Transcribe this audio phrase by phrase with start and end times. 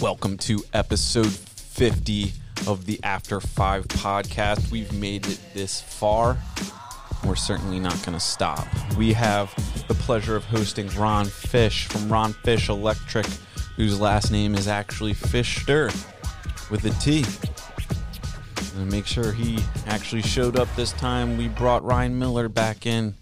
[0.00, 2.32] Welcome to episode 50
[2.68, 4.70] of the After Five podcast.
[4.70, 6.38] We've made it this far.
[7.24, 8.68] We're certainly not going to stop.
[8.96, 9.52] We have
[9.88, 13.26] the pleasure of hosting Ron Fish from Ron Fish Electric,
[13.74, 15.86] whose last name is actually Fisher
[16.70, 17.24] with a T.
[18.80, 19.58] And make sure he
[19.88, 21.36] actually showed up this time.
[21.36, 23.16] We brought Ryan Miller back in.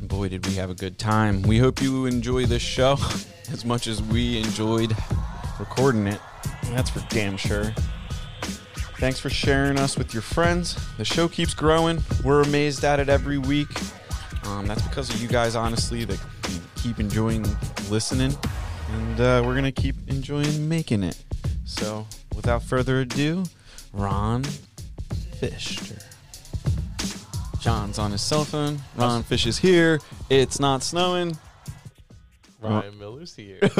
[0.00, 1.42] Boy, did we have a good time.
[1.42, 2.98] We hope you enjoy this show
[3.52, 4.94] as much as we enjoyed
[5.58, 6.20] recording it.
[6.70, 7.74] That's for damn sure.
[8.98, 10.76] Thanks for sharing us with your friends.
[10.96, 12.02] The show keeps growing.
[12.24, 13.68] We're amazed at it every week.
[14.44, 16.20] Um, that's because of you guys, honestly, that
[16.76, 17.46] keep enjoying
[17.90, 18.36] listening.
[18.92, 21.22] And uh, we're going to keep enjoying making it.
[21.64, 23.44] So, without further ado,
[23.92, 24.42] Ron
[25.38, 25.98] Fisher.
[27.60, 28.80] John's on his cell phone.
[28.96, 30.00] Ron Fish is here.
[30.30, 31.36] It's not snowing.
[32.60, 33.58] Ryan Miller's here.
[33.62, 33.70] I'm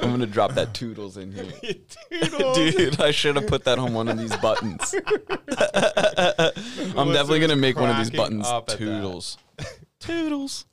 [0.00, 1.74] gonna drop that toodles in here.
[2.54, 4.94] Dude, I should have put that on one of these buttons.
[6.96, 8.78] I'm definitely gonna make one of these buttons up at that.
[8.78, 9.38] toodles.
[9.98, 10.66] Toodles.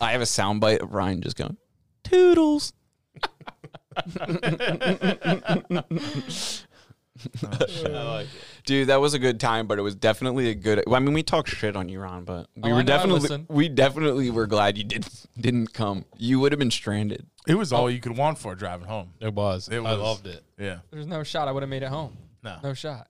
[0.00, 1.56] I have a soundbite of Ryan just going,
[2.04, 2.72] Toodles.
[7.44, 8.30] I like it.
[8.64, 10.82] Dude, that was a good time, but it was definitely a good.
[10.92, 13.20] I mean, we talked shit on you, Ron, but we Oh, were know, I definitely
[13.20, 13.46] listen.
[13.48, 15.06] we definitely were glad you did
[15.38, 16.04] didn't come.
[16.16, 17.26] You would have been stranded.
[17.46, 19.12] It was all you could want for driving home.
[19.20, 19.68] It was.
[19.68, 19.98] It I was.
[20.00, 20.42] loved it.
[20.58, 20.78] Yeah.
[20.90, 22.16] There's no shot I would have made it home.
[22.42, 22.56] No.
[22.62, 23.08] No shot.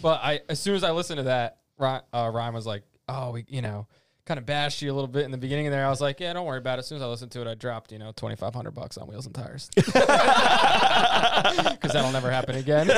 [0.00, 3.32] But I, as soon as I listened to that, Ryan, uh, Ryan was like, "Oh,
[3.32, 3.88] we, you know,
[4.24, 6.20] kind of bashed you a little bit in the beginning of there." I was like,
[6.20, 7.98] "Yeah, don't worry about it." As soon as I listened to it, I dropped, you
[7.98, 9.92] know, twenty five hundred bucks on wheels and tires because
[11.92, 12.88] that'll never happen again.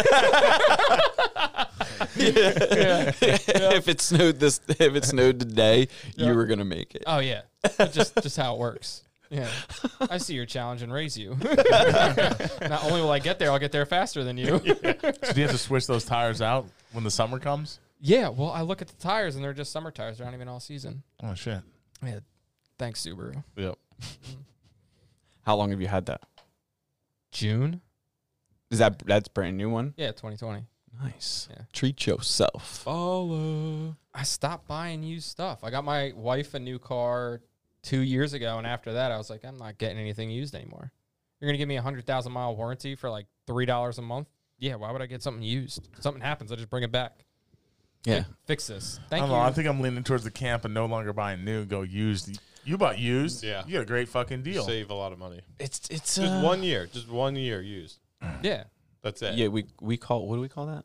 [2.16, 3.12] yeah.
[3.20, 6.28] if it snowed this, if it snowed today, Yeah.
[6.28, 7.04] you were gonna make it.
[7.06, 7.42] Oh yeah,
[7.92, 9.02] just just how it works.
[9.30, 9.48] Yeah,
[10.10, 11.30] I see your challenge and raise you.
[11.40, 14.58] Not only will I get there, I'll get there faster than you.
[14.58, 14.84] So do
[15.36, 17.80] you have to switch those tires out when the summer comes?
[18.06, 20.18] Yeah, well, I look at the tires and they're just summer tires.
[20.18, 21.02] They're not even all season.
[21.22, 21.62] Oh shit.
[22.04, 22.18] Yeah,
[22.78, 23.42] thanks Subaru.
[23.56, 23.78] Yep.
[24.02, 24.40] Mm-hmm.
[25.46, 26.20] How long have you had that?
[27.32, 27.80] June?
[28.70, 29.94] Is that that's brand new one?
[29.96, 30.66] Yeah, 2020.
[31.02, 31.48] Nice.
[31.50, 31.62] Yeah.
[31.72, 32.82] Treat yourself.
[32.84, 33.96] Follow.
[34.12, 35.64] I stopped buying used stuff.
[35.64, 37.40] I got my wife a new car
[37.82, 40.92] two years ago, and after that, I was like, I'm not getting anything used anymore.
[41.40, 44.28] You're gonna give me a hundred thousand mile warranty for like three dollars a month?
[44.58, 45.88] Yeah, why would I get something used?
[45.96, 47.24] If something happens, I just bring it back.
[48.04, 48.22] Yeah.
[48.22, 48.98] Fi- fix this.
[49.04, 49.36] I Thank don't you.
[49.36, 49.42] know.
[49.42, 51.64] I think I'm leaning towards the camp and no longer buying new.
[51.64, 52.38] Go used.
[52.64, 53.42] You bought used.
[53.44, 53.64] Yeah.
[53.66, 54.64] You got a great fucking deal.
[54.64, 55.40] Save a lot of money.
[55.58, 56.86] It's it's Just uh, one year.
[56.92, 57.98] Just one year used.
[58.42, 58.64] yeah,
[59.02, 59.34] That's it.
[59.34, 60.84] Yeah, we we call what do we call that?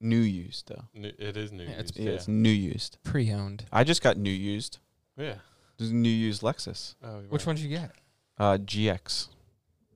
[0.00, 0.84] New used though.
[0.94, 1.98] New- It is new Yeah, it's- used.
[1.98, 2.16] Yeah, Yeah.
[2.16, 2.98] it's new used.
[3.04, 3.64] pre-owned.
[3.72, 4.78] I just got new used.
[5.16, 5.34] Yeah.
[5.78, 6.94] There's a new used Lexus.
[7.02, 7.92] Oh, you're Which one did you get?
[8.38, 9.28] Uh GX.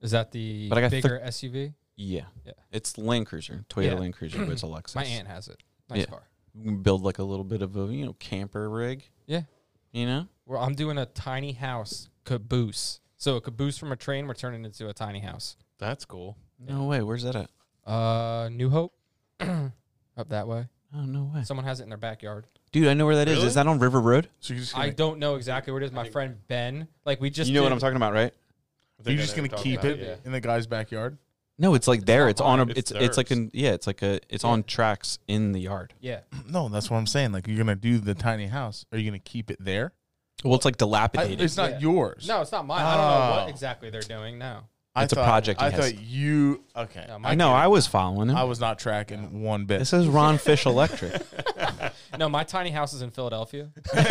[0.01, 1.73] Is that the But I got thir- bigger SUV?
[1.95, 2.25] Yeah.
[2.45, 2.53] Yeah.
[2.71, 3.93] It's Land Cruiser, Toyota Yeah.
[3.95, 4.95] Land Cruiser, but it's a Lexus.
[4.95, 5.61] My aunt has it.
[5.89, 6.05] Nice Yeah.
[6.05, 6.23] car.
[6.55, 9.09] We can build like a little bit of a you know camper rig.
[9.25, 9.43] Yeah.
[9.91, 10.27] You know.
[10.45, 12.99] Well, I'm doing a tiny house caboose.
[13.17, 15.57] So a caboose from a train, we're turning it into a tiny house.
[15.79, 16.37] That's cool.
[16.59, 17.01] No way.
[17.01, 17.49] Where's that at?
[17.91, 18.93] Uh, New Hope,
[19.39, 20.67] up that way.
[20.95, 21.43] Oh no way.
[21.43, 22.47] Someone has it in their backyard.
[22.71, 23.37] Dude, I know where that is.
[23.37, 23.47] Really?
[23.47, 24.29] Is that on River Road?
[24.39, 25.91] So you're just I gonna, don't know exactly where it is.
[25.91, 28.33] My friend Ben, like we just you know what I'm talking about, right?
[29.05, 31.17] You're just gonna keep you're it talking about, in the guy's backyard.
[31.59, 32.25] No, it's like there.
[32.25, 32.63] not It's on a.
[32.67, 33.39] It's It's it's like theirs.
[33.39, 33.71] an yeah.
[33.71, 34.19] It's like a.
[34.29, 35.93] It's on tracks in the yard.
[35.99, 36.19] Yeah,
[36.49, 37.31] No, that's what I'm saying.
[37.31, 38.85] Like you're gonna do the tiny house.
[38.91, 39.93] Are you gonna keep it there?
[40.43, 41.41] Well, it's like I, dilapidated.
[41.41, 41.79] it's not Yeah.
[41.79, 42.27] yours.
[42.27, 42.85] no, it's not mine.
[42.85, 43.37] I don't know Oh.
[43.41, 44.37] what exactly they're doing.
[44.37, 44.59] No,
[44.95, 45.79] I It's a thought- project he I has.
[45.93, 46.63] thought you.
[46.75, 47.05] Okay.
[47.07, 47.51] No, I know.
[47.53, 48.35] I was following him.
[48.35, 49.79] I was not tracking one bit.
[49.79, 51.19] this is Ron Fish Electric.
[52.19, 53.69] no, my tiny house is in Philadelphia.
[53.93, 54.09] That's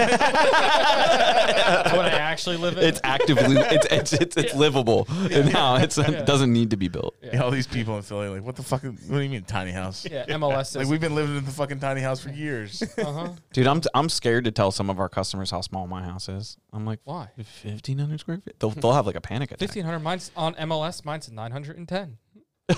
[1.97, 2.85] what I actually live in.
[2.85, 3.57] it's actively.
[3.57, 5.07] It's it's it's, it's livable.
[5.33, 7.17] And now it's, it doesn't need to be built.
[7.23, 8.83] Yeah, all these people in Philly, like, what the fuck?
[8.83, 10.07] What do you mean tiny house?
[10.11, 12.83] yeah, MLS Like we've been living in the fucking tiny house for years.
[12.99, 13.33] uh-huh.
[13.55, 16.59] Dude, I'm I'm scared to tell some of our customers how small my house is.
[16.75, 17.29] I'm like, Why?
[17.37, 18.61] 1500 square feet.
[18.61, 19.61] They'll they'll have like a panic attack.
[19.61, 20.01] Fifteen hundred.
[20.01, 21.05] Mine's on MLS.
[21.07, 22.19] Mine's nine hundred and ten.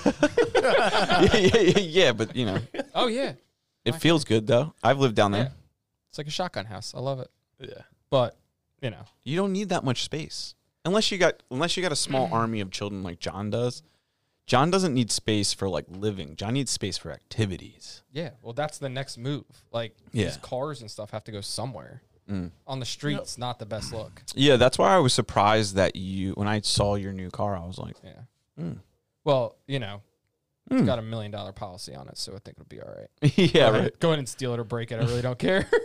[0.04, 0.12] yeah,
[1.34, 2.60] yeah, yeah, yeah, but you know,
[2.94, 3.32] Oh yeah,
[3.84, 4.74] it feels good though.
[4.84, 5.44] I've lived down there.
[5.44, 5.50] Yeah.
[6.10, 6.94] it's like a shotgun house.
[6.94, 7.30] I love it.
[7.58, 7.82] Yeah.
[8.10, 8.38] But
[8.80, 10.54] you know, You don't need that much space
[10.84, 13.82] unless you got unless you got a small army of children like John does.
[14.46, 16.34] John doesn't need space for like living.
[16.36, 18.02] John needs space for activities.
[18.12, 18.30] yeah.
[18.42, 19.44] Well, that's the next move.
[19.72, 20.26] Like Yeah.
[20.26, 22.02] these cars and stuff have to go somewhere.
[22.30, 22.50] Mm.
[22.66, 24.22] On the streets, not the best look.
[24.34, 27.64] Yeah, that's why I was surprised that you when I saw your new car, I
[27.66, 28.20] was like, Yeah.
[28.60, 28.78] Mm.
[29.24, 30.02] Well, you know.
[30.70, 33.36] It's got a million dollar policy on it, so I think it'll be all right.
[33.38, 34.00] yeah, Go ahead- right.
[34.00, 34.96] Go ahead and steal it or break it.
[34.96, 35.66] I really don't care.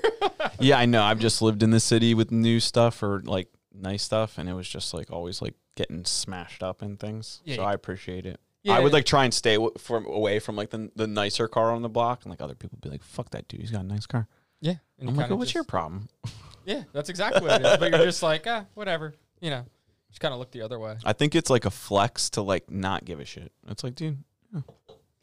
[0.59, 1.01] Yeah, I know.
[1.01, 4.53] I've just lived in the city with new stuff or like nice stuff, and it
[4.53, 7.41] was just like always like getting smashed up and things.
[7.45, 8.39] Yeah, so you- I appreciate it.
[8.61, 8.73] Yeah.
[8.73, 11.71] I would like try and stay w- from away from like the the nicer car
[11.71, 13.81] on the block, and like other people would be like, "Fuck that dude, he's got
[13.81, 14.27] a nice car."
[14.61, 14.75] Yeah.
[14.99, 16.07] and I'm like, kinda "Oh, what's your problem?"
[16.65, 17.77] Yeah, that's exactly what it is.
[17.77, 19.13] But you're just like, ah, whatever.
[19.41, 19.65] You know,
[20.09, 20.95] just kind of look the other way.
[21.03, 23.51] I think it's like a flex to like not give a shit.
[23.67, 24.23] It's like, dude,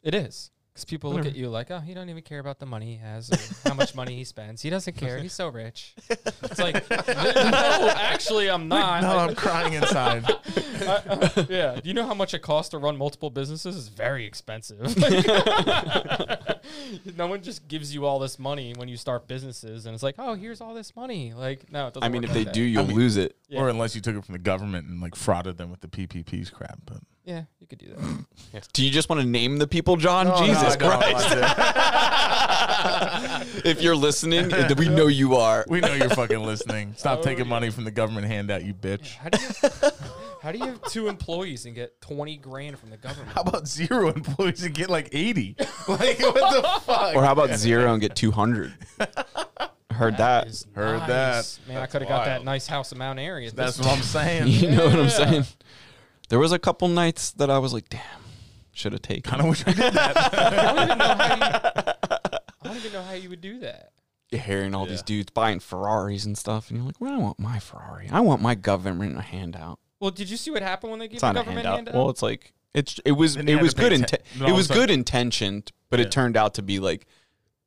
[0.03, 0.51] It is.
[0.73, 2.95] Because people look at you like, oh, he don't even care about the money he
[2.95, 4.61] has or how much money he spends.
[4.61, 5.17] He doesn't care.
[5.17, 5.93] He's so rich.
[6.09, 9.01] It's like, no, actually, I'm not.
[9.03, 10.23] no, I- I'm crying inside.
[10.27, 11.75] I- uh, yeah.
[11.75, 13.75] Do you know how much it costs to run multiple businesses?
[13.75, 14.95] It's very expensive.
[17.17, 20.15] no one just gives you all this money when you start businesses, and it's like,
[20.17, 21.33] oh, here's all this money.
[21.33, 22.03] Like, no, it doesn't.
[22.05, 22.53] I mean, work if like they that.
[22.53, 23.35] do, you'll mean- lose it.
[23.49, 23.59] Yeah.
[23.61, 26.51] Or unless you took it from the government and like frauded them with the PPPs
[26.51, 26.79] crap.
[26.85, 28.67] But yeah, you could do that.
[28.73, 30.27] Do you just want to name the people, John?
[30.27, 31.27] No, no, Jesus I don't Christ!
[33.65, 35.65] if you're listening, uh, we know you are.
[35.69, 36.93] we know you're fucking listening.
[36.97, 37.49] Stop Oh, taking yeah.
[37.49, 39.15] money from the government handout, you bitch.
[39.15, 39.91] How do you?
[40.41, 43.31] How do you have two employees and get twenty grand from the government?
[43.31, 45.55] How about zero employees and get like 80?
[45.87, 46.33] Like, what
[46.63, 47.15] the fuck?
[47.15, 48.73] Or how about zero and get 200?
[49.91, 50.65] Heard that.
[50.73, 51.57] Heard nice.
[51.57, 51.59] that.
[51.67, 53.45] Man, I could have got that nice house in Mount Airy.
[53.45, 54.47] at That's what I'm saying.
[54.47, 55.43] You know what I'm saying?
[56.31, 58.01] There was a couple nights that I was like, damn,
[58.71, 59.29] should have taken.
[59.29, 60.17] kind of wish I did that.
[60.33, 62.39] I don't even know how you.
[62.63, 63.91] I don't even know how you would do that.
[64.31, 67.59] hearing all these dudes buying Ferraris and stuff, and you're like, well, I want my
[67.59, 68.07] Ferrari.
[68.11, 69.79] I want my government a handout.
[69.99, 71.75] Well, did you see what happened when they gave It's the not a government handout.
[71.75, 71.93] handout?
[71.95, 74.09] Well, it's like it's it was Then you it had was to pay good inten-
[74.37, 76.05] then all it of a was sudden- good intentioned, but Yeah.
[76.05, 77.07] it turned out to be like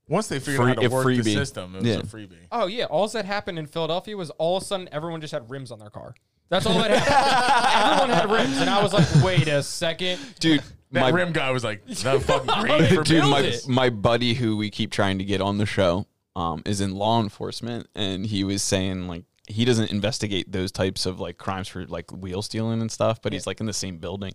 [0.09, 1.35] Once they figured Free- out how a to work the freebie.
[1.35, 1.95] system, it was Yeah.
[1.99, 2.47] a freebie.
[2.51, 5.51] oh yeah, all that happened in Philadelphia was all of a sudden everyone just had
[5.51, 6.15] rims on their car.
[6.49, 8.09] That's all that happened.
[8.11, 10.21] everyone had rims, and I was like, wait a second.
[10.41, 10.63] dude,
[10.93, 13.31] That my rim guy was like, that fucking green for dude, me.
[13.31, 13.67] my it.
[13.69, 16.07] my buddy who we keep trying to get on the show
[16.37, 21.07] um, is in law enforcement, and he was saying like he doesn't investigate those types
[21.07, 23.99] of like crimes for like wheel stealing and stuff, but he's like in the same
[23.99, 24.33] building,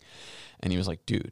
[0.61, 1.31] and he was like, dude,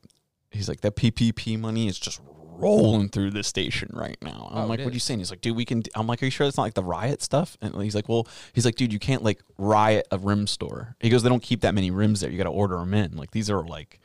[0.51, 2.21] he's like that PPP money is just
[2.57, 4.48] rolling through the station right now.
[4.51, 5.19] And I'm Oh, like, it what are you saying?
[5.19, 5.83] He's like, dude, we can.
[5.95, 7.57] I'm like, are you sure it's not like the riot stuff?
[7.62, 10.95] And he's like, well, he's like, dude, you can't like riot a rim store.
[11.00, 12.30] He goes, they don't keep that many rims there.
[12.31, 13.15] You got to order them in.
[13.18, 14.00] Like these are like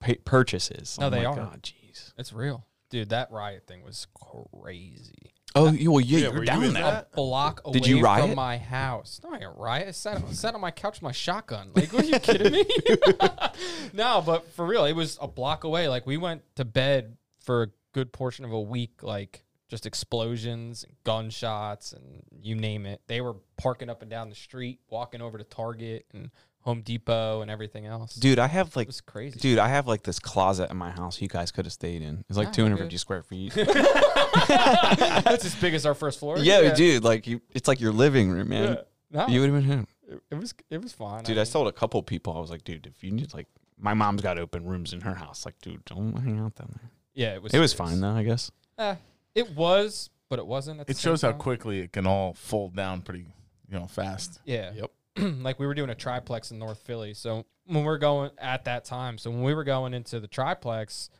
[0.00, 0.96] pa- purchases.
[0.98, 1.50] No, I'm they like, are.
[1.54, 2.12] Oh, jeez.
[2.16, 3.10] It's real, dude.
[3.10, 5.32] That riot thing was crazy.
[5.54, 6.82] Oh, yeah, well, yeah, Yeah, you're were you down there.
[6.82, 7.08] that?
[7.12, 8.24] A block away Did you riot?
[8.26, 9.20] from my house.
[9.22, 9.88] No, I didn't riot.
[9.88, 11.72] I sat, sat on my couch with my shotgun.
[11.74, 12.64] Like, what are you kidding me?
[13.92, 15.88] no, but for real, it was a block away.
[15.88, 20.84] Like, we went to bed for a good portion of a week, like just explosions
[20.84, 23.00] and gunshots and you name it.
[23.06, 26.30] They were parking up and down the street, walking over to Target and
[26.60, 28.14] Home Depot and everything else.
[28.14, 29.40] Dude, I have it like, was crazy.
[29.40, 32.24] dude, I have like this closet in my house you guys could have stayed in.
[32.28, 32.98] It's like Ah, 250 good.
[33.00, 33.52] square feet.
[34.48, 36.38] That's as big as our first floor.
[36.38, 38.74] yeah, dude, like you, it's like your living room, man.
[38.74, 38.80] Yeah.
[39.10, 39.86] No, You would have been him.
[40.08, 41.22] it, it was it was fine.
[41.24, 43.46] Dude, I mean- told a couple people, I was like, dude, if you need like,
[43.78, 45.44] my mom's got open rooms in her house.
[45.44, 46.90] Like, dude, don't hang out down there.
[47.14, 47.52] Yeah, it was.
[47.52, 47.90] It was serious.
[47.92, 48.50] fine though, I guess.
[48.78, 48.94] Eh,
[49.34, 50.80] it was, but it wasn't.
[50.80, 51.40] At the It same shows how time.
[51.40, 53.26] quickly it can all fold down pretty,
[53.68, 54.40] you know, fast.
[54.44, 54.72] Yeah.
[54.74, 54.90] Yep.
[55.42, 57.12] like we were doing a triplex in North Philly.
[57.14, 61.10] So when we're going at that time, so when we were going into the triplex,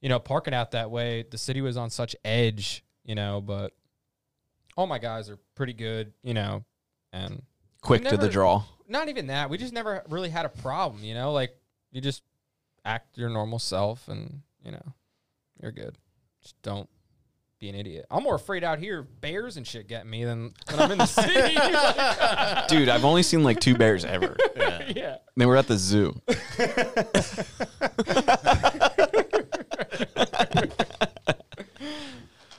[0.00, 3.72] you know, parking out that way, the city was on such edge, you know, but
[4.76, 6.64] all my guys are pretty good, you know,
[7.12, 7.42] and
[7.80, 8.62] Quick to the draw.
[8.88, 9.48] not even that.
[9.50, 11.56] We just never really had a problem, you know, like
[11.92, 12.22] you just
[12.84, 14.92] act your normal self and, you know,
[15.62, 15.96] you're good.
[16.42, 16.88] Just don't
[17.58, 18.04] be an idiot.
[18.10, 20.98] I'm more afraid out here of bears and shit getting me than when I'm in
[20.98, 21.54] the city.
[21.54, 24.36] Like- Dude, I've only seen like two bears ever.
[24.56, 25.16] yeah.
[25.36, 26.20] They were at the zoo.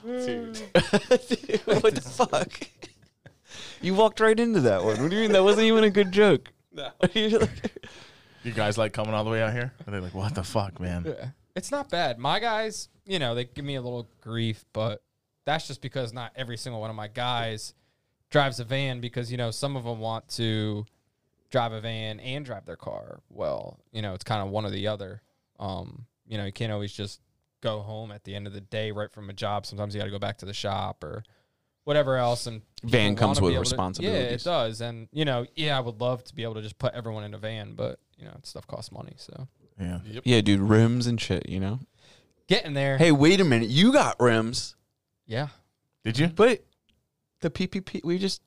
[0.05, 0.57] Dude.
[1.65, 2.67] what the fuck?
[3.81, 5.01] You walked right into that one.
[5.01, 5.31] What do you mean?
[5.33, 6.51] That wasn't even a good joke.
[6.71, 6.91] No.
[7.13, 7.41] You're
[8.43, 9.73] You guys like coming all the way out here?
[9.85, 11.03] Are they like, what the fuck, man?
[11.05, 11.29] Yeah.
[11.57, 12.19] It's not bad.
[12.19, 15.01] My guys, you know, they give me a little grief, but
[15.45, 17.73] that's just because not every single one of my guys
[18.29, 20.85] drives a van because, you know, some of them want to
[21.49, 23.21] drive a van and drive their car.
[23.29, 25.21] Well, you know, it's kind of one or the other.
[25.59, 27.21] Um, you know, you can't always just
[27.61, 29.65] go home at the end of the day right from a job.
[29.65, 31.23] Sometimes you got to go back to the shop or
[31.85, 32.45] whatever else.
[32.45, 34.81] And Van comes with to- yeah, it does.
[34.81, 37.33] And, you know, yeah, I would love to be able to just put everyone in
[37.33, 39.13] a van, but, you know, stuff costs money.
[39.17, 39.47] So
[39.79, 39.99] Yeah.
[40.05, 40.23] Yep.
[40.25, 41.79] yeah, dude, rims and shit, you know?
[42.47, 42.97] getting there.
[42.97, 43.69] Hey, wait a minute.
[43.69, 44.75] You got rims,
[45.25, 45.47] Yeah.
[46.05, 46.27] Did you?
[46.27, 46.63] but
[47.41, 48.41] the PPP, we just,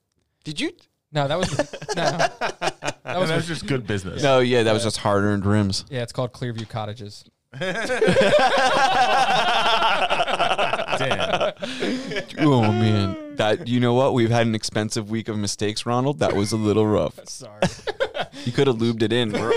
[0.45, 0.73] did you?
[1.13, 1.51] No, that was
[1.97, 2.05] no.
[2.17, 4.23] That That was was, just good business.
[4.23, 5.85] No, yeah, that was just hard earned rims.
[5.91, 6.03] yeah.
[6.03, 7.25] It's called Clearview Cottages.
[10.99, 11.53] Damn.
[12.39, 13.17] Oh, man.
[13.37, 14.13] That you know what?
[14.15, 16.19] We've had an expensive week of mistakes, Ronald.
[16.19, 17.19] That was a little rough.
[17.29, 17.61] Sorry.
[18.45, 19.33] You could have lubed it in.
[19.33, 19.53] We're,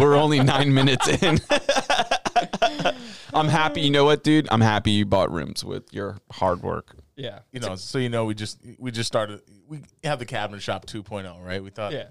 [0.00, 1.40] we're only nine minutes in.
[3.34, 3.80] I'm happy.
[3.82, 4.48] You know what, dude?
[4.50, 6.96] I'm happy you bought rooms with your hard work.
[7.16, 7.40] yeah.
[7.52, 9.42] You know, so you know, we just we just started.
[9.68, 11.62] We have the cabinet shop 2.0, right?
[11.62, 12.06] We thought, Yeah.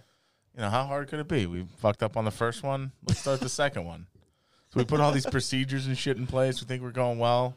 [0.55, 1.45] you know, how hard could it be?
[1.45, 2.91] We fucked up on the first one.
[3.07, 4.07] Let's start the second one.
[4.73, 6.59] So we put all these procedures and shit in place.
[6.61, 7.55] We think we're going well,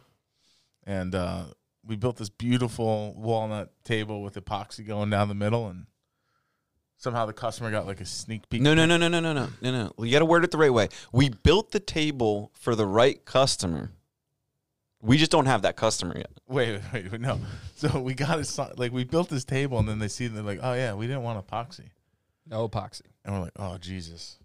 [0.87, 1.45] and uh,
[1.87, 5.87] we built this beautiful walnut table with epoxy going down the middle, and
[6.97, 8.61] somehow the customer got like a sneak peek.
[8.63, 10.05] No, no, no, no, no, no, no, no, no.
[10.05, 10.89] You got to word it the right way.
[11.13, 13.91] We built the table for the right customer.
[15.01, 16.31] We just don't have that customer yet.
[16.49, 17.39] Wait, wait, wait, no.
[17.77, 18.79] So we got it.
[18.79, 21.23] Like we built this table, and then they see, they're like, "Oh yeah, we didn't
[21.25, 21.91] want epoxy,"
[22.47, 23.03] No epoxy.
[23.23, 24.39] and we're like, "Oh Jesus."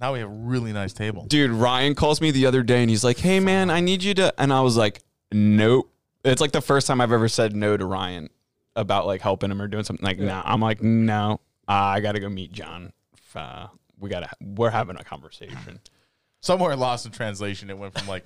[0.00, 1.26] Now we have a really nice table.
[1.26, 4.14] Dude, Ryan calls me the other day and he's like, "Hey man, I need you
[4.14, 5.92] to." And I was like, "Nope."
[6.24, 8.28] It's like the first time I've ever said no to Ryan
[8.76, 10.04] about like helping him or doing something.
[10.04, 10.42] Like, nah.
[10.44, 12.92] I'm like, no, uh, I got to go meet John.
[13.34, 14.28] Uh, we got to.
[14.40, 15.80] We're having a conversation.
[16.42, 18.24] Somewhere lost in translation, it went from like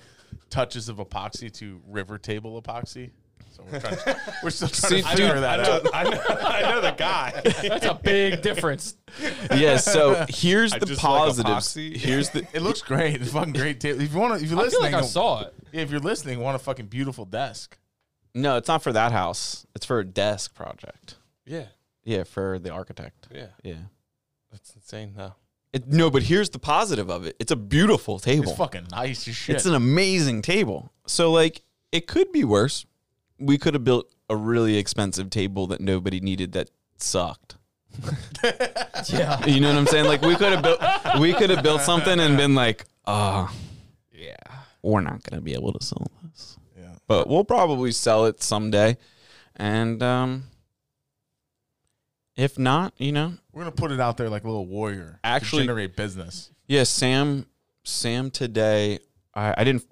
[0.49, 3.11] touches of epoxy to river table epoxy.
[3.51, 3.95] So we're trying.
[3.97, 5.83] To, we're still trying See, to figure dude, that I out.
[5.83, 7.41] know, I know, I know the guy.
[7.43, 8.97] That's a big difference.
[9.53, 9.77] yeah.
[9.77, 11.75] So here's I the just like positives.
[11.75, 11.95] epoxy.
[11.95, 12.45] here's the.
[12.53, 13.15] It looks great.
[13.21, 14.01] It's a fucking great table.
[14.01, 15.53] If you want to, if you're I feel listening, like I saw it.
[15.71, 17.77] yeah, if you're listening, want a fucking beautiful desk.
[18.35, 19.65] No, it's not for that house.
[19.75, 21.15] It's for a desk project.
[21.45, 21.65] Yeah,
[22.03, 23.27] Yeah, for the architect.
[23.33, 23.47] yeah.
[23.63, 23.75] Yeah.
[24.51, 25.13] That's insane.
[25.17, 25.33] No.
[25.73, 27.35] It, no, but here's the positive of it.
[27.39, 28.43] It's a beautiful table.
[28.49, 29.55] It's fucking nice as shit.
[29.55, 30.91] It's an amazing table.
[31.07, 32.85] So like it could be worse.
[33.39, 37.55] We could have built a really expensive table that nobody needed that sucked.
[39.09, 39.45] Yeah.
[39.45, 40.05] You know what I'm saying?
[40.05, 40.79] Like we could have built
[41.19, 43.47] we could have built something and been like, uh,
[44.13, 44.35] Yeah.
[44.81, 46.24] we're not gonna be able to sell this.
[47.07, 48.97] But we'll probably sell it someday.
[49.55, 50.43] And um
[52.35, 55.19] if not, you know, We're gonna put it out there like a little warrior.
[55.23, 56.51] to Actually- generate business.
[56.67, 57.45] Yeah, Sam.
[57.83, 58.99] Sam today.
[59.35, 59.83] I, I didn't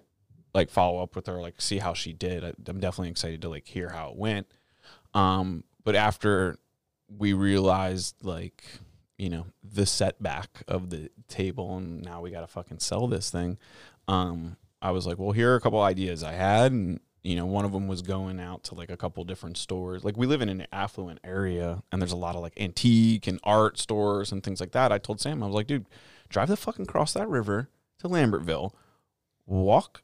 [0.54, 2.44] like follow up with her, like see how she did.
[2.44, 4.48] I, I'm definitely excited to like hear how it went.
[5.14, 6.58] Um, but after
[7.08, 8.64] we realized like
[9.18, 13.30] you know the setback of the table, and now we got to fucking sell this
[13.30, 13.58] thing.
[14.08, 17.46] Um, I was like, well, here are a couple ideas I had, and you know,
[17.46, 20.04] one of them was going out to like a couple different stores.
[20.04, 23.40] Like we live in an affluent area, and there's a lot of like antique and
[23.46, 24.92] art stores and things like that.
[24.92, 25.86] I told Sam, I was like, dude,
[26.28, 28.74] drive the fucking cross that river to Lambertville,
[29.46, 30.04] walk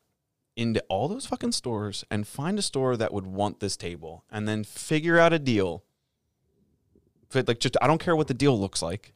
[0.56, 4.48] into all those fucking stores and find a store that would want this table and
[4.48, 5.84] then figure out a deal.
[7.34, 9.14] Like just I don't care what the deal looks like.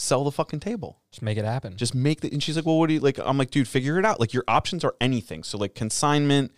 [0.00, 1.00] Sell the fucking table.
[1.10, 1.76] Just make it happen.
[1.76, 3.18] Just make the and she's like, Well, what do you like?
[3.18, 4.20] I'm like, dude, figure it out.
[4.20, 5.42] Like your options are anything.
[5.42, 6.52] So like consignment,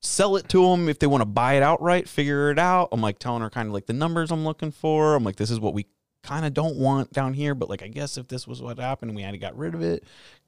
[0.00, 2.90] sell it to them if they want to buy it outright, figure it out.
[2.92, 5.16] I'm like telling her kind of like the numbers I'm looking for.
[5.16, 5.86] I'm like, this is what we
[6.22, 9.16] kind of don't want down here, but like I guess if this was what happened,
[9.16, 10.04] we had to got rid of it,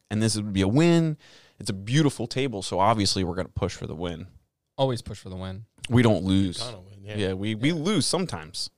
[0.08, 1.16] and this would be a win.
[1.58, 4.28] It's a beautiful table, so obviously we're gonna push for the win.
[4.76, 6.62] Always push for the win, We don't lose.
[6.62, 7.02] Win.
[7.02, 7.16] Yeah.
[7.16, 8.70] Yeah, we we lose sometimes,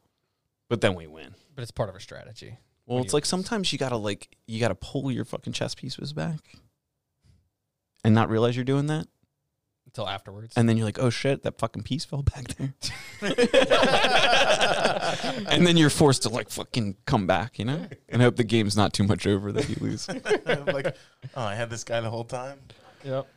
[0.71, 1.35] but then we win.
[1.55, 2.57] but it's part of our strategy.
[2.91, 6.41] Well, it's like sometimes you gotta like you gotta pull your fucking chess pieces back,
[8.03, 9.07] and not realize you're doing that,
[9.87, 10.55] Until afterwards.
[10.57, 12.75] and then you're like, oh shit, that fucking piece fell back there,
[15.49, 18.77] and then you're forced to like fucking come back, you know, and hope the game's
[18.77, 20.09] not too much over that you lose.
[20.67, 20.97] like,
[21.37, 22.59] oh, I had this guy the whole time.
[23.05, 23.29] yep.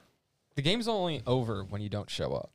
[0.56, 2.50] The game's only over when you don't show up.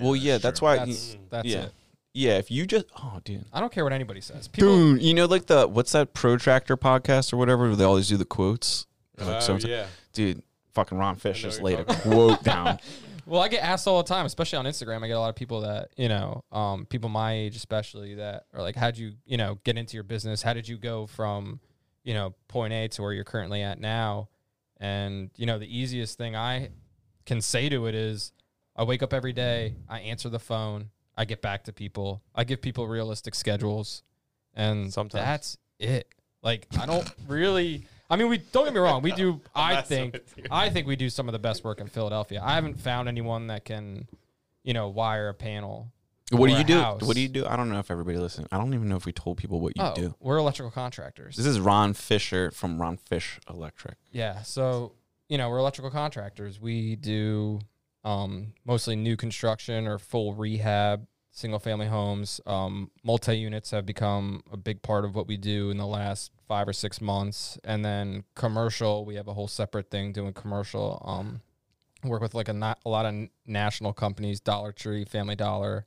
[0.00, 0.78] well, yeah, that's why.
[0.78, 1.72] That's that's yeah, it.
[2.18, 2.38] Yeah.
[2.38, 3.44] If you just, oh, dude.
[3.52, 4.48] I don't care what anybody says.
[4.48, 7.66] People, Dude, you know, like the what's that protractor podcast or whatever?
[7.68, 8.86] Where they always do the quotes.
[9.16, 9.86] Like, Oh, so- yeah.
[10.12, 10.42] dude,
[10.74, 12.78] fucking Ron Fish just laid a quote down.
[13.26, 15.04] Well, I get asked all the time, especially on Instagram.
[15.04, 18.46] I get a lot of people that, you know, um, people my age especially that
[18.54, 20.40] are like, how'd you, you know, get into your business?
[20.40, 21.60] How did you go from,
[22.04, 24.30] you know, point A to where you're currently at now?
[24.80, 26.70] And, you know, the easiest thing I
[27.26, 28.32] can say to it is
[28.74, 32.44] I wake up every day, I answer the phone, I get back to people, I
[32.44, 34.04] give people realistic schedules,
[34.54, 35.24] and Sometimes.
[35.24, 36.08] that's it.
[36.44, 40.20] Like, I don't really, I mean, we don't get me wrong, we do, I think.
[40.48, 42.40] I think we do some of the best work in Philadelphia.
[42.40, 44.06] I haven't found anyone that can,
[44.62, 45.90] you know, wire a panel.
[46.30, 46.78] what do you do?
[46.78, 47.02] house.
[47.02, 47.44] What do you do?
[47.44, 48.46] I don't know if everybody listening.
[48.52, 50.14] I don't even know if we told people what you oh, do.
[50.20, 51.34] we're electrical contractors.
[51.34, 53.96] This is Ron Fisher from Ron Fish Electric.
[54.12, 54.92] yeah, so
[55.28, 56.60] you know, we're electrical contractors.
[56.60, 57.60] We do
[58.04, 62.40] um, mostly new construction or full rehab, single family homes.
[62.46, 66.32] Um, Multi units have become a big part of what we do in the last
[66.46, 69.04] five or six months, and then commercial.
[69.04, 71.02] We have a whole separate thing doing commercial.
[71.04, 71.40] Um,
[72.04, 75.86] work with like a, not, a lot of national companies, Dollar Tree, Family Dollar,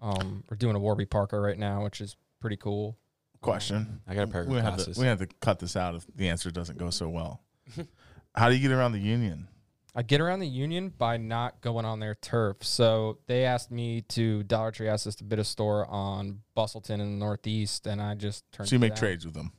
[0.00, 2.96] Um, we're doing a Warby Parker right now, which is pretty cool.
[3.42, 4.00] Question.
[4.06, 4.96] I got a pair of we have glasses.
[4.96, 7.42] to we have to cut this out if the answer doesn't go so well.
[8.34, 9.48] How do you get around the union?
[9.94, 12.58] I get around the union by not going on their turf.
[12.62, 17.00] So they asked me to Dollar Tree asked us to bid a store on Bustleton
[17.00, 18.68] in the Northeast, and I just turned.
[18.68, 18.98] So you make down.
[18.98, 19.52] trades with them.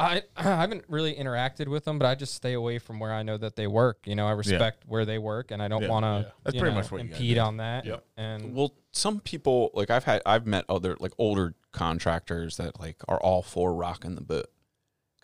[0.00, 3.22] I I haven't really interacted with them, but I just stay away from where I
[3.22, 3.98] know that they work.
[4.04, 6.22] You know, I respect where they work, and I don't Yeah, want yeah.
[6.22, 6.32] to.
[6.44, 7.40] That's pretty much what you gotta impede do.
[7.40, 7.84] on that.
[7.84, 8.04] Yep.
[8.16, 12.96] And Well, some people like I've had I've met other like older contractors that like
[13.08, 14.46] are all for rocking the boot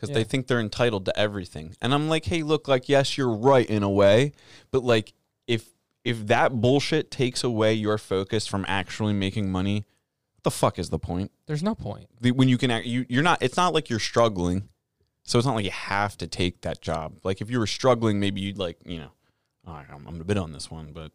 [0.08, 1.75] because they think they're entitled to everything.
[1.82, 4.32] And I'm like, hey, look, like yes, you're right in a way,
[4.70, 5.12] but like
[5.46, 5.66] if
[6.04, 9.84] if that bullshit takes away your focus from actually making money,
[10.34, 11.30] what the fuck is the point?
[11.46, 12.06] there's no point.
[12.20, 13.42] The, when you can act, you you're not.
[13.42, 14.68] It's not like you're struggling,
[15.25, 17.18] so it's not like you have to take that job.
[17.25, 19.11] Like if you were struggling, maybe you'd like you know,
[19.66, 21.12] all right, I'm, I'm gonna bid on this one, but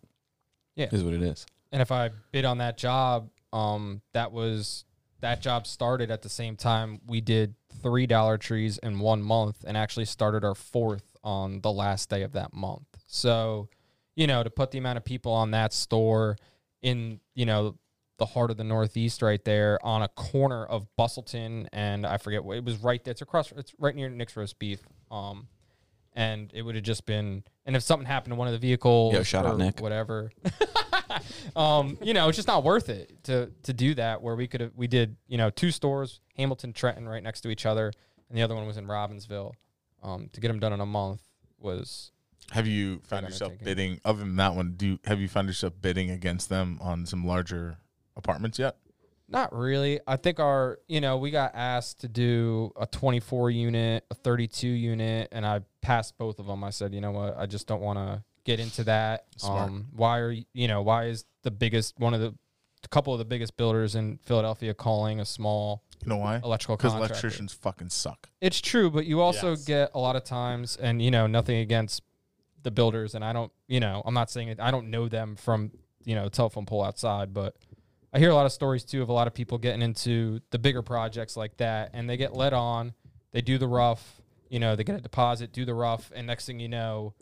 [0.75, 0.85] Yeah.
[0.85, 1.45] it is what it is.
[1.71, 4.85] And if I bid on that job, um, that was
[5.21, 9.63] that job started at the same time we did three Dollar Trees in one month,
[9.67, 12.85] and actually started our fourth on the last day of that month.
[13.07, 13.69] So,
[14.15, 16.37] you know, to put the amount of people on that store
[16.81, 17.77] in you know
[18.17, 22.43] the heart of the Northeast, right there on a corner of Bustleton, and I forget
[22.43, 23.11] what it was right there.
[23.11, 23.51] It's across.
[23.53, 24.81] It's right near Nick's roast beef.
[25.09, 25.47] Um,
[26.13, 27.43] and it would have just been.
[27.65, 29.79] And if something happened to one of the vehicles, Yo, shout out Nick.
[29.79, 30.31] whatever.
[31.55, 34.21] um, you know, it's just not worth it to to do that.
[34.21, 37.49] Where we could have, we did, you know, two stores, Hamilton, Trenton, right next to
[37.49, 37.91] each other,
[38.29, 39.53] and the other one was in Robbinsville.
[40.01, 41.21] Um, to get them done in a month
[41.57, 42.11] was
[42.51, 44.75] Have you found yourself bidding other than that one?
[44.77, 47.79] Do you, have you found yourself bidding against them on some larger
[48.15, 48.77] apartments yet?
[49.31, 49.99] not really.
[50.07, 54.67] I think our, you know, we got asked to do a 24 unit, a 32
[54.67, 56.63] unit, and I passed both of them.
[56.63, 59.25] I said, you know what, I just don't want to get into that.
[59.37, 59.69] Smart.
[59.69, 62.33] Um, why are you, you know, why is the biggest one of the
[62.83, 66.37] a couple of the biggest builders in Philadelphia calling a small You know why?
[66.43, 68.29] electrical Because electricians fucking suck.
[68.39, 69.65] It's true, but you also Yes.
[69.65, 72.03] get a lot of times, and you know, nothing against
[72.63, 74.59] the builders, and I don't, you know, I'm not saying it.
[74.61, 75.71] I don't know them from
[76.05, 77.55] you know telephone pole outside, but
[78.13, 80.57] I hear a lot of stories too of a lot of people getting into the
[80.59, 82.93] bigger projects like that, and they get let on,
[83.31, 86.45] they do the rough, you know, they get a deposit, do the rough, and next
[86.45, 87.13] thing you know,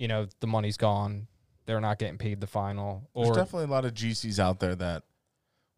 [0.00, 1.28] you know, the money's gone.
[1.66, 5.04] They're not getting paid the final, There's definitely a lot of GCs out there that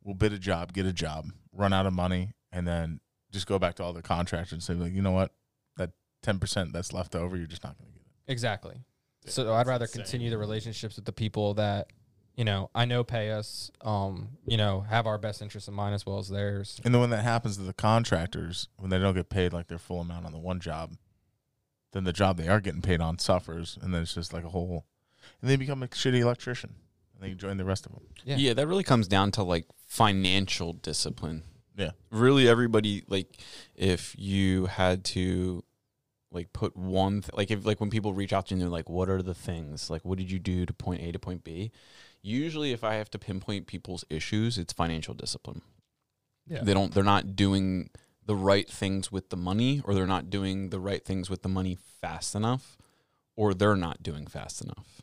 [0.04, 3.58] will bid a job, get a job, run out of money, and then just go
[3.58, 5.32] back to all the contractors and say, like, you know what,
[5.76, 5.90] that
[6.22, 8.32] ten percent that's left over, you're just not going to get it.
[8.32, 8.76] Exactly.
[9.26, 10.02] So I'd rather insane.
[10.02, 11.88] continue the relationships with the people that,
[12.36, 15.94] you know, I know pay us, um, you know, have our best interests in mind
[15.94, 16.80] as well as theirs.
[16.84, 19.78] And then when that happens to the contractors, when they don't get paid like their
[19.78, 20.92] full amount on the one job,
[21.92, 24.48] then the job they are getting paid on suffers, and then it's just like a
[24.50, 24.86] whole,
[25.40, 26.74] and they become a shitty electrician,
[27.14, 28.02] and they join the rest of them.
[28.24, 28.36] Yeah.
[28.36, 28.54] Yeah.
[28.54, 31.44] that really comes down to like financial discipline.
[31.76, 31.90] Yeah.
[32.10, 33.38] Really, everybody like
[33.74, 35.64] if you had to
[36.30, 38.70] like put one th- like if like when people reach out to you and they're
[38.70, 39.90] like, "What are the things?
[39.90, 41.70] Like, what did you do to point A to point B?"
[42.22, 45.62] Usually, if I have to pinpoint people's issues, it's financial discipline.
[46.46, 46.62] Yeah.
[46.62, 46.92] They don't.
[46.94, 47.90] They're not doing
[48.26, 51.48] the right things with the money, or they're not doing the right things with the
[51.48, 52.76] money fast enough,
[53.36, 55.02] or they're not doing fast enough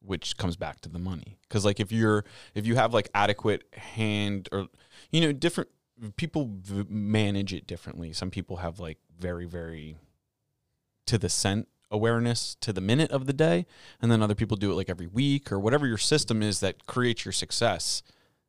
[0.00, 1.38] which comes back to the money.
[1.42, 4.68] Because like if you're if you have like adequate hand or
[5.10, 5.68] you know different
[6.16, 8.12] people v- manage it differently.
[8.12, 9.96] Some people have like very very
[11.06, 13.64] to the cent awareness to the minute of the day
[14.02, 16.84] and then other people do it like every week or whatever your system is that
[16.84, 18.02] creates your success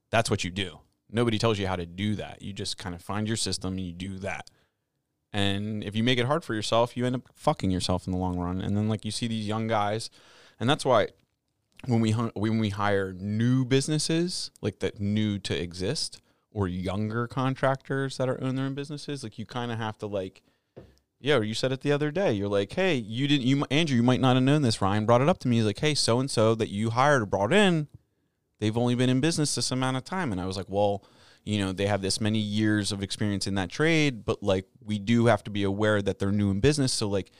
[0.09, 0.79] that's what you do
[1.11, 2.41] nobody tells you how to do that.
[2.41, 4.49] You just kind of find your system and you do that.
[5.31, 8.19] And if you make it hard for yourself you end up fucking yourself in the
[8.19, 8.61] long run.
[8.61, 10.09] And then like you see these young guys
[10.59, 11.09] and that's why
[11.85, 18.17] when we when we hire new businesses like that new to exist or younger contractors
[18.17, 20.41] that are own their own businesses like you kind of have to like
[21.19, 22.33] yeah you said it the other day.
[22.33, 24.81] You're like hey you didn't you andrew you might not have known this.
[24.81, 25.57] Ryan brought it up to me.
[25.57, 27.87] He's like hey so and so that you hired or brought in
[28.59, 30.31] they've only been in business this amount of time.
[30.31, 31.03] And i was like well
[31.43, 34.99] you know they have this many years of experience in that trade but like we
[34.99, 36.93] do have to be aware that they're new in business.
[36.93, 37.31] So like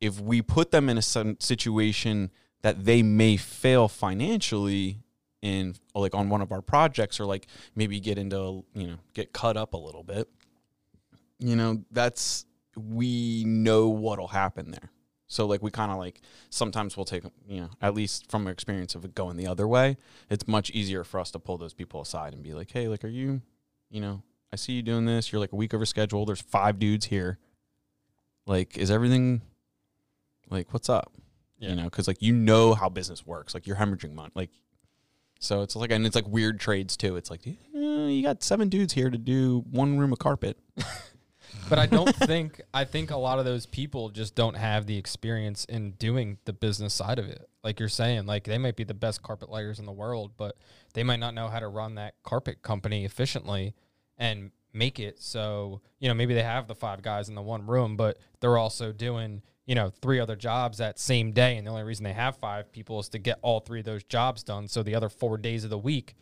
[0.00, 2.30] if we put them in a situation
[2.62, 4.98] that they may fail financially
[5.42, 9.32] in like on one of our projects or like maybe get into you know get
[9.32, 10.28] cut up a little bit
[11.38, 12.44] you know that's
[12.76, 14.90] we know what'll happen there
[15.30, 18.52] so like we kind of like sometimes we'll take you know at least from our
[18.52, 19.96] experience of it going the other way
[20.28, 23.04] it's much easier for us to pull those people aside and be like hey like
[23.04, 23.40] are you
[23.88, 25.30] you know i see you doing this.
[25.30, 27.38] You're like a week over schedule there's five dudes here.
[28.46, 29.42] Like is everything
[30.50, 31.12] like what's up?
[31.58, 31.70] Yeah.
[31.70, 33.54] you know because like you know how business works.
[33.54, 34.50] Like you're hemorrhaging money like
[35.38, 37.14] so it's like and it's like weird trades too.
[37.16, 40.58] It's like eh, you got seven dudes here to do one room of carpet.
[41.68, 44.96] But I don't think I think a lot of those people just don't have the
[44.98, 47.48] experience in doing the business side of it.
[47.62, 50.56] Like you're saying, like they might be the best carpet layers in the world, but
[50.94, 53.74] they might not know how to run that carpet company efficiently
[54.18, 57.66] and make it so, you know, maybe they have the five guys in the one
[57.66, 61.70] room, but they're also doing, you know, three other jobs that same day and the
[61.70, 64.68] only reason they have five people is to get all three of those jobs done
[64.68, 66.14] so the other 4 days of the week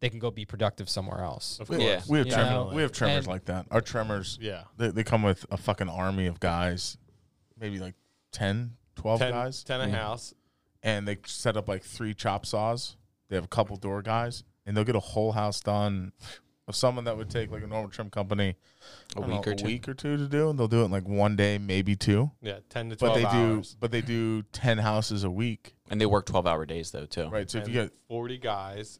[0.00, 1.58] they can go be productive somewhere else.
[1.60, 1.88] Of We, course.
[1.88, 2.00] Yeah.
[2.08, 2.50] we have You tremors.
[2.50, 3.66] know, we have tremors and- like that.
[3.70, 4.64] Our tremors, Yeah.
[4.76, 6.98] they, they come with a fucking army of guys,
[7.58, 7.94] maybe like
[8.32, 9.96] 10, 12 Ten, guys, ten a Yeah.
[9.96, 10.34] house.
[10.82, 12.96] and they set up like three chop saws.
[13.28, 16.12] They have a couple door guys, and they'll get a whole house done
[16.68, 18.56] of someone that would take like a normal trim company
[19.16, 19.64] A I don't week know, or two.
[19.64, 21.96] a week or two to do, and they'll do it in like one day, maybe
[21.96, 22.30] two.
[22.42, 23.70] Yeah, ten to But twelve they hours.
[23.72, 27.06] do, but they do ten houses a week, And they work 12 hour days, though,
[27.06, 27.28] too.
[27.28, 27.50] right?
[27.50, 28.98] So if And you get forty guys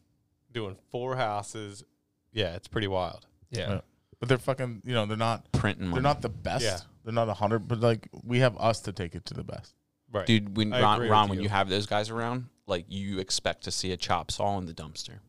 [0.55, 1.83] doing four houses,
[2.31, 3.27] yeah, it's pretty wild.
[3.51, 3.69] Yeah.
[3.69, 3.81] Yeah.
[4.19, 5.95] But they're fucking, you know, they're not Printing money.
[5.95, 6.63] they're not the best.
[6.65, 6.79] Yeah.
[7.03, 9.75] They're not a hundred, but like we have us to take it to the best.
[10.11, 10.25] Right.
[10.25, 11.43] Dude, when I Ron, Ron with when you.
[11.43, 14.73] you have those guys around, like you expect to see a chop saw in the
[14.73, 15.19] dumpster.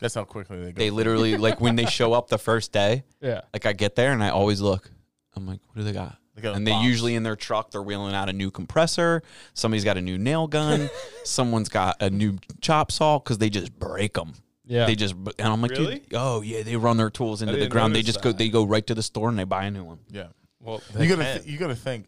[0.00, 0.78] That's how quickly they go.
[0.78, 3.42] They literally, like when they show up the first day, Yeah.
[3.52, 4.90] like I get there and I always look.
[5.36, 6.16] I'm like, what do they got?
[6.40, 6.84] They and they box.
[6.84, 9.22] usually in their truck they're wheeling out a new compressor.
[9.54, 10.88] Somebody's got a new nail gun.
[11.24, 14.32] Someone's got a new chop saw because they just break them.
[14.66, 14.86] Yeah.
[14.86, 15.98] They just and I'm like, Really?
[16.00, 17.94] dude, oh yeah, they run their tools into the didn't ground.
[17.94, 18.38] They notice just go, that.
[18.38, 19.98] they go right to the store and they buy a new one.
[20.08, 20.28] yeah.
[20.60, 21.36] well, You gotta can.
[21.38, 22.06] th- you gotta think.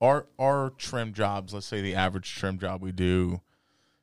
[0.00, 3.42] Our our trim jobs, let's say the average trim job we do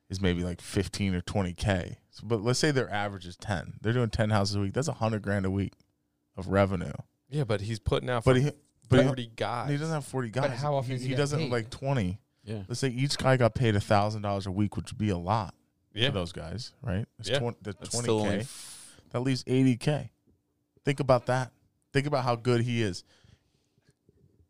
[0.08, 1.98] is maybe like fifteen or twenty k.
[2.10, 3.74] So, but let's say their average is ten.
[3.82, 4.72] They're doing ten houses a week.
[4.74, 5.72] That's a hundred grand a week
[6.36, 6.92] of revenue.
[7.28, 8.50] yeah, but he's putting out for But he
[8.88, 9.70] but he, forty guys.
[9.70, 10.48] he doesn't have forty guys.
[10.48, 11.50] But how often he, does he, he doesn't paid?
[11.52, 12.20] like twenty.
[12.44, 12.62] Yeah.
[12.68, 15.18] Let's say each guy got paid a thousand dollars a week, which would be a
[15.18, 15.54] lot
[15.92, 16.06] yeah.
[16.08, 17.04] for those guys, right?
[17.18, 17.38] It's Yeah.
[17.40, 18.12] 20, that's That's twenty k.
[18.12, 18.46] only
[19.10, 20.10] that leaves eighty k.
[20.84, 21.52] Think about that.
[21.92, 23.04] Think about how good he is,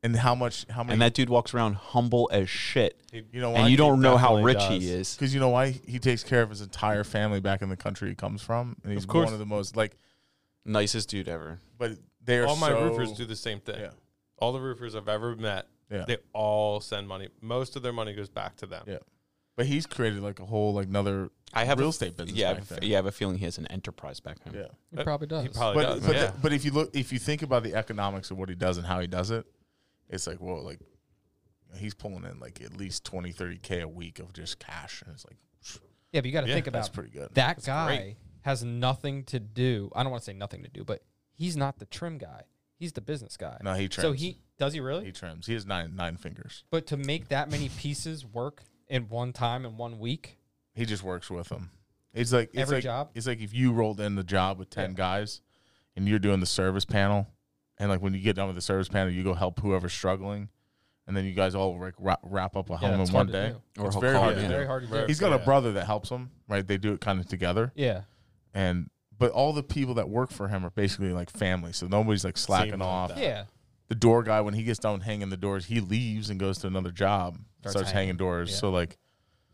[0.03, 3.01] and how much how many And that dude walks around humble as shit.
[3.12, 4.68] you know why And you don't know how rich does.
[4.70, 5.14] he is.
[5.14, 8.09] Because you know why he takes care of his entire family back in the country
[8.11, 9.24] he comes from, and he's Of course.
[9.27, 9.96] one of the most like.
[10.64, 11.61] Nicest dude ever.
[11.79, 13.81] But they are all my so- roofers do the same thing.
[13.81, 13.90] Yeah,
[14.40, 17.29] All the roofers I've ever met, yeah, they all send money.
[17.40, 18.85] Most of their money goes back to them.
[18.87, 18.98] Yeah.
[19.57, 22.37] But he's created like a whole like another I have real a, estate business.
[22.38, 22.85] Yeah, I back have, a- there.
[22.88, 24.55] yeah, I have a feeling he has an enterprise back home.
[24.55, 24.66] yeah.
[25.01, 25.42] It probably does.
[25.42, 26.07] He probably But does.
[26.07, 26.33] but, yeah.
[26.40, 28.87] but if you look if you think about the economics of what he does and
[28.87, 29.44] how he does it,
[30.09, 30.79] it's like well like
[31.77, 35.12] he's pulling in like at least 20 30 k a week of just cash, and
[35.14, 35.37] it's like
[36.12, 37.29] yeah, but you got to Yeah, think that's about pretty good.
[37.29, 38.16] that That's guy great.
[38.42, 39.90] has nothing to do.
[39.94, 41.03] I don't want to say nothing to do, but
[41.35, 42.42] he's not the trim guy.
[42.79, 43.59] He's the business guy.
[43.62, 44.03] No, he trims.
[44.03, 45.05] so he does he really?
[45.07, 45.47] he trims.
[45.47, 46.64] He has nine nine fingers.
[46.71, 50.38] but to make that many pieces work in one time in one week,
[50.75, 51.71] He just works with them.
[52.14, 53.11] It's like it's Every like, job?
[53.14, 54.97] It's like if you rolled in the job with ten Yeah.
[54.97, 55.41] guys,
[55.97, 57.27] and you're doing the service panel,
[57.79, 60.49] and like when you get done with the service panel, you go help whoever's struggling,
[61.07, 63.55] and then you guys all like wrap, wrap up a home in that's one day.
[63.79, 64.51] Or It's he'll very call hard you to in.
[64.51, 64.55] do.
[64.57, 64.95] very hard to do.
[64.95, 65.09] Right.
[65.09, 66.67] He's got a brother that helps him, right?
[66.67, 68.03] They do it kind of together, Yeah,
[68.55, 68.88] and
[69.19, 72.39] but all the people that work for him are basically like family, so nobody's like
[72.39, 73.09] slacking Seems like off.
[73.11, 73.19] that.
[73.19, 73.45] yeah.
[73.89, 76.67] The door guy, when he gets done hanging the doors, he leaves and goes to
[76.67, 78.17] another job, Starts starts, hanging, hanging.
[78.19, 78.51] doors.
[78.51, 78.57] Yeah.
[78.57, 78.99] So like,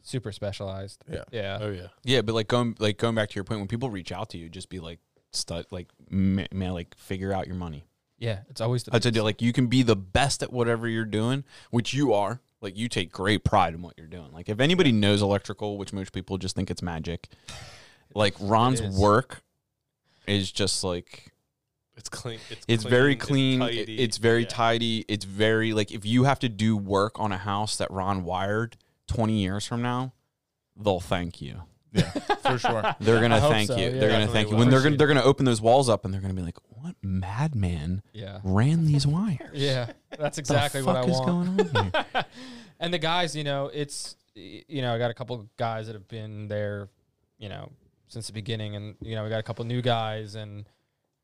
[0.03, 1.03] Super specialized.
[1.11, 1.25] Yeah.
[1.33, 1.59] yeah.
[1.63, 1.87] oh yeah.
[2.03, 4.39] Yeah, but like going like going back to your point, when people reach out to
[4.39, 4.99] you, just be like,
[5.31, 7.85] stud, like man, like figure out your money.
[8.19, 10.87] Yeah, it's always the I tell you, like you can be the best at whatever
[10.89, 12.41] you're doing, which you are.
[12.61, 14.33] Like you take great pride in what you're doing.
[14.33, 17.29] Like if anybody knows electrical, which most people just think it's magic,
[18.15, 18.99] like Ron's is.
[18.99, 19.43] work
[20.27, 21.33] is just like
[21.97, 22.39] It's clean.
[22.51, 23.63] It's, it's very clean.
[23.63, 23.99] It's, tidy.
[24.01, 24.49] it's very Yeah.
[24.49, 25.05] tidy.
[25.09, 28.77] It's very like if you have to do work on a house that Ron wired
[29.09, 30.13] 20 years from now,
[30.77, 31.63] they'll thank you.
[31.93, 32.97] yeah, for sure.
[33.01, 33.85] They're gonna I thank so, you.
[33.85, 34.01] yeah.
[34.01, 36.21] They're gonna thank you when they're gonna they're gonna open those walls up and they're
[36.21, 39.39] gonna be like, "What madman Yeah, ran these wires?
[39.53, 39.93] yeah.
[40.19, 41.27] That's exactly the what I is want.
[41.57, 42.25] going on here?"
[42.81, 46.09] and the guys, you know, it's you know, I got a couple guys that have
[46.09, 46.89] been there,
[47.39, 47.71] you know,
[48.09, 50.69] since the beginning, and you know, we got a couple new guys, and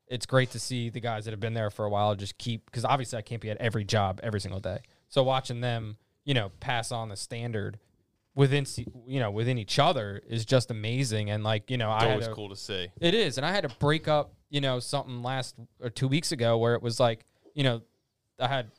[0.07, 2.65] it's great to see the guys that have been there for a while just keep
[2.65, 4.79] because obviously I can't be at every job every single day.
[5.07, 7.79] So watching them, you know, pass on the standard
[8.35, 8.65] within
[9.05, 12.27] you know within each other is just amazing, and like you know, It's I always
[12.29, 12.87] cool to see.
[12.99, 16.31] it is, and I had to break up, you know, something last or two weeks
[16.31, 17.81] ago where it was like, you know,
[18.39, 18.71] I had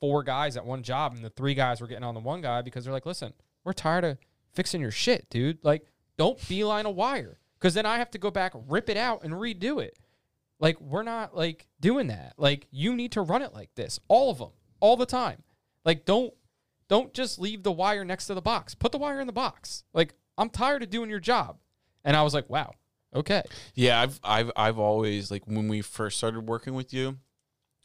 [0.00, 2.60] four guys at one job, and the three guys were getting on the one guy
[2.62, 3.32] because they're like, "Listen,
[3.64, 4.18] we're tired of
[4.52, 5.58] fixing your shit, dude.
[5.62, 9.24] Like, don't beeline a wire, because then I have to go back, rip it out,
[9.24, 9.98] and redo it.
[10.58, 12.34] Like, we're not like doing that.
[12.36, 14.50] Like, you need to run it like this, all of them,
[14.80, 15.42] all the time.
[15.84, 16.32] Like, don't
[16.88, 18.74] don't just leave the wire next to the box.
[18.74, 19.84] Put the wire in the box.
[19.92, 21.58] Like, I'm tired of doing your job."
[22.04, 22.74] And I was like, "Wow."
[23.16, 23.42] okay.
[23.74, 27.18] Yeah, I've I've I've always like when we first started working with you.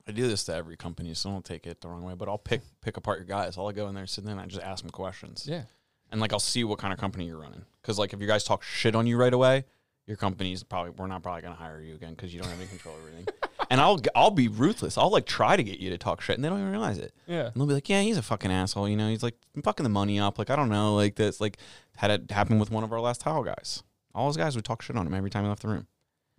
[0.08, 2.15] I do this to every company, so don't take it the wrong way.
[2.15, 3.58] But I'll pick pick apart your guys.
[3.58, 5.46] I'll go in there, sit there, and I just ask them questions.
[5.48, 5.63] Yeah.
[6.12, 7.63] And like I'll see what kind of company you're running.
[7.82, 9.65] Because like if you guys talk shit on you right away,
[10.08, 12.67] your company's probably we're not probably gonna hire you again because you don't have any
[12.67, 13.28] control over everything.
[13.69, 14.97] and I'll I'll be ruthless.
[14.97, 17.13] I'll like try to get you to talk shit, and they don't even realize it.
[17.28, 17.47] Yeah.
[17.47, 19.89] And they'll be like, "Yeah, he's a fucking asshole." You know, he's like fucking the
[19.89, 20.38] money up.
[20.38, 21.39] Like I don't know, like this.
[21.39, 21.58] Like
[21.97, 23.84] had it happen with one of our last tile guys.
[24.13, 25.88] All those guys would talk shit on him every time he left the room.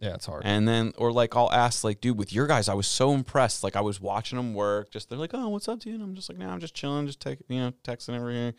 [0.02, 0.42] Yeah, it's hard.
[0.44, 3.62] And then, or like, I'll ask, like, dude, with your guys, I was so impressed.
[3.62, 4.90] Like, I was watching them work.
[4.90, 5.94] Just they're like, oh, what's up, dude?
[5.94, 8.52] And I'm just like, nah, I'm just chilling, just take, you know, texting everything,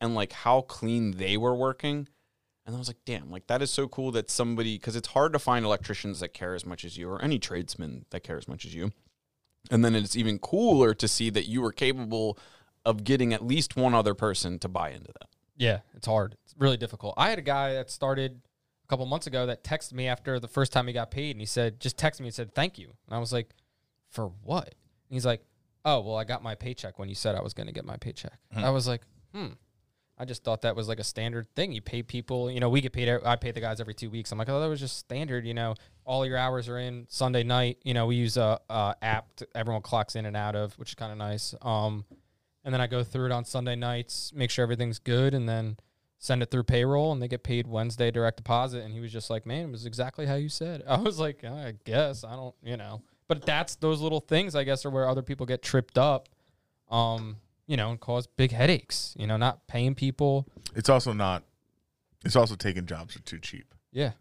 [0.00, 2.08] and like how clean they were working.
[2.66, 5.32] And I was like, damn, like that is so cool that somebody, because it's hard
[5.34, 8.48] to find electricians that care as much as you, or any tradesman that care as
[8.48, 8.90] much as you.
[9.70, 12.38] And then it's even cooler to see that you were capable
[12.84, 15.28] of getting at least one other person to buy into that.
[15.56, 16.36] Yeah, it's hard.
[16.44, 17.14] It's really difficult.
[17.16, 18.40] I had a guy that started
[18.84, 21.40] a couple months ago that texted me after the first time he got paid, and
[21.40, 22.92] he said, just texted me and said, thank you.
[23.06, 23.50] And I was like,
[24.10, 24.64] for what?
[24.64, 24.74] And
[25.10, 25.42] he's like,
[25.84, 27.96] oh, well, I got my paycheck when you said I was going to get my
[27.96, 28.38] paycheck.
[28.54, 29.02] I was like,
[29.34, 29.48] hmm.
[30.16, 31.72] I just thought that was like a standard thing.
[31.72, 34.30] You pay people, you know, we get paid, I pay the guys every two weeks.
[34.30, 35.74] I'm like, oh, that was just standard, you know,
[36.04, 37.78] all your hours are in Sunday night.
[37.82, 40.90] You know, we use a, a app to, everyone clocks in and out of, which
[40.90, 41.54] is kind of nice.
[41.62, 42.04] Um,
[42.64, 45.76] and then I go through it on Sunday nights, make sure everything's good, and then
[46.18, 48.82] send it through payroll, and they get paid Wednesday direct deposit.
[48.82, 51.44] And he was just like, "Man, it was exactly how you said." I was like,
[51.44, 55.08] "I guess I don't, you know." But that's those little things, I guess, are where
[55.08, 56.28] other people get tripped up,
[56.90, 59.14] um, you know, and cause big headaches.
[59.18, 60.46] You know, not paying people.
[60.74, 61.42] It's also not.
[62.24, 63.74] It's also taking jobs for too cheap.
[63.92, 64.12] Yeah,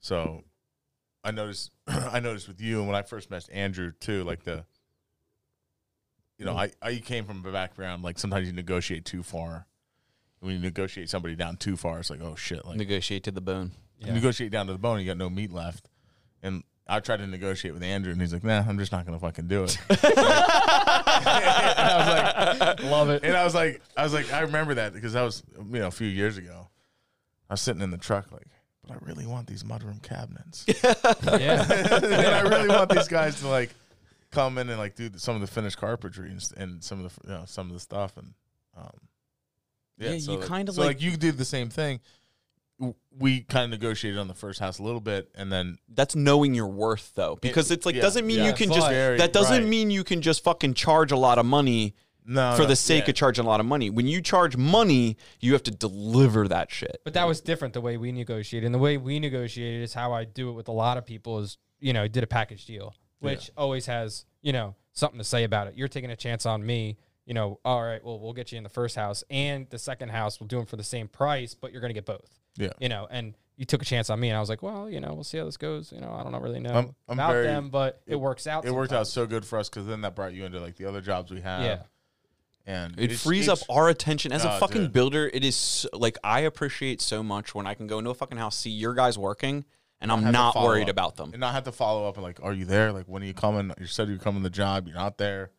[0.00, 0.42] So,
[1.22, 1.70] I noticed.
[1.86, 4.64] I noticed with you, and when I first met Andrew too, like the.
[6.38, 9.66] You know, I, I came from a background like sometimes you negotiate too far.
[10.40, 12.64] When you negotiate somebody down too far, it's like oh shit!
[12.64, 13.72] Like Negotiate to the bone.
[13.98, 14.12] yeah.
[14.14, 15.88] negotiate down to the bone, you got no meat left.
[16.40, 19.18] And I tried to negotiate with Andrew, and he's like, "Nah, I'm just not gonna
[19.18, 22.37] fucking do it." and I was like,
[22.82, 23.24] love it.
[23.24, 25.86] and I was like, I was like, I remember that because that was you know
[25.88, 26.68] a few years ago.
[27.50, 28.46] I was sitting in the truck like,
[28.86, 31.64] but I really want these mudroom cabinets, yeah,
[32.02, 33.70] and I really want these guys to like
[34.30, 37.28] come in and like do some of the finished carpentry and, and some of the
[37.28, 38.34] you know some of the stuff and
[38.76, 38.90] um
[39.96, 42.00] Yeah, you like- kind of so like- like you did the same thing.
[43.18, 46.54] We kind of negotiated on the first house a little bit, and then That's knowing
[46.54, 48.46] your worth, though, because it's like yeah, doesn't mean yeah.
[48.46, 48.88] you can just.
[48.88, 49.68] Very- that doesn't right.
[49.68, 51.96] mean you can just fucking charge a lot of money
[52.28, 53.10] no for no, the sake yeah.
[53.10, 53.90] of charging a lot of money.
[53.90, 57.00] When you charge money, you have to deliver that shit.
[57.04, 58.66] But that was different the way we negotiated.
[58.66, 61.38] And the way we negotiated is how I do it with a lot of people
[61.38, 65.44] is, you know, did a package deal, which always has, you know, something to say
[65.44, 65.74] about it.
[65.76, 68.64] You're taking a chance on me, you know, all right, well, we'll get you in
[68.64, 71.72] the first house and the second house, we'll do them for the same price, but
[71.72, 72.72] you're going to get both, Yeah.
[72.80, 75.00] you know, and you took a chance on me and I was like, well, you
[75.00, 75.92] know, we'll see how this goes.
[75.92, 78.64] You know, I don't really know I'm- I'm about very- them, but it, works out.
[78.64, 80.84] It worked out so good for us because then that brought you into like the
[80.84, 81.62] other jobs we have.
[81.62, 81.82] Yeah.
[82.68, 84.92] And It it's- frees up our attention as a Oh, fucking dude.
[84.92, 85.28] builder.
[85.32, 88.38] It is so, like I appreciate so much when I can go into a fucking
[88.38, 89.64] house, see your guys working,
[90.00, 90.90] and I'm not worried up.
[90.90, 91.30] about them.
[91.32, 92.92] and not have to follow up and like, are you there?
[92.92, 93.72] Like, when are you coming?
[93.80, 94.86] You said you're coming to the job.
[94.86, 95.50] You're not there.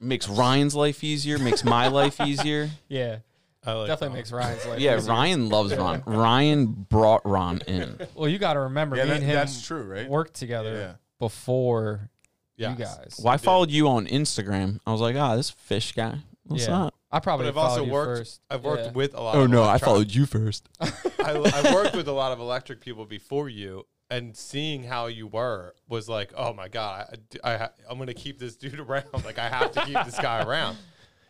[0.00, 1.38] Makes Ryan's life easier.
[1.38, 2.70] Makes my life easier.
[2.88, 3.18] Yeah.
[3.64, 4.18] I like Definitely that.
[4.20, 4.78] makes Ryan's life.
[4.80, 5.10] Yeah, easier.
[5.12, 6.02] Ryan loves Ron.
[6.06, 7.98] Ryan brought Ron in.
[8.14, 10.08] Well, you got to remember, Yeah, me that- and him that's true, right?
[10.08, 10.92] worked together Yeah.
[11.18, 12.10] before
[12.56, 13.20] you guys.
[13.22, 14.80] Well, I followed you on Instagram.
[14.86, 16.18] I was like, ah, this fish guy.
[16.48, 16.84] What's Yeah.
[16.84, 16.94] up?
[17.10, 18.18] I probably But I've also worked.
[18.18, 18.40] first.
[18.50, 18.92] I've worked Yeah.
[18.92, 19.36] with a lot.
[19.36, 20.68] Oh of no, I followed you first.
[20.80, 20.90] I,
[21.32, 25.74] I worked with a lot of electric people before you, and seeing how you were
[25.88, 29.24] was like, oh my god, I, I, am gonna keep this dude around.
[29.24, 30.78] Like I have to keep this guy around.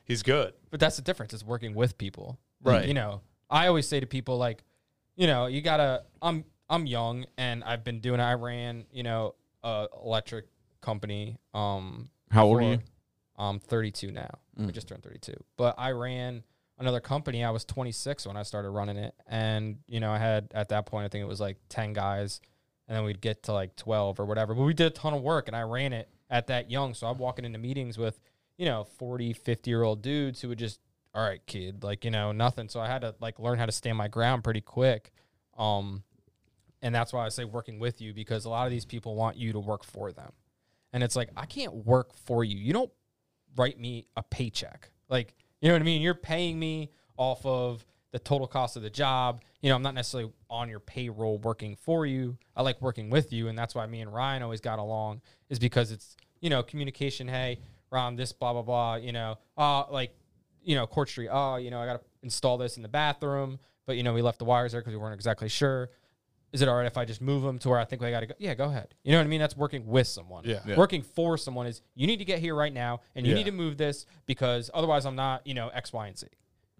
[0.05, 0.55] He's good.
[0.71, 2.39] But that's the difference is working with people.
[2.63, 2.87] Right.
[2.87, 4.63] You know, I always say to people like,
[5.15, 9.35] you know, you gotta I'm I'm young and I've been doing I ran, you know,
[9.63, 10.47] a electric
[10.81, 11.39] company.
[11.55, 12.79] Um How old are you?
[13.39, 14.39] I'm 32 now.
[14.59, 14.73] I Mm.
[14.73, 15.35] just turned 32.
[15.57, 16.43] But I ran
[16.79, 17.45] another company.
[17.45, 20.87] I was 26 when I started running it, and you know, I had at that
[20.87, 22.41] point I think it was like 10 guys,
[22.89, 24.55] and then we'd get to like 12 or whatever.
[24.55, 26.95] But we did a ton of work, and I ran it at that young.
[26.95, 28.19] So I'm walking into meetings with,
[28.57, 30.81] you know, 40, 50 year old dudes who would just,
[31.15, 32.69] all right, kid, like you know, nothing.
[32.69, 35.13] So I had to like learn how to stand my ground pretty quick.
[35.59, 36.03] Um,
[36.83, 39.37] and that's why I say working with you because a lot of these people want
[39.37, 40.33] you to work for them.
[40.93, 42.57] And it's like, I can't work for you.
[42.59, 42.91] You don't
[43.57, 44.91] write me a paycheck.
[45.09, 46.03] Like, you know what I mean?
[46.03, 49.43] You're paying me off of the total cost of the job.
[49.61, 52.37] You know, I'm not necessarily on your payroll working for you.
[52.55, 53.49] I like working with you.
[53.49, 57.27] And that's why me and Ryan always got along, is because it's, you know, communication.
[57.27, 57.59] Hey,
[57.91, 60.15] Ron, this, blah, blah, blah, you know, uh, like,
[60.63, 63.59] you know, Court Street, oh, you know, I got to install this in the bathroom,
[63.87, 65.91] but, you know, we left the wires there because we weren't exactly sure
[66.57, 68.21] Is it all right if I just move them to where I think I got
[68.21, 68.35] to go?
[68.39, 68.95] Yeah, go ahead.
[69.05, 69.41] You know what I mean?
[69.41, 70.45] That's working with someone.
[70.47, 70.61] Yeah.
[70.67, 70.77] Yeah.
[70.77, 73.37] Working for someone is you need to get here right now and you Yeah.
[73.39, 76.29] need to move this because otherwise I'm not, you know, X, Y, and Z.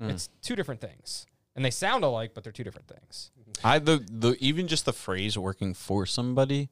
[0.01, 0.11] Mm.
[0.13, 1.27] It's two different things.
[1.55, 3.31] And they sound alike, but they're two different things.
[3.63, 6.71] I the the even just the phrase working for somebody,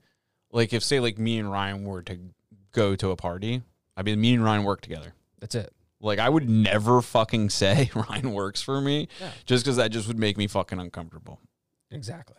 [0.51, 2.19] like if say like me and Ryan were to
[2.73, 3.63] go to a party,
[3.97, 5.13] I mean me and Ryan work together.
[5.41, 5.73] That's it.
[6.01, 9.31] Like I would never fucking say Ryan works for me, Yeah.
[9.47, 11.41] just because that just would make me fucking uncomfortable.
[11.91, 12.37] Exactly.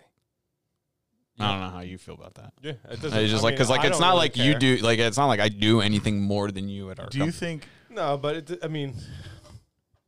[1.39, 2.53] I don't know how you feel about that.
[2.61, 3.27] Yeah, it It's doesn't.
[3.27, 4.59] just I like mean, because like I it's don't not really like you care.
[4.59, 7.07] do like it's not like I do anything more than you at our.
[7.09, 7.39] Do you company.
[7.39, 7.67] think?
[7.89, 8.93] No, but it, I mean,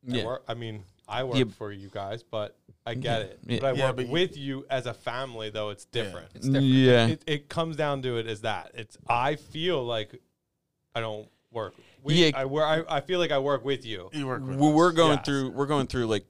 [0.10, 0.26] I, Yeah.
[0.26, 1.44] work, I mean, I work Yeah.
[1.58, 3.40] for you guys, but I get it.
[3.46, 3.60] Yeah.
[3.60, 6.30] But I Yeah, work but you- with you as a family, though it's different.
[6.36, 6.66] It's different.
[6.66, 7.08] Yeah.
[7.08, 8.72] It, it comes down to it as that.
[8.74, 10.16] It's I feel like
[10.96, 11.74] I don't work.
[12.04, 12.32] We, Yeah.
[12.36, 12.64] I work.
[12.90, 14.10] I, I feel like I work with you.
[14.14, 14.96] You work with Well, we're us.
[14.96, 15.26] going Yes.
[15.26, 16.26] through we're going through like a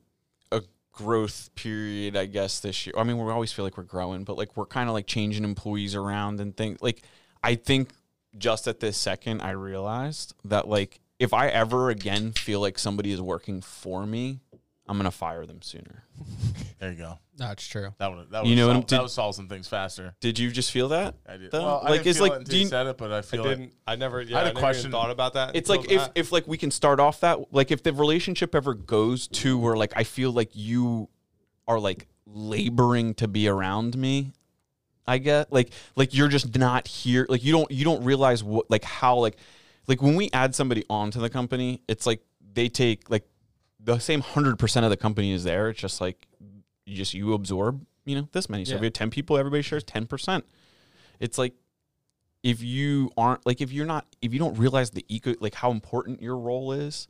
[0.97, 2.93] growth period, I guess this year.
[2.97, 5.43] I mean, we always feel like we're growing, but like we're kind of like changing
[5.43, 6.81] employees around and things.
[6.81, 7.03] Like
[7.43, 7.89] I think
[8.38, 13.12] just at this second, I realized that like if I ever again feel like somebody
[13.12, 14.39] is working for me,
[14.89, 16.04] I'm gonna fire them sooner.
[16.80, 17.17] There you go.
[17.39, 17.89] No, it's true.
[17.97, 19.67] That would that would You know what I'm- solve, that did- would solve some things
[19.67, 20.15] faster.
[20.19, 21.15] Did you just feel that?
[21.28, 21.50] I did.
[21.52, 21.63] Though?
[21.65, 23.17] Well, I Like, didn't it's feel like, it until you you- said it, but I
[23.17, 23.73] I feel like didn't.
[23.88, 24.21] I never.
[24.21, 24.91] Yeah, I I, had a question.
[24.91, 25.56] thought about that.
[25.56, 26.12] It's like if, that.
[26.13, 29.76] if like we can start off that like if the relationship ever goes to where
[29.76, 31.10] like I feel like you
[31.67, 34.34] are like laboring to be around me,
[35.08, 38.69] I get like like you're just not here like you don't you don't realize what
[38.69, 39.38] like how like
[39.88, 42.21] like when we add somebody onto the company, it's like
[42.54, 43.28] they take like
[43.95, 45.69] the same hundred percent of the company is there.
[45.69, 46.28] It's just like
[46.86, 48.65] you just you absorb you know this many.
[48.65, 48.82] So if Yeah.
[48.82, 50.45] we have ten people, everybody shares ten percent.
[51.19, 51.54] It's like
[52.43, 55.71] if you aren't like if you're not if you don't realize the eco like how
[55.71, 57.08] important your role is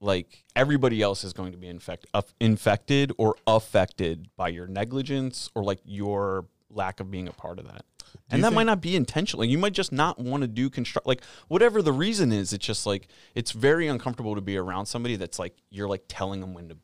[0.00, 5.48] like everybody else is going to be infect, uh, infected or affected by your negligence
[5.54, 7.84] or like your lack of being a part of that
[8.30, 11.06] and you that might not be intentional you might just not want to do construct
[11.06, 15.16] like whatever the reason is it's just like it's very uncomfortable to be around somebody
[15.16, 16.76] that's like you're like telling them when to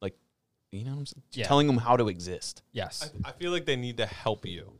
[0.00, 0.14] like
[0.70, 1.46] you know what i'm saying Yeah.
[1.46, 3.10] telling them how to exist Yes.
[3.24, 4.72] I, I feel like they need to help you.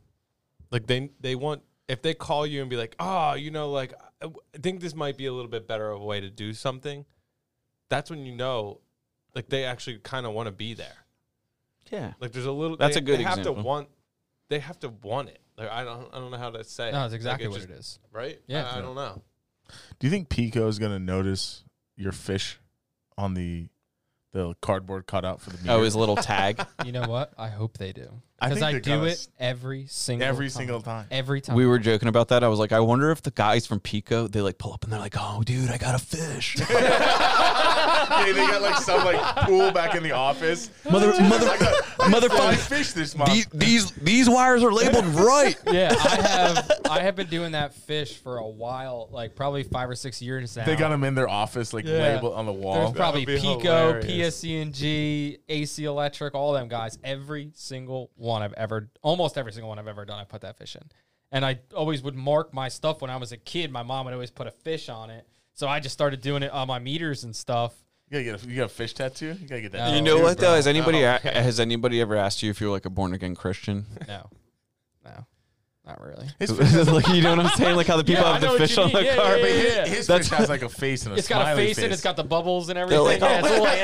[0.70, 3.94] Like they they want if they call you and be like, oh, you know, like
[4.22, 6.52] I I think this might be a little bit better of a way to do
[6.52, 7.06] something.
[7.88, 8.80] That's when you know,
[9.34, 11.06] like they actually kind of want to be there.
[11.90, 12.76] yeah Like there's a little.
[12.76, 13.62] That's they, a good They have to example.
[13.62, 13.88] want.
[14.50, 15.40] They have to want it.
[15.58, 16.08] Like I don't.
[16.12, 16.92] I don't know how to say.
[16.92, 17.02] No, it.
[17.02, 17.98] that's exactly like what just- it is.
[18.12, 18.40] Right.
[18.46, 18.70] Yeah.
[18.70, 19.22] I, I don't know.
[19.98, 21.64] Do you think PECO is going to notice
[21.96, 22.58] your fish
[23.18, 23.68] on the
[24.32, 25.72] the cardboard cutout for the oh, meter?
[25.72, 27.32] oh his little tag You know what?
[27.36, 28.22] I hope they do.
[28.40, 30.50] I Because think I, do it s- every single every time.
[30.50, 31.06] single time.
[31.10, 31.56] Every time.
[31.56, 32.44] We were joking about that.
[32.44, 34.92] I was like, I wonder if the guys from PECO they like pull up and
[34.92, 39.72] they're like, "Oh, dude, I got a fish." yeah, they got like some like pool
[39.72, 40.70] back in the office.
[40.88, 42.56] Mother, mother, Five motherfucker.
[42.56, 43.32] fish this month.
[43.32, 45.56] These, these these wires are labeled right.
[45.66, 49.90] yeah, I have I have been doing that fish for a while, like probably five
[49.90, 50.64] or six years now.
[50.64, 51.98] they got them in their office, like Yeah.
[52.14, 52.92] labeled on the There's wall.
[52.92, 53.62] probably PECO,
[54.02, 54.42] hilarious.
[54.44, 56.98] PSE&G, AC Electric, all them guys.
[57.02, 60.56] Every single one I've ever, almost every single one I've ever done, I put that
[60.58, 60.82] fish in.
[61.32, 63.70] And I always would mark my stuff when I was a kid.
[63.70, 65.26] My mom would always put a fish on it.
[65.54, 67.74] So I just started doing it on my meters and stuff.
[68.08, 69.36] You gotta get a, you got a fish tattoo.
[69.38, 69.88] You gotta get that.
[69.90, 69.94] No.
[69.96, 70.54] You know Cheers, what though?
[70.54, 71.42] Has anybody Oh, a- okay.
[71.42, 73.84] has anybody ever asked you if you're like a born again Christian?
[74.06, 74.30] No,
[75.04, 75.26] no,
[75.84, 76.26] not really.
[76.38, 77.76] His fish like you know what I'm saying?
[77.76, 79.04] Like how the people Yeah, have the fish you on the mean.
[79.06, 79.36] Yeah, car.
[79.36, 79.86] yeah, yeah, yeah.
[79.86, 81.92] his That's- fish has like a face and a It's got a smiley face, and
[81.92, 83.04] it's got the bubbles and everything.
[83.04, 83.66] like, yeah, it's a little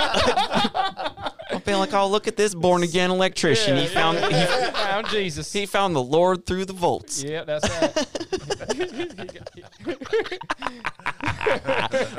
[0.00, 1.31] animated.
[1.62, 3.76] I'm feeling like, oh, look at this born again electrician.
[3.76, 4.64] he found yeah, he.
[4.66, 5.52] He found Jesus.
[5.52, 7.22] he found the Lord through the volts.
[7.22, 7.96] yeah, that's right.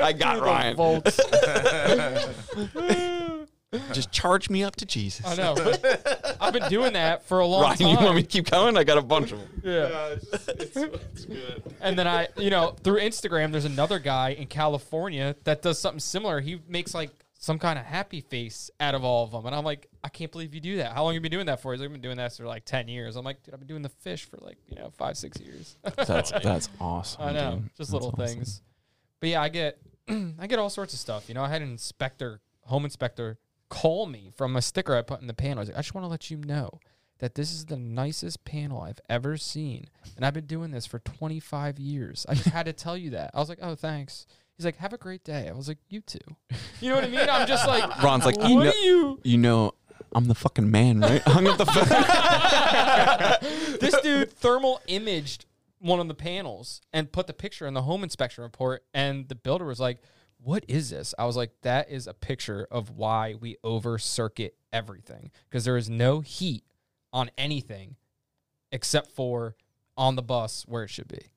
[0.00, 0.76] I got Ryan.
[0.76, 1.20] Volts.
[3.92, 5.26] Just charge me up to Jesus.
[5.26, 5.56] I know.
[6.40, 7.88] I've been doing that for a long Ryan, time.
[7.88, 8.78] you want me to keep going?
[8.78, 9.48] I got a bunch of them.
[9.62, 10.14] yeah.
[10.14, 11.62] it's, it's, it's good.
[11.82, 16.00] And then I, you know, through Instagram, there's another guy in California that does something
[16.00, 16.40] similar.
[16.40, 17.10] He makes like
[17.44, 19.44] some kind of happy face out of all of them.
[19.44, 20.94] And I'm like, I can't believe you do that.
[20.94, 21.72] How long have you been doing that for?
[21.72, 23.16] He's like, I've been doing that for like 10 years.
[23.16, 25.76] I'm like, dude, I've been doing the fish for like, you know, five, six years.
[25.96, 27.22] That's that's awesome.
[27.22, 27.64] I know, dude.
[27.76, 28.36] just That's little awesome.
[28.36, 28.62] things.
[29.20, 29.78] But yeah, I get
[30.08, 31.28] I get all sorts of stuff.
[31.28, 33.38] You know, I had an inspector, home inspector,
[33.68, 35.58] call me from a sticker I put in the panel.
[35.58, 36.80] I was like, I just want to let you know
[37.18, 40.98] that this is the nicest panel I've ever seen, and I've been doing this for
[40.98, 42.24] 25 years.
[42.26, 43.32] I just had to tell you that.
[43.34, 44.26] I was like, oh, thanks.
[44.56, 45.48] He's like, have a great day.
[45.48, 46.18] I was like, you too.
[46.80, 47.28] You know what I mean?
[47.28, 49.20] I'm just like, Ron's like, what you know, are you?
[49.24, 49.72] you know,
[50.14, 51.22] I'm the fucking man, right?
[51.26, 51.88] Hung up the phone.
[53.80, 55.46] this dude thermal imaged
[55.78, 59.34] one of the panels and put the picture in the home inspection report and the
[59.34, 59.98] builder was like
[60.38, 64.56] what is this i was like that is a picture of why we over circuit
[64.72, 66.64] everything because there is no heat
[67.12, 67.96] on anything
[68.72, 69.56] except for
[69.96, 71.28] on the bus where it should be.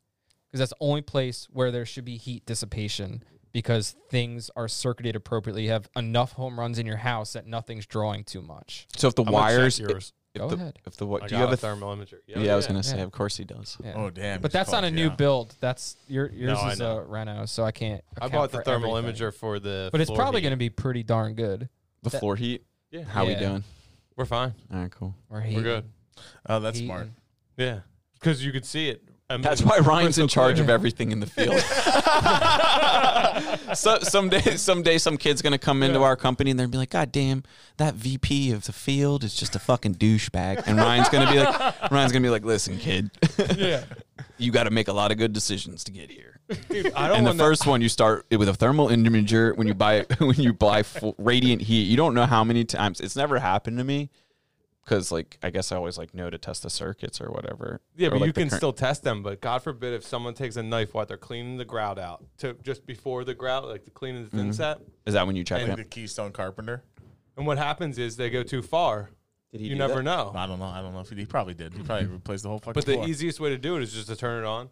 [0.52, 5.16] Because that's the only place where there should be heat dissipation because things are circuited
[5.16, 5.64] appropriately.
[5.64, 8.88] You have enough home runs in your house that nothing's drawing too much.
[8.96, 10.14] So if the I'm gonna check wires, yours.
[10.34, 10.80] if Go the, ahead.
[10.86, 11.24] if the what?
[11.24, 12.20] I Do you got have a a thermal imager.
[12.28, 12.98] Yeah, I was gonna say.
[12.98, 13.04] Yeah.
[13.04, 13.76] Of course he does.
[13.84, 13.94] Yeah.
[13.96, 14.40] Oh damn!
[14.40, 15.16] But it's that's not a called- new yeah.
[15.16, 15.56] build.
[15.60, 16.98] That's your yours No, I is know.
[17.00, 18.04] a Reno, so I can't.
[18.22, 19.20] I account bought the for thermal everything.
[19.28, 19.90] imager for the.
[19.92, 20.44] but it's floor probably heat.
[20.44, 21.68] going to be pretty darn good.
[22.04, 22.64] The That- floor heat.
[22.92, 23.40] Yeah, How we Yeah.
[23.40, 23.64] doing?
[24.16, 24.54] we're fine.
[24.72, 25.14] All right, cool.
[25.30, 25.86] Or We're good.
[26.48, 27.08] Oh, that's heat smart.
[27.58, 27.80] Yeah,
[28.14, 29.04] because you could see it.
[29.30, 31.60] I mean, That's why Ryan's in charge of everything in the field.
[33.78, 36.92] so someday, someday, some kid's gonna come into our company and they're gonna be like,
[36.92, 37.44] "God damn,
[37.76, 41.82] that VP of the field is just a fucking douchebag." And Ryan's gonna be like,
[41.92, 43.12] "Ryan's gonna be like, listen, kid,
[43.58, 43.84] Yeah.
[44.38, 47.18] you got to make a lot of good decisions to get here." Dude, I don't
[47.18, 50.54] And the first one, you start with a thermal imager when you buy when you
[50.54, 51.84] buy full, radiant heat.
[51.84, 54.10] You don't know how many times it's never happened to me
[54.88, 57.82] because, like, I guess I always like know to test the circuits or whatever.
[57.98, 59.22] Yeah, Or, but like, you can current- still test them.
[59.22, 62.54] But God forbid if someone takes a knife while they're cleaning the grout out to
[62.64, 64.38] just before the grout, like the cleaning the Mm-hmm.
[64.38, 64.80] thin set.
[65.06, 65.76] Is that when you check And it?
[65.76, 66.84] the Keystone Carpenter.
[67.36, 69.10] And what happens is they go too far.
[69.52, 70.04] Did he You never that?
[70.04, 70.32] know.
[70.34, 70.66] I don't know.
[70.66, 71.74] I don't know if he, he probably did.
[71.74, 72.74] He probably replaced the whole fucking.
[72.74, 73.08] But the floor.
[73.10, 74.70] easiest way to do it is just to turn it on,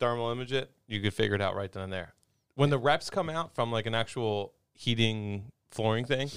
[0.00, 0.70] thermal image it.
[0.86, 2.14] You could figure it out right then and there.
[2.54, 6.30] When the reps come out from like an actual heating flooring thing,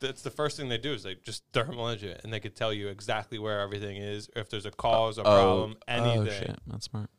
[0.00, 2.54] that's the first thing they do is they just thermal image it, and they could
[2.56, 6.26] tell you exactly where everything is, if there's a cause, a problem, Oh anything.
[6.26, 7.10] shit, that's smart.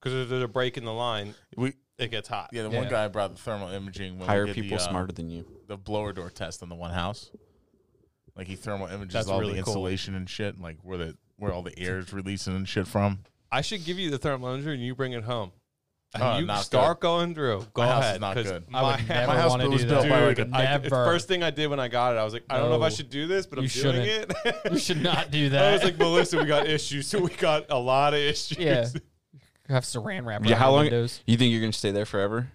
[0.00, 2.48] Because if there's a break in the line, we it gets hot.
[2.52, 2.62] yeah.
[2.62, 2.78] The Yeah.
[2.78, 4.18] one guy brought the thermal imaging.
[4.18, 5.44] When Hire we did people the, uh, smarter than you.
[5.66, 7.30] The blower door test in the one house.
[8.36, 9.74] Like he thermal images That's all really the cool.
[9.74, 12.86] insulation and shit, and like where the where all the air is releasing and shit
[12.86, 13.20] from.
[13.52, 15.52] I should give you the thermal imager and you bring it home.
[16.12, 17.66] And Oh, you not start going through.
[17.72, 18.20] Go My house is ahead.
[18.20, 18.64] not 'cause good.
[18.74, 20.54] I would my never My house want to was do built by like a- Dude,
[20.54, 22.76] I, first thing I did when I got it, I was like, I don't know
[22.76, 23.70] if I should do this, but I'm doing
[24.04, 24.32] shouldn't.
[24.44, 24.56] it.
[24.72, 25.64] You should not do that.
[25.68, 27.06] I was like, Melissa, we got issues.
[27.06, 28.58] So we got a lot of issues.
[28.58, 28.88] yeah.
[29.68, 30.44] Have saran wrap.
[30.44, 30.80] Yeah, how long?
[30.86, 31.20] Windows.
[31.26, 32.50] You think you're gonna stay there forever?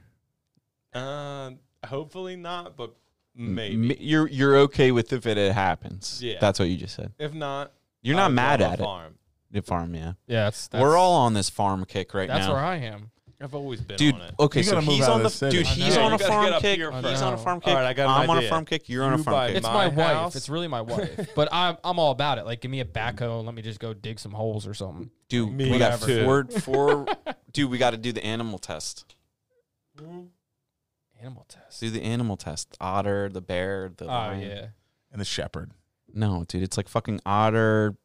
[0.93, 1.51] Uh,
[1.85, 2.93] hopefully not, but
[3.35, 3.91] maybe.
[3.91, 6.21] m- You're you're okay with if it happens.
[6.21, 6.39] Yeah.
[6.41, 7.13] that's what you just said.
[7.17, 8.83] if not, You're I'll not mad drive a at it.
[8.83, 9.15] farm.
[9.51, 10.13] The farm, yeah.
[10.27, 12.53] Yeah, that's, that's We're all on this farm kick right That's now.
[12.53, 13.11] That's where I am.
[13.45, 14.33] I've always been Dude, on it.
[14.39, 15.57] okay, You so gotta move he's out on the the city.
[15.57, 15.65] dude.
[15.65, 16.01] I He's know.
[16.03, 16.75] on You a gotta farm get up kick.
[16.77, 17.73] here He's on a farm All kick.
[17.75, 18.49] right, I got an I'm on a idea.
[18.49, 18.89] farm kick.
[18.89, 19.57] You're on a You farm buy kick.
[19.57, 20.13] It's my my, wife.
[20.15, 21.29] house- It's really my wife.
[21.35, 22.45] but I'm I'm all about it.
[22.45, 25.09] Like, give me a backhoe and let me just go dig some holes or something.
[25.29, 26.23] Dude, Me we got too.
[26.25, 27.05] four four.
[27.53, 29.15] Dude, we got to do the animal test.
[29.99, 30.23] Hmm?
[31.21, 31.79] Animal test.
[31.79, 32.75] Do the animal test.
[32.81, 34.41] Otter, the bear, the Oh lion.
[34.41, 34.65] yeah.
[35.11, 35.71] And the shepherd,
[36.13, 37.95] No, dude, it's like fucking otter.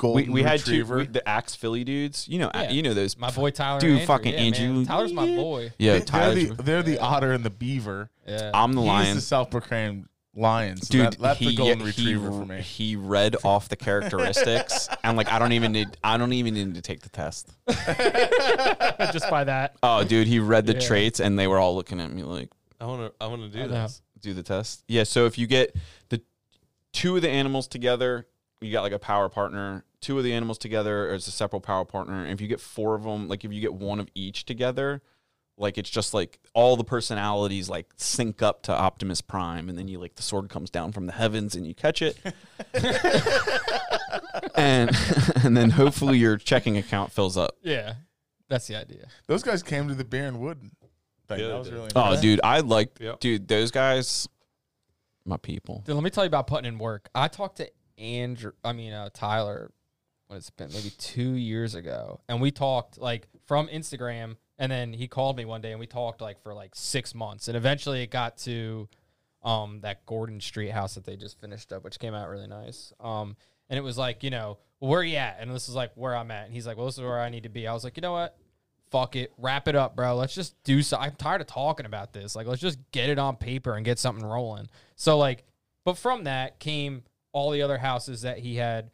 [0.00, 0.96] We, golden we had two retriever.
[0.98, 2.28] we, the axe Philly dudes.
[2.28, 2.70] You know, Yeah.
[2.70, 3.16] you know those.
[3.18, 3.80] My boy Tyler.
[3.80, 4.06] Dude, and Andrew.
[4.14, 4.54] fucking yeah, man.
[4.54, 4.84] Andrew.
[4.84, 5.72] Tyler's my boy.
[5.78, 6.34] Yeah, They- Tyler.
[6.34, 8.10] they're the, they're the otter and the beaver.
[8.26, 8.50] Yeah.
[8.54, 9.16] I'm the He's lion.
[9.16, 10.76] the self-proclaimed lion.
[10.76, 12.60] So Dude, that, that's he, the golden he- retriever for me.
[12.60, 15.88] He read off the characteristics, and like I don't even need.
[16.04, 17.50] I don't even need to take the test.
[19.12, 19.74] just by that.
[19.82, 20.80] Oh, dude, he read the Yeah.
[20.80, 23.24] traits, and they were all looking at me like, I want to.
[23.24, 23.72] I want to do I know.
[23.82, 24.02] this.
[24.20, 24.84] do the test.
[24.88, 25.04] Yeah.
[25.04, 25.74] So if you get
[26.08, 26.20] the
[26.92, 28.26] two of the animals together,
[28.60, 29.84] you got like a power partner.
[30.00, 32.22] Two of the animals together as a separate power partner.
[32.22, 35.02] And if you get four of them, like if you get one of each together,
[35.56, 39.88] like it's just like all the personalities like sync up to Optimus Prime, and then
[39.88, 42.16] you like the sword comes down from the heavens and you catch it,
[44.54, 44.90] and
[45.44, 47.56] and then hopefully your checking account fills up.
[47.62, 47.94] Yeah.
[48.48, 49.08] That's the idea.
[49.26, 50.70] Those guys came to the Bear and Wood.
[51.28, 51.40] Thing.
[51.40, 52.20] Yeah, that was really Oh, nice.
[52.22, 53.20] dude, I like, Yep.
[53.20, 54.26] dude, those guys,
[55.26, 55.82] my people.
[55.84, 57.10] Dude, let me tell you about putting in work.
[57.14, 59.70] I talked to Andrew, I mean, uh, Tyler,
[60.28, 62.20] what it's been, maybe two years ago.
[62.28, 64.36] And we talked like from Instagram.
[64.58, 67.48] And then he called me one day and we talked like for like six months.
[67.48, 68.88] And eventually it got to
[69.42, 72.92] um, that Gordon Street house that they just finished up, which came out really nice.
[73.00, 73.36] Um,
[73.70, 75.38] and it was like, you know, where you at?
[75.40, 76.46] And this is like where I'm at.
[76.46, 77.66] And he's like, well, this is where I need to be.
[77.66, 78.36] I was like, you know what?
[78.90, 79.32] Fuck it.
[79.38, 80.16] Wrap it up, bro.
[80.16, 80.96] Let's just do so.
[80.96, 82.34] I'm tired of talking about this.
[82.34, 84.68] Like, let's just get it on paper and get something rolling.
[84.96, 85.44] So, like,
[85.84, 87.02] but from that came
[87.32, 88.90] all the other houses that he had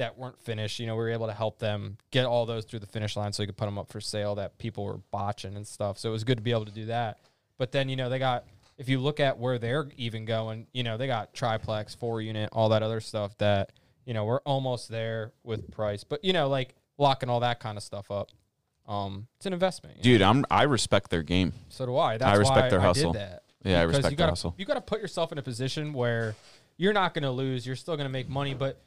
[0.00, 0.80] that weren't finished.
[0.80, 3.32] You know, we were able to help them get all those through the finish line
[3.32, 5.98] so he could put them up for sale that people were botching and stuff.
[5.98, 7.18] So it was good to be able to do that.
[7.58, 8.44] But then, you know, they got,
[8.78, 12.48] if you look at where they're even going, you know, they got triplex, four unit,
[12.52, 13.72] all that other stuff that,
[14.06, 16.02] you know, we're almost there with price.
[16.02, 18.30] But, you know, like locking all that kind of stuff up.
[18.88, 20.18] Um, it's an investment, you know?
[20.18, 21.52] Dude, I'm I respect their game.
[21.68, 22.16] So do I.
[22.16, 23.14] That's respect why their I hustle.
[23.14, 24.54] Yeah, I Because respect you their gotta, hustle.
[24.56, 26.34] You got to put yourself in a position where
[26.78, 27.66] you're not going to lose.
[27.66, 28.80] You're still going to make money, but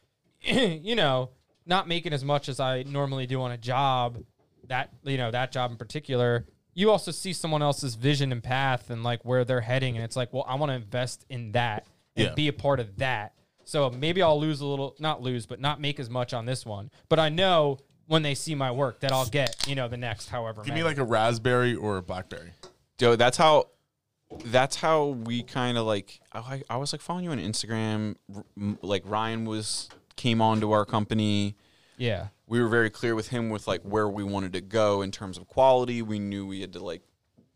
[0.84, 1.30] you know,
[1.66, 4.20] not making as much as I normally do on a job.
[4.68, 6.46] That you know, that job in particular.
[6.76, 10.16] You also see someone else's vision and path and like where they're heading, and it's
[10.16, 11.86] like, well, I want to invest in that
[12.16, 12.34] and Yeah.
[12.34, 13.34] be a part of that.
[13.66, 16.66] So maybe I'll lose a little, not lose, but not make as much on this
[16.66, 16.90] one.
[17.10, 17.78] But I know
[18.08, 20.82] when they see my work that I'll get, you know, the next however Give many.
[20.82, 22.52] me like a raspberry or a blackberry.
[22.98, 23.68] Joe, that's how
[24.46, 28.16] that's how we kind of like I, I was like following you on Instagram
[28.82, 31.56] like Ryan was came on to our company.
[31.98, 32.28] Yeah.
[32.48, 35.38] we were very clear with him with like where we wanted to go in terms
[35.38, 36.02] of quality.
[36.02, 37.02] We knew we had to like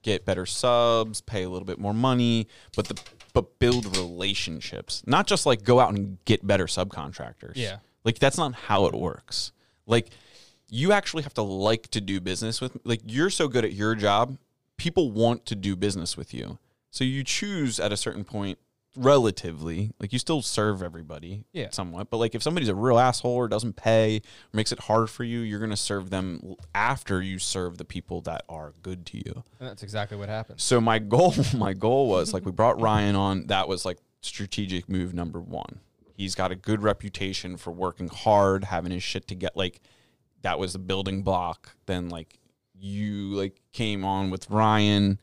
[0.04, 2.96] get better subs pay a little bit more money but the
[3.34, 5.04] but build relationships.
[5.06, 7.54] Not just like go out and get better subcontractors.
[7.56, 7.78] Yeah.
[8.04, 9.52] like that's not how it works.
[9.86, 10.10] Like
[10.70, 13.96] you actually have to like to do business with like you're so good at your
[13.96, 14.38] job
[14.78, 16.60] people want to do business with you.
[16.92, 18.60] So you choose at a certain point
[18.98, 21.70] relatively like you still serve everybody Yeah.
[21.72, 24.22] somewhat but like if somebody's a real asshole or doesn't pay or
[24.58, 28.22] makes it hard for you you're going to serve them after you serve the people
[28.22, 29.44] that are good to you.
[29.60, 30.60] And that's exactly what happened.
[30.60, 33.48] so my goal my goal was like we brought Ryan on.
[33.48, 35.80] That was like strategic move number 1
[36.16, 39.80] he's got a good reputation for working hard having his shit to get like
[40.42, 41.76] that was the building block.
[41.86, 42.40] Then like
[42.80, 45.20] you like came on with Ryan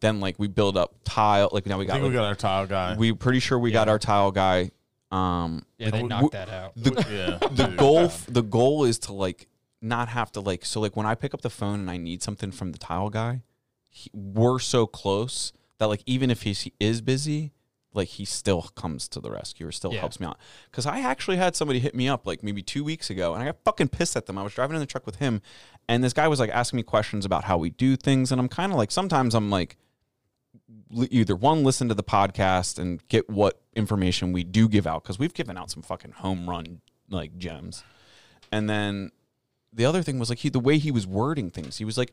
[0.00, 2.34] then like we build up tile like now we I got think we got our
[2.34, 2.96] tile guy.
[2.96, 4.70] we pretty sure we got our tile guy
[5.12, 6.72] um Yeah, they w- knocked w- that out.
[6.76, 7.48] the, yeah.
[7.48, 9.48] the goal f- the goal is to like
[9.80, 12.22] not have to like so like when I pick up the phone and I need
[12.22, 13.42] something from the tile guy,
[13.88, 17.52] he, we're so close that like even if he's, he is busy,
[17.92, 20.00] like he still comes to the rescue or still Yeah.
[20.00, 20.38] helps me out.
[20.70, 23.46] Because I actually had somebody hit me up like maybe two weeks ago, and I
[23.46, 24.38] got fucking pissed at them.
[24.38, 25.40] I was driving in the truck with him,
[25.88, 28.48] and this guy was like asking me questions about how we do things, and I'm
[28.48, 29.85] kind of like sometimes I'm like li-
[30.92, 35.18] either one listen to the podcast and get what information we do give out because
[35.18, 37.84] we've given out some fucking home run like gems.
[38.50, 39.12] And then
[39.72, 42.10] the other thing was like he the way he was wording things he was like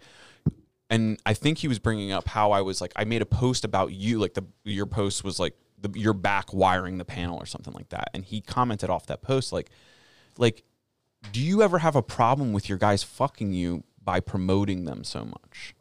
[0.90, 3.64] and i think he was bringing up how i was like i made a post
[3.64, 7.46] about you like the your post was like the, your back wiring the panel or
[7.46, 8.10] something like that.
[8.14, 9.70] And he commented off that post like
[10.38, 10.64] like
[11.32, 15.24] do you ever have a problem with your guys fucking you by promoting them so
[15.24, 15.76] much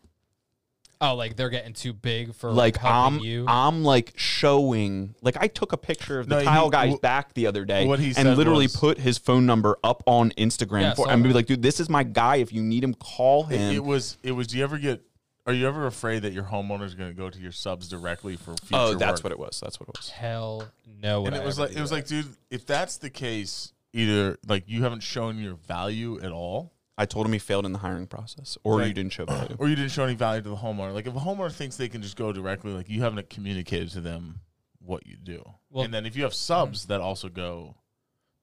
[1.04, 3.44] Oh, like they're getting too big for like helping I'm you.
[3.48, 7.00] I'm like showing like I took a picture of the No, he- tile guy's wh-
[7.00, 10.30] back the other day what he and literally was- put his phone number up on
[10.38, 12.36] Instagram Yeah, for and be like, dude, this is my guy.
[12.36, 13.74] If you need him, call It, him.
[13.74, 14.16] it was.
[14.22, 14.46] It was.
[14.46, 15.02] Do you ever get?
[15.44, 18.54] Are you ever afraid that your homeowner's going to go to your subs directly for
[18.54, 19.24] future oh, that's work?
[19.24, 19.58] what it was.
[19.60, 20.08] That's what it was.
[20.10, 20.68] Hell
[21.02, 21.22] no.
[21.22, 21.96] would And I it was like it was that.
[21.96, 26.72] like, dude, if that's the case, either like you haven't shown your value at all,
[26.98, 29.56] I told him he failed in the hiring process, or you didn't show value.
[29.58, 30.92] or you didn't show any value to the homeowner.
[30.92, 34.00] Like if a homeowner thinks they can just go directly, like you haven't communicated to
[34.00, 34.40] them
[34.80, 35.42] what you do.
[35.70, 37.76] Well- and then if you have subs that also go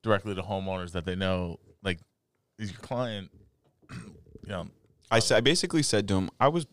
[0.01, 1.99] directly to homeowners that they know, like
[2.57, 3.29] is your client,
[3.91, 3.99] you
[4.47, 4.67] know,
[5.11, 6.65] I said I basically said to him, I was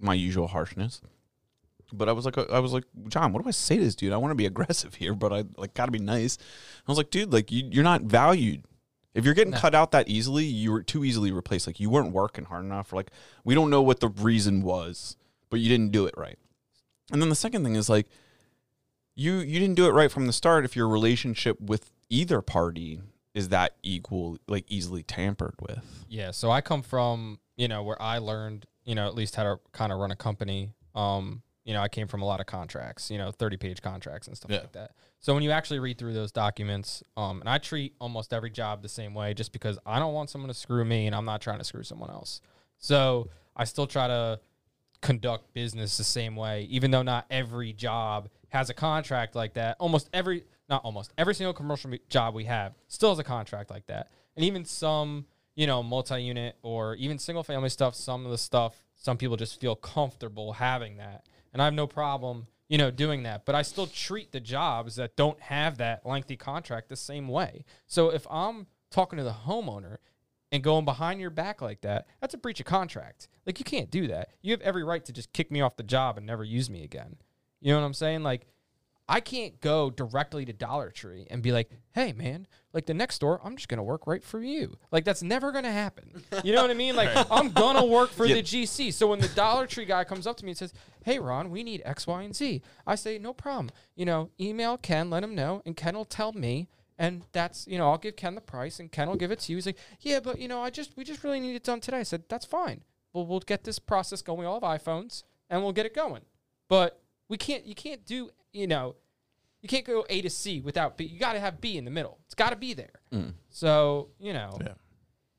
[0.00, 1.00] my usual harshness,
[1.92, 3.94] but I was like, uh, I was like, John, what do I say to this
[3.94, 4.12] dude?
[4.12, 6.38] I want to be aggressive here, but I like got to be nice.
[6.86, 8.64] I was like, dude, like you, you're not valued.
[9.18, 9.58] If you're getting No.
[9.58, 11.66] cut out that easily, you were too easily replaced.
[11.66, 12.92] Like you weren't working hard enough.
[12.92, 13.10] Or like
[13.44, 15.16] we don't know what the reason was,
[15.50, 16.38] but you didn't do it right.
[17.12, 18.06] And then the second thing is like
[19.14, 20.64] you you didn't do it right from the start.
[20.64, 23.00] If your relationship with either party
[23.34, 26.04] is that equal, like easily tampered with.
[26.08, 29.42] Yeah, so I come from, you know, where I learned, you know, at least how
[29.44, 30.72] to kind of run a company.
[30.94, 34.26] Um, you know, I came from a lot of contracts, you know, 30 page contracts
[34.26, 34.58] and stuff Yeah.
[34.60, 34.92] like that.
[35.20, 38.82] So when you actually read through those documents, um, and I treat almost every job
[38.82, 41.40] the same way just because I don't want someone to screw me and I'm not
[41.40, 42.40] trying to screw someone else.
[42.78, 44.40] So I still try to
[45.00, 49.76] conduct business the same way, even though not every job has a contract like that.
[49.80, 53.86] Almost every, not almost every single commercial job we have still has a contract like
[53.86, 54.10] that.
[54.36, 58.38] And even some, you know, multi unit or even single family stuff, some of the
[58.38, 61.26] stuff, some people just feel comfortable having that.
[61.52, 63.44] And I have no problem, you know, doing that.
[63.44, 67.64] But I still treat the jobs that don't have that lengthy contract the same way.
[67.86, 69.98] So if I'm talking to the homeowner
[70.52, 73.28] and going behind your back like that, that's a breach of contract.
[73.46, 74.30] Like you can't do that.
[74.42, 76.84] You have every right to just kick me off the job and never use me
[76.84, 77.16] again.
[77.60, 78.22] You know what I'm saying?
[78.22, 78.46] Like
[79.08, 83.14] I can't go directly to Dollar Tree and be like, "Hey man, like the next
[83.14, 86.22] store, I'm just going to work right for you." Like that's never going to happen.
[86.44, 86.94] You know what I mean?
[86.94, 88.92] Like I'm going to work for the GC.
[88.92, 90.72] So when the Dollar Tree guy comes up to me and says,
[91.04, 94.76] "Hey Ron, we need X, Y, and Z," I say, "No problem." You know, email
[94.76, 98.16] Ken, let him know, and Ken will tell me and that's you know I'll give
[98.16, 99.56] Ken the price and Ken will give it to you.
[99.56, 101.98] He's like, yeah, but you know I just we just really need it done today.
[101.98, 102.82] I said that's fine.
[103.12, 104.40] Well, we'll get this process going.
[104.40, 106.22] We all have iPhones and we'll get it going.
[106.68, 108.96] But we can't you can't do you know
[109.60, 111.04] you can't go A to C without B.
[111.04, 112.18] You got to have B in the middle.
[112.26, 112.92] It's got to be there.
[113.12, 113.32] Mm.
[113.50, 114.74] So you know Yeah.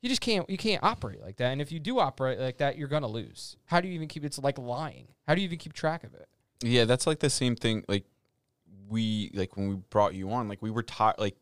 [0.02, 1.52] you just can't you can't operate like that.
[1.52, 3.56] And if you do operate like that, you're gonna lose.
[3.66, 4.24] How do you even keep?
[4.24, 5.08] It's like lying.
[5.26, 6.28] How do you even keep track of it?
[6.62, 7.84] Yeah, that's like the same thing.
[7.88, 8.04] Like
[8.88, 11.36] we like when we brought you on, like we were tired, like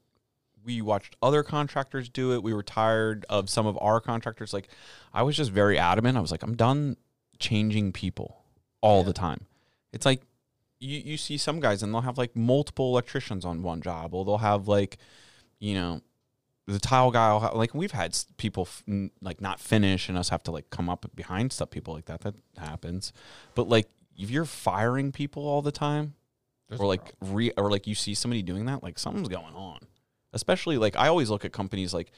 [0.64, 2.42] we watched other contractors do it.
[2.42, 4.52] We were tired of some of our contractors.
[4.52, 4.68] Like
[5.14, 6.16] I was just very adamant.
[6.16, 6.96] I was like, I'm done
[7.38, 8.42] changing people
[8.80, 9.46] all the time.
[9.92, 10.20] It's like
[10.80, 14.24] you, you see some guys and they'll have like multiple electricians on one job, or
[14.24, 14.98] they'll have like,
[15.58, 16.00] you know,
[16.66, 17.38] the tile guy.
[17.38, 18.84] Have, like we've had people f-
[19.20, 21.70] like not finish and us have to like come up behind stuff.
[21.70, 23.12] People like that that happens,
[23.54, 26.14] but like if you're firing people all the time,
[26.68, 29.78] There's or like re or like you see somebody doing that, like something's going on.
[30.32, 32.12] Especially like I always look at companies like,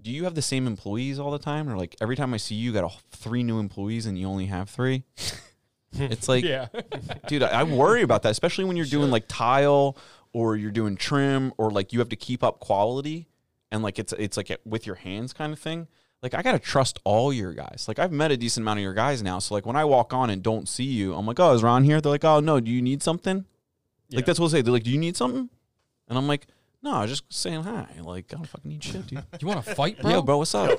[0.00, 2.54] do you have the same employees all the time, or like every time I see
[2.54, 5.04] you, you got a, three new employees and you only have three?
[6.10, 6.68] it's like, yeah.
[7.26, 9.96] dude, I, I worry about that, especially when you're doing like tile
[10.32, 13.28] or you're doing trim or like you have to keep up quality
[13.70, 15.88] and like it's it's like with your hands kind of thing.
[16.22, 17.86] Like I gotta trust all your guys.
[17.88, 20.14] Like I've met a decent amount of your guys now, so like when I walk
[20.14, 22.00] on and don't see you, I'm like, oh, is Ron here?
[22.00, 23.44] They're like, oh no, do you need something?
[24.08, 24.16] Yeah.
[24.16, 24.62] Like that's what they say.
[24.62, 25.48] They're like, do you need something?
[26.08, 26.46] And I'm like,
[26.82, 27.88] no, I was just saying hi.
[28.00, 29.24] Like I don't fucking need shit, dude.
[29.40, 30.10] You want to fight, bro?
[30.10, 30.78] Yeah, bro, what's up?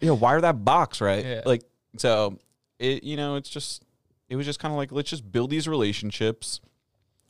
[0.00, 1.24] yeah, wire that box, right?
[1.24, 1.42] Yeah.
[1.46, 1.62] Like,
[1.96, 2.38] so
[2.78, 3.84] it, you know, it's just,
[4.28, 6.60] it was just kind of like, let's just build these relationships,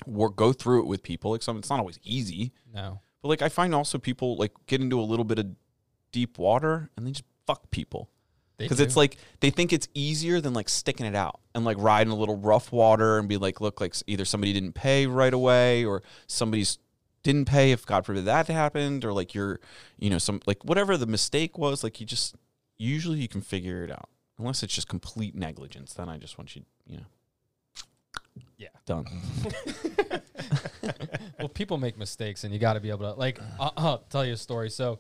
[0.07, 1.31] work, go through it with people.
[1.31, 3.01] Like, some, it's not always easy, No.
[3.23, 5.47] but like, I find also people like get into a little bit of
[6.13, 8.11] deep water and they just fuck people
[8.59, 12.11] because it's like they think it's easier than like sticking it out and like riding
[12.11, 15.85] a little rough water and be like, look, like either somebody didn't pay right away
[15.85, 16.79] or somebody's
[17.23, 19.61] didn't pay if God forbid that happened or like you're,
[19.99, 22.35] you know, some like whatever the mistake was, like you just
[22.79, 25.93] usually you can figure it out unless it's just complete negligence.
[25.93, 27.83] Then I just want you, you know,
[28.59, 28.69] Yeah.
[28.87, 29.07] done.
[31.39, 33.39] well, people make mistakes, and you got to be able to like.
[33.61, 34.71] I'll, I'll tell you a story.
[34.71, 34.99] So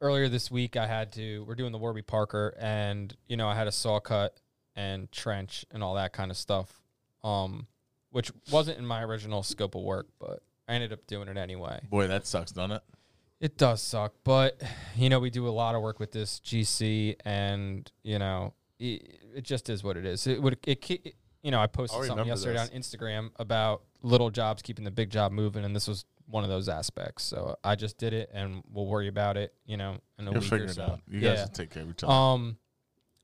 [0.00, 1.44] earlier this week, I had to.
[1.44, 4.38] We're doing the Warby Parker, and you know, I had a saw cut
[4.76, 6.80] and trench and all that kind of stuff,
[7.24, 7.66] um,
[8.10, 11.80] which wasn't in my original scope of work, but I ended up doing it anyway.
[11.90, 12.82] Boy, that sucks, doesn't it?
[13.40, 14.60] It does suck, but
[14.96, 19.17] you know, we do a lot of work with this GC, and you know, it,
[19.38, 20.26] it just is what it is.
[20.26, 22.70] It would, it, ki- you know, I posted something yesterday this.
[22.70, 26.50] on Instagram about little jobs keeping the big job moving, and this was one of
[26.50, 27.22] those aspects.
[27.22, 30.40] So I just did it, and we'll worry about it, you know, in a You'll
[30.40, 30.98] week or so.
[31.08, 31.34] You yeah.
[31.36, 32.12] guys will take care of each other.
[32.12, 32.58] Um,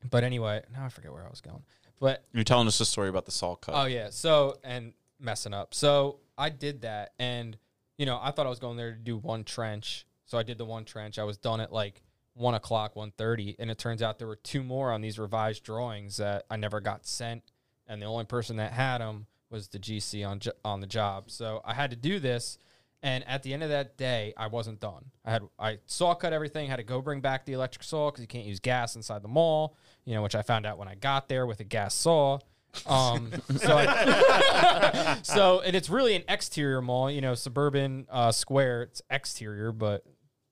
[0.08, 1.64] but anyway, now I forget where I was going.
[1.98, 3.74] But You're telling us a story about the saw cut.
[3.74, 4.10] Oh yeah.
[4.10, 5.74] So and messing up.
[5.74, 7.58] So I did that, and
[7.98, 10.06] you know, I thought I was going there to do one trench.
[10.26, 11.18] So I did the one trench.
[11.18, 12.02] I was done at like
[12.34, 15.64] one o'clock, one thirty, and it turns out there were two more on these revised
[15.64, 17.42] drawings that I never got sent,
[17.86, 21.30] and the only person that had them was the GC on on the job.
[21.30, 22.58] So I had to do this.
[23.02, 25.10] And at the end of that day, I wasn't done.
[25.26, 26.68] I had I saw cut everything.
[26.68, 29.28] Had to go bring back the electric saw because you can't use gas inside the
[29.28, 29.76] mall.
[30.06, 32.38] You know, which I found out when I got there with a gas saw.
[32.86, 37.10] Um, so, I, so and it's really an exterior mall.
[37.10, 38.82] You know, suburban uh, square.
[38.84, 40.04] It's exterior, but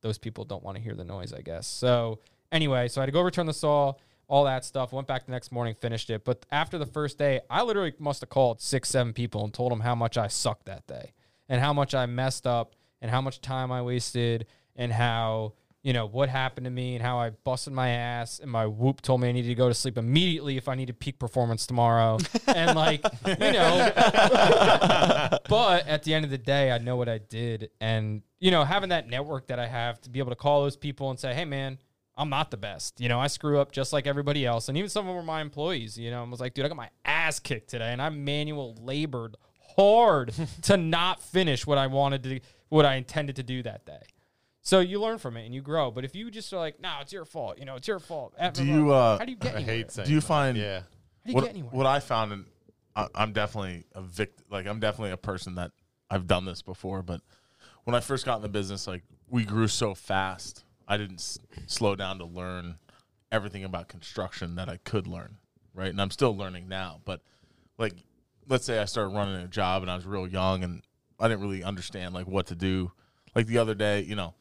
[0.03, 1.67] those people don't want to hear the noise, I guess.
[1.67, 3.95] So anyway, so I had to go return the saw,
[4.29, 4.93] all that stuff.
[4.93, 6.25] Went back the next morning, finished it.
[6.25, 9.73] But after the first day, I literally must have called six, seven people and told
[9.73, 11.13] them how much I sucked that day
[11.49, 14.47] and how much I messed up and how much time I wasted
[14.77, 18.51] and how you know what happened to me and how I busted my ass and
[18.51, 21.19] my whoop told me I needed to go to sleep immediately if I needed peak
[21.19, 22.19] performance tomorrow.
[22.55, 23.91] And like you know
[25.49, 27.71] but at the end of the day I know what I did.
[27.81, 30.77] And you know having that network that I have to be able to call those
[30.77, 31.79] people and say hey man
[32.17, 33.01] I'm not the best.
[33.01, 34.69] You know I screw up just like everybody else.
[34.69, 36.69] And even some of them were my employees you know I was like dude I
[36.69, 39.37] got my ass kicked today and I manual labored
[39.77, 44.01] hard to not finish what I wanted to what I intended to do that day
[44.63, 45.91] so you learn from it and you grow.
[45.91, 47.59] But if you just are like, no, it's your fault.
[47.59, 48.35] You know, it's your fault.
[48.55, 49.75] Do you, uh, how do you get I anywhere?
[49.75, 50.07] hate saying.
[50.07, 50.27] Do you that.
[50.27, 50.81] find- Yeah.
[50.81, 50.85] how
[51.27, 51.71] do you what, get anywhere?
[51.73, 52.45] what I found, and
[52.97, 54.45] I, I'm definitely a victim.
[54.51, 55.73] Like I'm definitely a person that
[56.11, 57.03] I've done this before.
[57.03, 57.21] But
[57.85, 61.39] when I first got in the business, like we grew so fast, I didn't s-
[61.67, 62.77] slow down to learn
[63.33, 65.39] everything about construction that I could learn.
[65.75, 67.01] Right, and I'm still learning now.
[67.07, 67.23] But
[67.79, 67.95] like,
[68.47, 70.83] let's say I started running a job and I was real young and
[71.19, 72.93] I didn't really understand like what to do.
[73.35, 74.35] Like the other day, you know,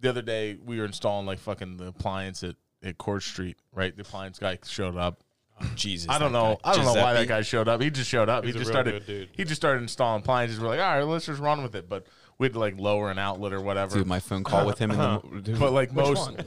[0.00, 3.56] the other day we were installing like fucking the appliance at at Court Street.
[3.72, 5.22] Right, the appliance guy showed up.
[5.74, 6.08] Jesus.
[6.10, 6.58] I don't know.
[6.62, 6.70] guy.
[6.70, 7.80] I don't know why that guy showed up.
[7.80, 8.44] He just showed up.
[8.44, 9.06] He's he just started.
[9.06, 9.30] dude.
[9.32, 10.60] He just started installing appliances.
[10.60, 11.88] We're like, all right, let's just run with it.
[11.88, 12.06] But
[12.38, 13.96] we had to like lower an outlet or whatever.
[13.96, 16.46] Dude, my phone call with him in the dude, but like most, one?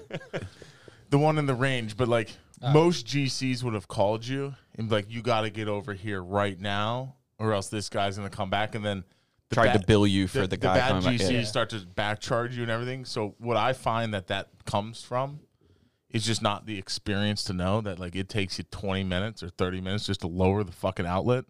[1.09, 1.97] the one in the range.
[1.97, 2.29] But like
[2.61, 2.73] Oh.
[2.73, 6.21] most GCs would have called you and be like, you got to get over here
[6.21, 9.03] right now, or else this guy's gonna come back and then.
[9.49, 11.27] The tried to bill you for the, guy bad coming back.
[11.27, 11.43] GCs Yeah.
[11.43, 13.05] start to back charge you and everything.
[13.05, 15.39] So what I find that that comes from
[16.09, 19.49] is just not the experience to know that like it takes you 20 minutes or
[19.49, 21.45] 30 minutes just to lower the fucking outlet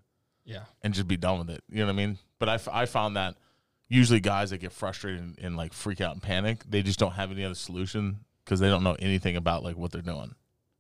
[0.46, 0.64] yeah.
[0.82, 1.64] and just be done with it.
[1.70, 2.18] You know what I mean?
[2.40, 3.36] But I, f- I found that
[3.88, 7.14] usually guys that get frustrated and, and like freak out and panic, they just don't
[7.14, 10.34] have any other solution because they don't know anything about like what they're doing.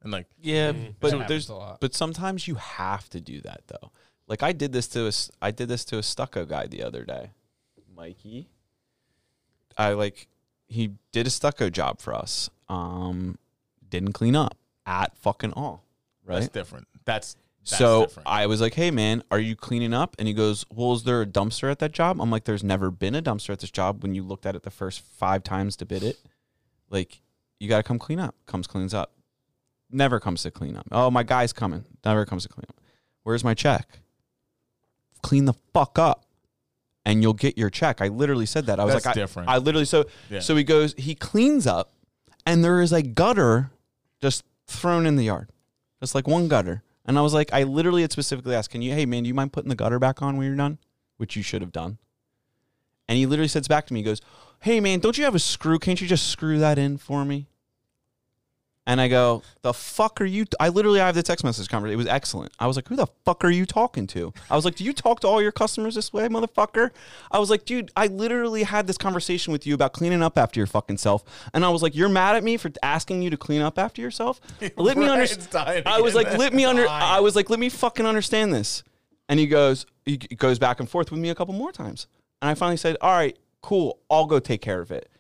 [0.03, 0.95] And like, Yeah, Mhm.
[1.01, 1.79] but there's a lot.
[1.81, 3.91] but sometimes you have to do that though.
[4.29, 5.11] Like I did this to a
[5.41, 7.31] I did this to a stucco guy the other day,
[7.95, 8.47] Mikey.
[9.75, 10.27] I like
[10.67, 12.49] he did a stucco job for us.
[12.69, 13.39] Um,
[13.89, 14.55] didn't clean up
[14.85, 15.83] at fucking all,
[16.27, 16.87] that's different.
[17.05, 18.29] That's, that's so different.
[18.29, 21.23] I was like, "Hey man, are you cleaning up?" And he goes, "Well, is there
[21.23, 24.03] a dumpster at that job?" I'm like, "There's never been a dumpster at this job.
[24.03, 26.19] When you looked at it the first five times to bid it,
[26.91, 27.21] like
[27.59, 28.35] you got to come clean up.
[28.45, 29.11] Comes cleans up.
[29.91, 30.87] Never comes to clean up.
[30.91, 31.83] Oh, my guy's coming.
[32.05, 32.79] Never comes to clean up.
[33.23, 33.99] Where's my check?
[35.21, 36.25] Clean the fuck up,
[37.05, 38.01] and you'll get your check.
[38.01, 38.79] I literally said that.
[38.79, 39.49] I was That's like, I- different.
[39.49, 40.39] I, literally so Yeah.
[40.39, 40.93] so he goes.
[40.97, 41.93] He cleans up,
[42.45, 43.71] and there is a gutter
[44.21, 45.49] just thrown in the yard,
[46.01, 46.83] just like one gutter.
[47.05, 49.33] And I was like, I literally had specifically asked, "Can you, hey man, do you
[49.33, 50.77] mind putting the gutter back on when you're done?"
[51.17, 51.97] Which you should have done.
[53.07, 54.21] And he literally says back to me, he goes,
[54.61, 55.79] "Hey man, don't you have a screw?
[55.79, 57.47] Can't you just screw that in for me?"
[58.89, 60.57] And I go, "The fuck are you?" T-?
[60.59, 61.93] I literally I have the text message conversation.
[61.93, 62.51] It was excellent.
[62.59, 64.93] I was like, "Who the fuck are you talking to?" I was like, "Do you
[64.93, 66.89] talk to all your customers this way, motherfucker?"
[67.29, 70.59] I was like, "Dude, I literally had this conversation with you about cleaning up after
[70.59, 71.23] your fucking self."
[71.53, 74.01] And I was like, "You're mad at me for asking you to clean up after
[74.01, 74.41] yourself?"
[74.75, 75.83] Let me understand.
[75.85, 78.83] I was like, "Let me under." I was like, "Let me fucking understand this."
[79.27, 82.07] And he goes, he goes back and forth with me a couple more times.
[82.41, 83.99] And I finally said, "All right, cool.
[84.09, 85.11] I'll go take care of it."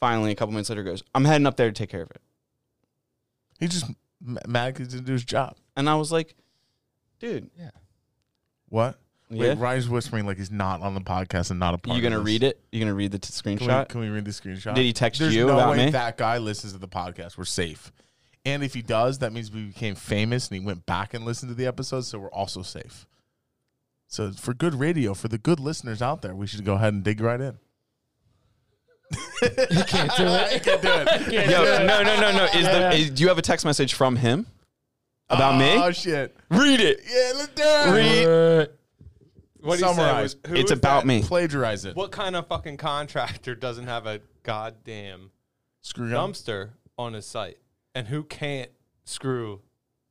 [0.00, 2.20] Finally, a couple minutes later, goes, "I'm heading up there to take care of it."
[3.60, 3.86] He just
[4.26, 5.56] m- mad because he didn't do his job.
[5.76, 6.34] And I was like,
[7.20, 7.70] "Dude, Yeah.
[8.68, 8.98] What?
[9.30, 12.02] yeah, Wait, Ryan's whispering like he's not on the podcast and not a part you
[12.02, 12.60] gonna read it?
[12.72, 14.74] You gonna read the t- Can we, screenshot?" can we read the screenshot?
[14.74, 15.90] Did he text There's you no about way me?
[15.92, 17.36] that guy listens to the podcast.
[17.38, 17.92] We're safe.
[18.46, 21.48] And if he does, that means we became famous and he went back and listened
[21.50, 23.06] to the episode, so we're also safe.
[24.06, 27.02] So for good radio, for the good listeners out there, we should go ahead and
[27.02, 27.58] dig right in.
[29.12, 30.52] You can't do it.
[30.54, 30.88] You can't do
[31.34, 31.50] it.
[31.50, 32.44] Yo, no, no, no, no.
[32.46, 34.46] Is the is, do you have a text message from him
[35.28, 35.76] about Oh me?
[35.76, 36.36] Oh shit!
[36.50, 37.00] Read it.
[37.06, 38.26] Yeah, let's do it.
[38.26, 38.68] Read.
[39.60, 40.36] What he Summarize.
[40.36, 41.22] was, who It's about that- me.
[41.22, 41.96] Plagiarize it.
[41.96, 45.30] What kind of fucking contractor doesn't have a goddamn
[45.80, 46.32] Screw gun.
[46.32, 47.58] dumpster on his site?
[47.94, 48.70] And who can't
[49.04, 49.62] screw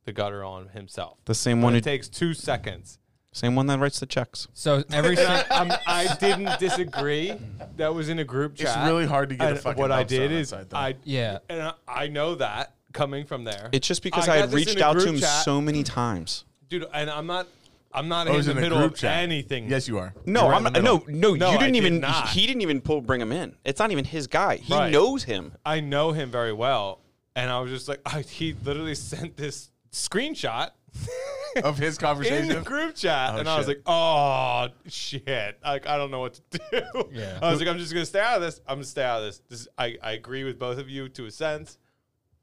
[0.04, 1.18] the gutter on himself?
[1.26, 1.74] The same When one.
[1.74, 2.98] it Who, takes two seconds.
[3.34, 4.46] Same one that writes the checks.
[4.54, 7.34] So every time I, I'm, I didn't disagree.
[7.76, 8.66] That was in a group chat.
[8.66, 8.86] It's chat.
[8.86, 10.70] really hard to get a And fucking what I dumpster did on that is site,
[10.70, 10.76] though.
[10.76, 11.38] I Yeah.
[11.48, 13.68] and I, I know that coming from there.
[13.72, 15.20] It's just because I I, got had this in reached a out to group him
[15.20, 15.44] chat.
[15.44, 16.44] so many times.
[16.68, 17.48] dude, and I'm not
[17.92, 19.18] I'm not Oh, in he's the in a middle group of chat.
[19.22, 19.68] anything.
[19.68, 20.14] Yes, you are.
[20.26, 21.14] No, You're right I'm in the no, middle.
[21.14, 22.00] no, No, You I didn't did even.
[22.00, 22.28] not.
[22.28, 23.54] He didn't even pull bring him in.
[23.64, 24.56] It's not even his guy.
[24.56, 24.90] He Right.
[24.92, 25.52] knows him.
[25.66, 27.00] I know him very well,
[27.36, 30.70] and I was just like, I, he literally sent this screenshot
[31.64, 32.64] of his conversation in conversation.
[32.64, 33.76] the group chat, Oh, and I was shit.
[33.78, 37.08] like, oh shit, like I don't know what to do.
[37.12, 37.38] Yeah.
[37.42, 38.60] I was like, I'm just gonna stay out of this.
[38.66, 39.42] I'm gonna stay out of this.
[39.48, 41.78] This is, I I agree with both of you to a sense,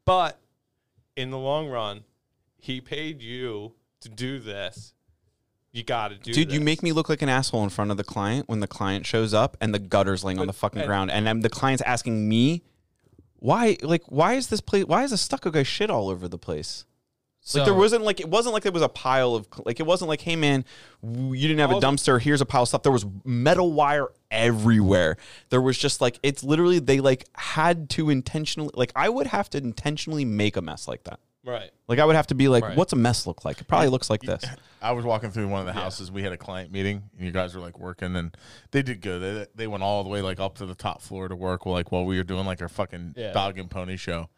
[0.06, 0.40] but
[1.16, 2.04] in the long run,
[2.58, 4.94] he paid you to do this.
[5.74, 6.34] You got to do, it.
[6.34, 8.68] Dude, you make me look like an asshole in front of the client when the
[8.68, 11.50] client shows up and the gutter's laying on the fucking and- ground, and then the
[11.50, 12.62] client's asking me,
[13.40, 14.84] why, like, why is this place?
[14.86, 16.84] Why is the stucco guy shit all over the place?
[17.56, 20.08] Like there wasn't like it wasn't like there was a pile of like it wasn't
[20.08, 20.64] like hey man
[21.04, 25.18] you didn't have a dumpster here's a pile of stuff there was metal wire everywhere
[25.50, 29.50] there was just like it's literally they like had to intentionally like I would have
[29.52, 31.72] to intentionally make a mess like that right.
[31.88, 32.78] like I would have to be like Right.
[32.78, 34.44] what's a mess look like it probably looks like this
[34.84, 36.12] I was walking through one of the houses.
[36.12, 38.36] We had a client meeting, and you guys were like working, and
[38.72, 39.22] they did good.
[39.22, 41.68] They, they went all the way like up to the top floor to work.
[41.68, 43.32] Well, like while we were doing like our fucking Yeah.
[43.32, 44.30] dog and pony show,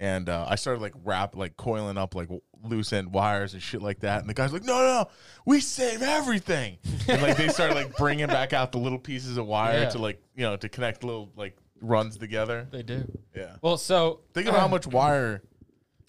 [0.00, 2.28] and uh, I started like wrap like coiling up like
[2.62, 4.20] loose end wires and shit like that.
[4.20, 5.08] And the guys like, no, no, no,
[5.44, 6.78] we save everything.
[7.08, 9.88] and like they started like bringing back out the little pieces of wire Yeah.
[9.90, 12.66] to like you know to connect little like runs together.
[12.70, 13.04] They do.
[13.36, 13.56] Yeah.
[13.62, 15.42] Well, so Think about how much wire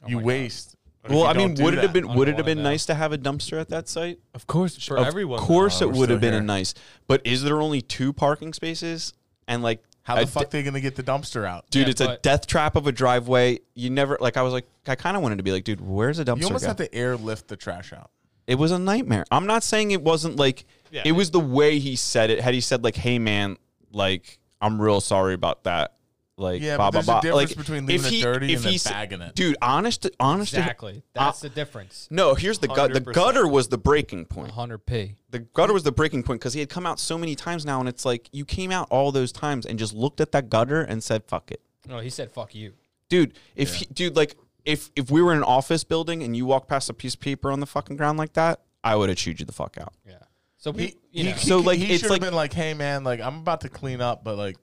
[0.08, 0.76] you my waste.
[1.10, 2.64] well I mean don't would it have been would it have been know.
[2.70, 5.40] nice to have a dumpster at that site Of course, for of everyone.
[5.40, 6.44] course Oh, it we're would have been a here.
[6.44, 6.74] nice
[7.08, 9.14] but is there only two parking spaces
[9.48, 11.70] and like How the a fuck d- they gonna get the dumpster out?
[11.72, 13.60] Dude, Yeah, it's a but- death trap of a driveway.
[13.74, 14.38] You never like.
[14.38, 16.40] I was like, I kind of wanted to be like, dude, where's a dumpster?
[16.42, 16.70] You almost guy?
[16.70, 18.12] have to airlift the trash out.
[18.48, 19.26] It was a nightmare.
[19.32, 20.66] I'm not saying it wasn't like.
[20.92, 21.02] Yeah.
[21.04, 22.40] It was the way he said it.
[22.40, 23.58] Had he said like, "Hey man,
[23.92, 25.96] like I'm real sorry about that,"
[26.38, 27.32] like Yeah, blah but there's blah a blah.
[27.42, 29.36] difference like, between if leaving it dirty if and then bagging it.
[29.36, 30.54] Dude, honest, honest.
[30.54, 31.04] exactly.
[31.14, 32.08] That's the uh, difference.
[32.12, 32.94] no, here's the gut.
[32.94, 34.52] The gutter was the breaking point.
[34.54, 35.16] 100p.
[35.30, 37.80] The gutter was the breaking point because he had come out so many times now,
[37.80, 40.82] and it's like you came out all those times and just looked at that gutter
[40.82, 42.74] and said, "Fuck it." No, he said fuck you.
[43.10, 46.46] dude if he, dude like if if we were in an office building and you
[46.46, 49.18] walked past a piece of paper on the fucking ground like that i would have
[49.20, 50.16] chewed you the fuck out Yeah.
[50.58, 52.52] So we, He, you he, know, So, like, he it's should like- have been like,
[52.54, 54.58] "Hey, man, like I'm about to clean up, but like,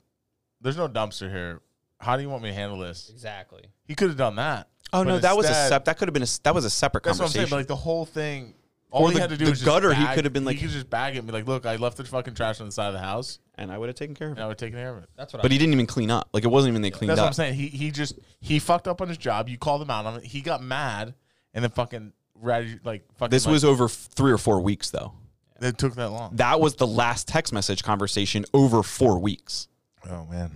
[0.62, 1.60] there's no dumpster here.
[1.98, 3.62] How do you want me to handle this?" exactly.
[3.84, 4.68] He could have done that.
[4.92, 5.84] Oh But no, that was a instead- sep.
[5.86, 6.24] That could have been a.
[6.24, 7.48] s- That was a separate That's what I'm conversation.
[7.48, 7.50] saying.
[7.50, 8.54] But like the whole thing,
[8.90, 10.32] all Or he the- had to do the was just gutter, he bag- could have
[10.34, 12.34] been like- he could just bag it and be like, "Look, I left the fucking
[12.34, 14.40] trash on the side of the house, and I would have taken care of and
[14.40, 14.44] it.
[14.44, 15.40] I would take care of it." That's what.
[15.42, 16.28] But I, he didn't even clean up.
[16.34, 17.34] Like it wasn't even they cleaned That's what I'm up.
[17.34, 17.54] saying.
[17.54, 19.48] He he just he fucked up on his job.
[19.48, 20.24] You called him out on it.
[20.24, 21.14] He got mad
[21.54, 23.30] and then fucking ratted like fucking.
[23.30, 25.14] This like, was over f- three or four weeks though.
[25.62, 26.36] it took that long.
[26.36, 29.68] That was the last text message conversation over four weeks.
[30.10, 30.50] Oh man.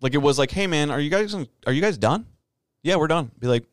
[0.00, 1.34] Like it was like, hey man, are you guys
[1.66, 2.26] are you guys done?
[2.82, 3.30] Yeah, we're done.
[3.38, 3.64] Be like,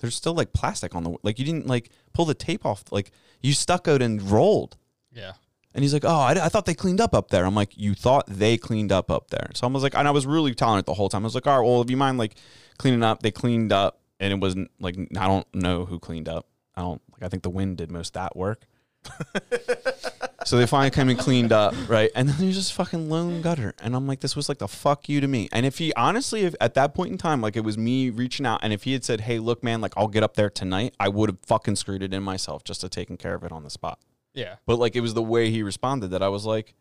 [0.00, 2.84] there's still like plastic on the like you didn't like pull the tape off.
[2.90, 3.10] Like
[3.42, 4.76] you stuccoed and rolled.
[5.12, 5.32] yeah.
[5.76, 7.44] And he's like, oh, I, I thought they cleaned up up there.
[7.44, 9.50] I'm like, you thought they cleaned up up there.
[9.54, 11.24] So I was like, and I was really tolerant the whole time.
[11.24, 12.36] I was like, all right, well, if you mind like
[12.78, 16.46] cleaning up, they cleaned up, and it wasn't like I don't know who cleaned up.
[16.76, 17.24] I don't like.
[17.24, 18.66] I think the wind did most of that work.
[20.44, 22.10] so they finally came and cleaned up, right?
[22.14, 25.08] And then there's just fucking lone gutter, and I'm like, this was like the fuck
[25.08, 25.48] you to me.
[25.52, 28.46] And if he honestly, if at that point in time, like it was me reaching
[28.46, 30.94] out, and if he had said, hey, look, man, like I'll get up there tonight,
[31.00, 33.62] I would have fucking screwed it in myself just to taking care of it on
[33.64, 33.98] the spot.
[34.34, 34.56] Yeah.
[34.66, 36.74] But like it was the way he responded that I was like,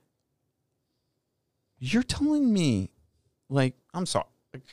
[1.80, 2.90] "You're telling me,
[3.50, 4.64] like, I'm sorry." Like,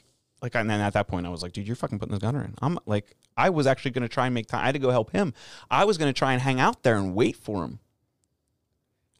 [0.42, 2.42] like, and then at that point, I was like, "Dude, you're fucking putting this gunner
[2.42, 4.62] in." I'm like, I was actually going to try and make time.
[4.62, 5.34] I had to go help him.
[5.70, 7.80] I was going to try and hang out there and wait for him,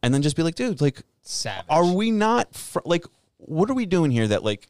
[0.03, 1.65] and then just be like, "Dude, like, Savage.
[1.69, 3.05] are we not fr- like,
[3.37, 4.27] what are we doing here?
[4.27, 4.67] That like,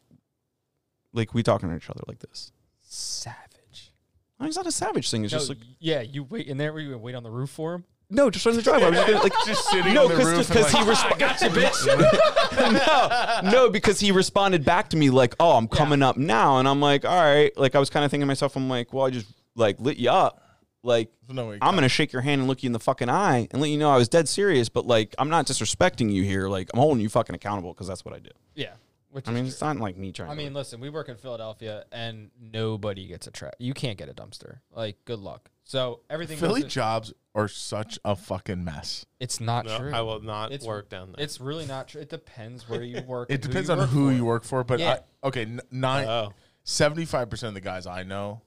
[1.14, 2.52] like we talking to each other like this?"
[2.82, 3.94] savage?
[4.40, 5.24] I mean, it's not a savage thing.
[5.24, 6.74] It's No, just like, yeah, you wait in there.
[6.74, 7.86] Were you gonna wait on the roof for him?
[8.14, 8.88] no, just on the driveway.
[8.88, 10.92] I was just gonna, like, Just sitting no, on the roof and, because like, he
[10.92, 11.46] resp- ah, gotcha,
[13.42, 13.44] bitch.
[13.46, 16.68] no, no, because he responded back to me like, "Oh, I'm coming up now," and
[16.68, 19.06] I'm like, "All right." Like I was kind of thinking to myself, I'm like, "Well,
[19.06, 20.44] I just like lit you up.
[20.84, 23.48] Like no way I'm gonna shake your hand and look you in the fucking eye
[23.52, 26.48] and let you know I was dead serious, but like I'm not disrespecting you here.
[26.50, 28.32] Like I'm holding you fucking accountable because that's what I do.
[28.56, 28.74] Yeah.
[29.12, 29.50] Which I mean, true.
[29.50, 30.30] it's not like me trying.
[30.30, 33.52] I to, mean, listen, we work in Philadelphia, and nobody gets a trash.
[33.60, 34.60] You can't get a dumpster.
[34.74, 35.52] Like, good luck.
[35.66, 36.40] So everything.
[36.40, 39.06] goes Philly in- jobs are such a fucking mess.
[39.20, 39.92] it's not No, true.
[39.94, 41.26] I will not It's- work down there.
[41.26, 42.00] It's really not true.
[42.00, 43.30] It depends where you work.
[43.30, 44.16] It and depends you on work who for.
[44.16, 45.00] you work for, but Yeah.
[45.24, 46.32] I, okay, n- nine, oh,
[46.66, 48.42] 75% of the guys I know,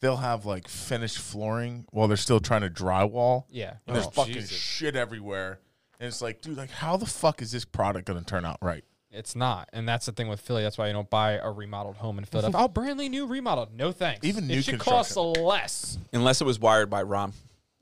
[0.00, 3.44] they'll have like finished flooring while they're still trying to drywall.
[3.50, 3.74] Yeah.
[3.86, 4.50] And there's Oh, fucking Jesus.
[4.56, 5.60] shit everywhere.
[5.98, 8.58] And it's like, dude, like, how the fuck is this product going to turn out
[8.62, 8.84] right?
[9.12, 10.62] It's not, and that's the thing with Philly.
[10.62, 12.60] That's why you don't buy a remodeled home in Philadelphia.
[12.64, 13.74] oh, brandly new remodeled.
[13.74, 14.24] No thanks.
[14.24, 15.98] Even new it should cost less.
[16.12, 17.32] unless it was wired by Ron.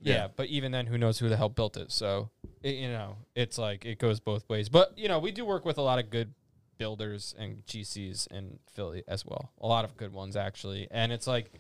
[0.01, 0.15] Yeah.
[0.15, 0.29] Yeah.
[0.35, 1.93] but even then, who knows who the hell built it?
[1.93, 2.31] So,
[2.63, 4.71] it, you know, it's like it goes both ways.
[4.71, 6.33] But you know, we do work with a lot of good
[6.79, 9.51] builders and GCs in Philly as well.
[9.61, 11.51] A lot of good ones actually, and it's like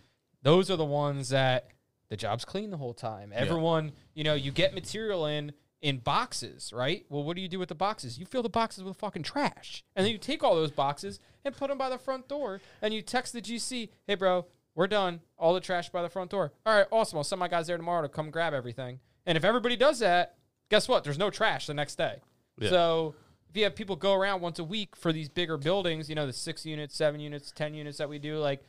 [0.42, 1.68] those are the ones that
[2.08, 3.32] the job's clean the whole time.
[3.34, 7.04] Everyone, you know, you get material in in boxes, right?
[7.08, 8.18] Well, what do you do with the boxes?
[8.18, 11.56] You fill the boxes with fucking trash, and then you take all those boxes and
[11.56, 15.20] put them by the front door, and you text the GC, "Hey, bro, we're done.
[15.36, 16.52] All the trash by the front door.
[16.66, 17.18] All right, awesome.
[17.18, 20.36] I'll send my guys there tomorrow to come grab everything." And if everybody does that,
[20.68, 21.04] guess what?
[21.04, 22.22] There's no trash the next day.
[22.58, 22.70] Yeah.
[22.70, 23.14] So
[23.48, 26.26] if you have people go around once a week for these bigger buildings, you know,
[26.26, 28.64] the six units, seven units, ten units that we do, like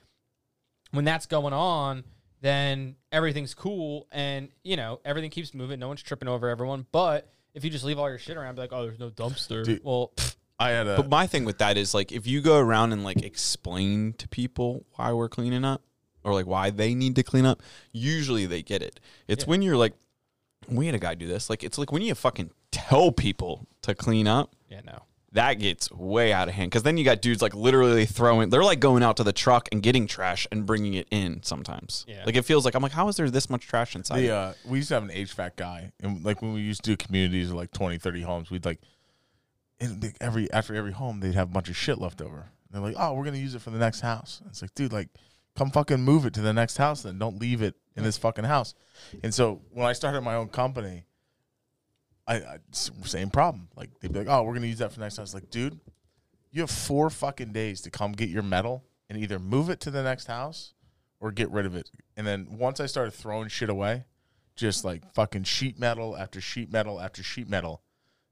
[0.91, 2.03] when that's going on,
[2.41, 5.79] then everything's cool and you know everything keeps moving.
[5.79, 6.85] No one's tripping over everyone.
[6.91, 9.63] But if you just leave all your shit around, be like, oh, there's no dumpster.
[9.63, 9.81] Dude.
[9.83, 10.13] well,
[10.59, 10.97] I had a.
[10.97, 14.27] But my thing with that is like if you go around and like explain to
[14.27, 15.81] people why we're cleaning up
[16.23, 17.61] or like why they need to clean up,
[17.91, 18.99] usually they get it.
[19.27, 19.93] It's when you're like,
[20.67, 21.49] we had a guy do this.
[21.49, 25.03] Like it's like when you fucking tell people to clean up, yeah, no.
[25.33, 26.71] That gets way out of hand.
[26.71, 28.49] Because then you got dudes like literally throwing.
[28.49, 32.05] They're like going out to the truck and getting trash and bringing it in sometimes.
[32.07, 32.23] Yeah.
[32.25, 34.17] Like it feels like I'm like, how is there this much trash inside?
[34.17, 34.33] the, here?
[34.33, 36.97] uh, we used to have an HVAC guy, and like when we used to do
[36.97, 38.79] communities of like 20, 30 homes, we'd like
[39.79, 42.37] and like, every after every home they'd have a bunch of shit left over.
[42.37, 44.75] And they're like, "Oh, we're gonna use it for the next house." And it's like,
[44.75, 45.09] dude, like,
[45.55, 48.45] come fucking move it to the next house, then don't leave it in this fucking
[48.45, 48.75] house.
[49.23, 51.03] And so when I started my own company,
[52.29, 53.67] I, I s- same problem.
[53.75, 55.79] Like they'd be like, "Oh, we're gonna use that for the next house." Like, dude,
[56.51, 59.91] you have four fucking days to come get your metal and either move it to
[59.91, 60.73] the next house
[61.19, 61.89] or get rid of it.
[62.15, 64.05] And then once I started throwing shit away,
[64.55, 67.81] just like fucking sheet metal after sheet metal after sheet metal.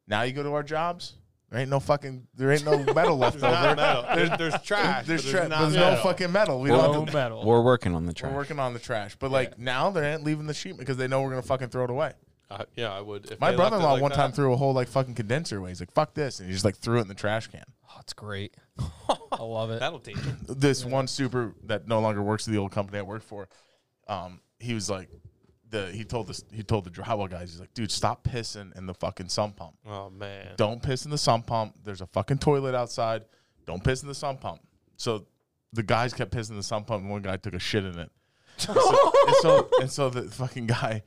[0.07, 1.15] Now you go to our jobs,
[1.49, 3.75] there ain't no fucking there ain't no metal left There's over.
[3.75, 4.05] metal.
[4.15, 5.05] There's, there's trash.
[5.07, 6.61] There's, but tra- there's, not there's no fucking metal.
[6.61, 6.95] We No don't.
[6.95, 7.45] Have to, metal.
[7.45, 8.31] we're working on the trash.
[8.31, 11.07] we're working on the trash, but like now they ain't leaving the sheet because they
[11.07, 12.13] know we're gonna fucking throw it away.
[12.49, 13.29] Uh, yeah, I would.
[13.29, 14.35] If My they left it brother-in-law like one time that.
[14.35, 15.69] threw a whole like fucking condenser away.
[15.69, 17.63] He's like, "Fuck this," and he just like threw it in the trash can.
[17.89, 18.55] Oh, it's great.
[19.31, 19.79] I love it.
[19.79, 20.37] That'll teach him.
[20.47, 23.49] this one super that no longer works at the old company I worked for,
[24.07, 25.09] um, he was like,
[25.69, 28.85] the he told this he told the drywall guys he's like, dude, stop pissing in
[28.85, 29.75] the fucking sump pump.
[29.85, 30.53] Oh man.
[30.55, 31.75] Don't piss in the sump pump.
[31.83, 33.25] There's a fucking toilet outside.
[33.65, 34.61] Don't piss in the sump pump.
[34.95, 35.25] So
[35.73, 37.99] the guys kept pissing in the sump pump, and one guy took a shit in
[37.99, 38.09] it.
[38.57, 41.03] And so, and so, and so the fucking guy,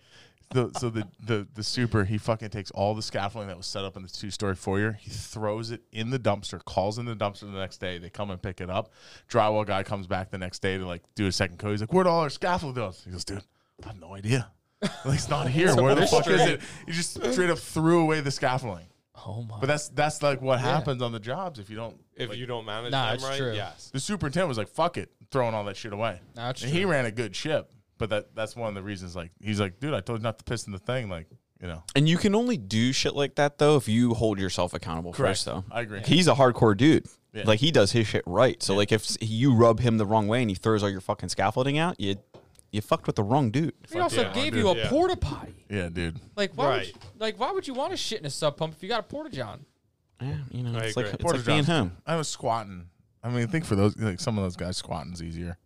[0.53, 3.85] the, so the, the the super, he fucking takes all the scaffolding that was set
[3.85, 4.93] up in the two story foyer.
[5.01, 6.65] He throws it in the dumpster.
[6.65, 7.99] Calls in the dumpster the next day.
[7.99, 8.93] They come and pick it up.
[9.31, 11.71] Drywall guy comes back the next day to like do a second coat.
[11.71, 13.43] He's like, "Where'd all our scaffold go?" He goes, "Dude,
[13.85, 14.51] I have no idea.
[15.05, 15.75] Like, it's not here.
[15.77, 18.87] Where the fuck is it?" He just straight up threw away the scaffolding.
[19.27, 19.61] Oh my.
[19.61, 22.01] But that's that's like what happens on the jobs if you don't.
[22.17, 23.53] If you don't manage Nah, them it's right, true.
[23.53, 23.91] yes.
[23.93, 26.21] The superintendent was like, "Fuck it," throwing all that shit away.
[26.35, 27.71] That's and he ran a good ship,
[28.01, 29.15] but that that's one of the reasons.
[29.15, 31.29] Like he's like, "Dude, I told you not to piss in the thing." Like
[31.61, 34.75] you know, And you can only do shit like that though if you hold yourself
[34.75, 35.37] accountable Correct.
[35.37, 35.45] first.
[35.45, 36.01] Though I agree.
[36.05, 37.07] He's a hardcore dude.
[37.33, 37.45] Yeah.
[37.47, 38.61] Like he does his shit right.
[38.63, 41.29] So like if you rub him the wrong way and he throws all your fucking
[41.29, 42.17] scaffolding out, you
[42.73, 43.75] you fucked with the wrong dude.
[43.93, 44.89] he also yeah, gave you a Yeah.
[44.89, 45.67] porta potty.
[45.69, 46.19] yeah, dude.
[46.37, 46.79] Like why?
[46.79, 48.89] Would you, like why would you want to shit in a sump pump if you
[48.89, 49.67] got a porta john?
[50.23, 51.97] Yeah, you know, I it's like it's Porta like being home.
[52.07, 52.87] I was squatting.
[53.23, 55.57] I mean, think for those like some of those guys squatting's easier.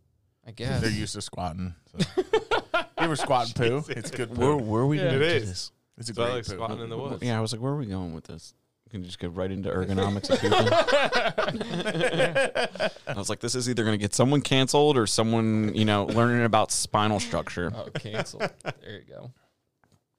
[0.47, 0.81] I guess.
[0.83, 1.75] They're used to squatting.
[1.93, 2.23] So.
[2.77, 3.85] you ever squat and poo?
[3.93, 4.41] It's good poo.
[4.41, 5.05] Where where are we Yeah.
[5.07, 5.49] gonna It do is.
[5.49, 5.73] this?
[5.99, 6.53] it's a It's not great like poo.
[6.55, 7.23] squatting in the woods.
[7.23, 8.55] Yeah, I was like, where are we going with this?
[8.87, 10.59] We can just go right into ergonomics of people.
[13.09, 16.07] I was like, this is either going to get someone canceled or someone, you know,
[16.07, 17.73] learning about spinal structure.
[17.75, 18.41] oh, cancel.
[18.41, 18.53] there
[18.99, 19.33] you go.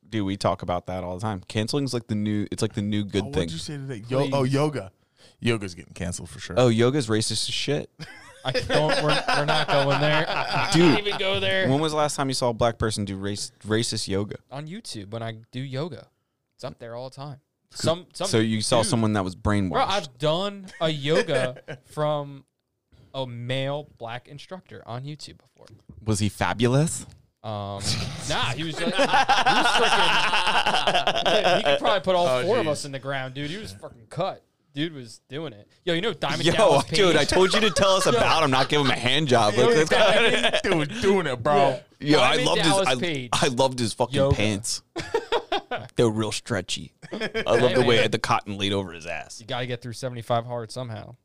[0.10, 1.42] Dude, we talk about that all the time.
[1.48, 2.48] Canceling's like the new.
[2.52, 3.34] It's like the new good Oh, thing.
[3.34, 4.04] what'd you say today?
[4.08, 4.54] Yo- oh, Please.
[4.54, 4.92] yoga.
[5.42, 6.56] Yoga's getting canceled for sure.
[6.58, 7.90] Oh, yoga's racist as shit.
[8.46, 9.04] I don't.
[9.04, 10.26] We're, we're not going there.
[10.74, 10.96] Dude.
[10.96, 11.68] Can't even go there.
[11.68, 14.36] When was the last time you saw a black person do race racist yoga?
[14.52, 16.08] On YouTube when I do yoga,
[16.56, 17.40] it's up there all the time.
[17.72, 18.28] Some some.
[18.28, 18.90] So you saw dude.
[18.90, 19.72] someone that was brainwashed.
[19.72, 22.46] Bro, I've done a yoga from
[23.14, 25.66] a male black instructor on YouTube before.
[26.06, 27.06] was he fabulous?
[27.44, 27.52] Um,
[28.30, 31.58] nah, he was like, he was freaking.
[31.58, 33.50] he could probably put all Oh, four of us in the ground, dude.
[33.52, 34.44] He was fucking cut.
[34.76, 35.70] Dude was doing it.
[35.86, 36.96] Yo, you know Diamond Yo, Dallas Page?
[37.00, 39.54] dude, I told you to tell us about him, not give him a hand job.
[39.54, 41.80] Yo, Like, Diamond- Dude, doing it, bro.
[42.02, 43.00] Yo, I Diamond loved Dallas his.
[43.00, 43.30] Page.
[43.32, 44.36] I, I loved his fucking Yoga.
[44.36, 44.82] pants.
[45.96, 46.92] they were real stretchy.
[47.14, 48.12] I love the way man.
[48.12, 49.40] the cotton laid over his ass.
[49.40, 51.16] You got to get through 75 hard somehow.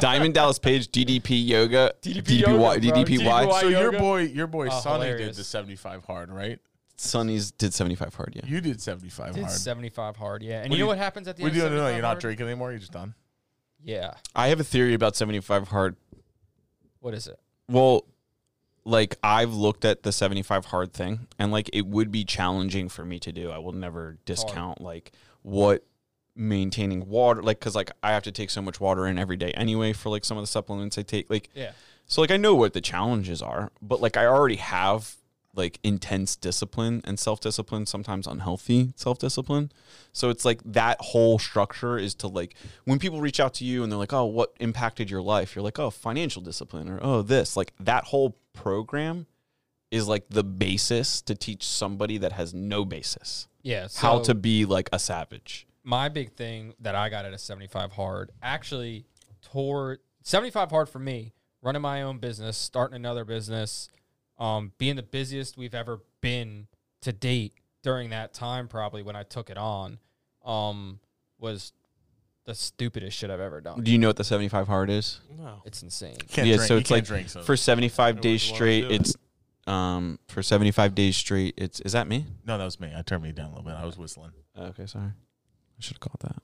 [0.00, 2.64] Diamond Dallas Page, DDP Yoga, DDP yoga, bro.
[2.78, 3.18] DDPY.
[3.18, 3.60] DDPY.
[3.60, 3.98] So your yoga?
[3.98, 5.36] boy, your boy Oh, Sonny hilarious.
[5.36, 6.58] did the seventy-five hard, right?
[7.00, 8.42] Sonny's did 75 hard, yeah.
[8.44, 9.56] You did seventy-five Did hard.
[9.56, 10.62] 75 hard, yeah.
[10.62, 11.76] And What you know do what happens at the What end do you of do?
[11.76, 12.20] No, 75 you're not hard?
[12.20, 12.70] drinking anymore.
[12.72, 13.14] You're just done.
[13.82, 14.14] Yeah.
[14.34, 15.94] I have a theory about 75 hard.
[17.00, 17.38] What is it?
[17.68, 18.04] Well,
[18.84, 23.04] like I've looked at the 75 hard thing and like it would be challenging for
[23.04, 23.50] me to do.
[23.50, 25.84] I will never discount like what
[26.34, 29.50] maintaining water like cuz like I have to take so much water in every day
[29.52, 31.72] anyway for like some of the supplements I take like Yeah.
[32.06, 35.16] so like I know what the challenges are, but like I already have
[35.58, 39.70] like intense discipline and self-discipline, sometimes unhealthy self-discipline.
[40.12, 42.54] So it's like that whole structure is to like
[42.84, 45.62] when people reach out to you and they're like, "Oh, what impacted your life?" You're
[45.64, 49.26] like, "Oh, financial discipline," or "Oh, this." Like that whole program
[49.90, 53.88] is like the basis to teach somebody that has no basis Yeah.
[53.96, 55.66] how to be like a savage.
[55.82, 59.06] my big thing that I got at a 75 hard actually
[59.40, 61.32] toward 75 hard for me,
[61.62, 63.88] running my own business, starting another business,
[64.38, 66.68] um, being the busiest we've ever been
[67.02, 69.98] to date during that time, probably when I took it on,
[70.44, 71.00] um,
[71.38, 71.72] was
[72.44, 73.82] the stupidest shit I've ever done.
[73.82, 75.20] Do you know what the 75 hard is?
[75.36, 75.62] No.
[75.64, 76.16] It's insane.
[76.28, 76.68] Can't yeah, drink.
[76.68, 77.42] so you it's can't like drink, so.
[77.42, 79.14] for 75 days straight, it's
[79.66, 82.24] um for 75 days straight, it's is that me?
[82.46, 82.90] no, that was me.
[82.96, 83.74] I turned me down a little bit.
[83.74, 84.30] I was whistling.
[84.58, 85.08] Okay, sorry.
[85.08, 86.42] I should have called that.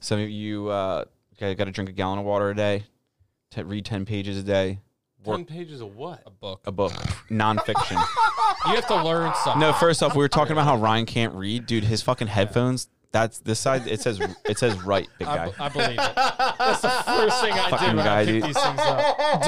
[0.00, 1.04] Some of you uh
[1.40, 2.84] got to drink a gallon of water a day,
[3.50, 4.78] t- read 10 pages a day, work
[5.24, 6.22] Ten pages of what?
[6.26, 6.60] A book.
[6.66, 6.92] a book,
[7.30, 8.02] nonfiction.
[8.66, 9.58] You have to learn something.
[9.60, 11.82] no, first off, we were talking about how Ryan can't read, dude.
[11.82, 12.88] His fucking headphones.
[13.10, 13.86] That's this side.
[13.88, 15.46] It says it says right, big I, guy.
[15.48, 16.14] b- I believe it.
[16.16, 18.54] That's the first thing I Fucking did when guy, I picked dude.
[18.54, 19.42] these things up.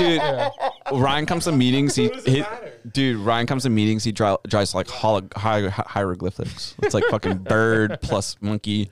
[0.92, 1.00] dude.
[1.00, 1.94] Ryan comes to meetings.
[1.94, 2.44] He, he
[2.92, 3.18] dude.
[3.20, 4.02] Ryan comes to meetings.
[4.04, 6.74] He dri- drives like holo- hi- hieroglyphics.
[6.82, 8.90] It's like fucking bird plus monkey.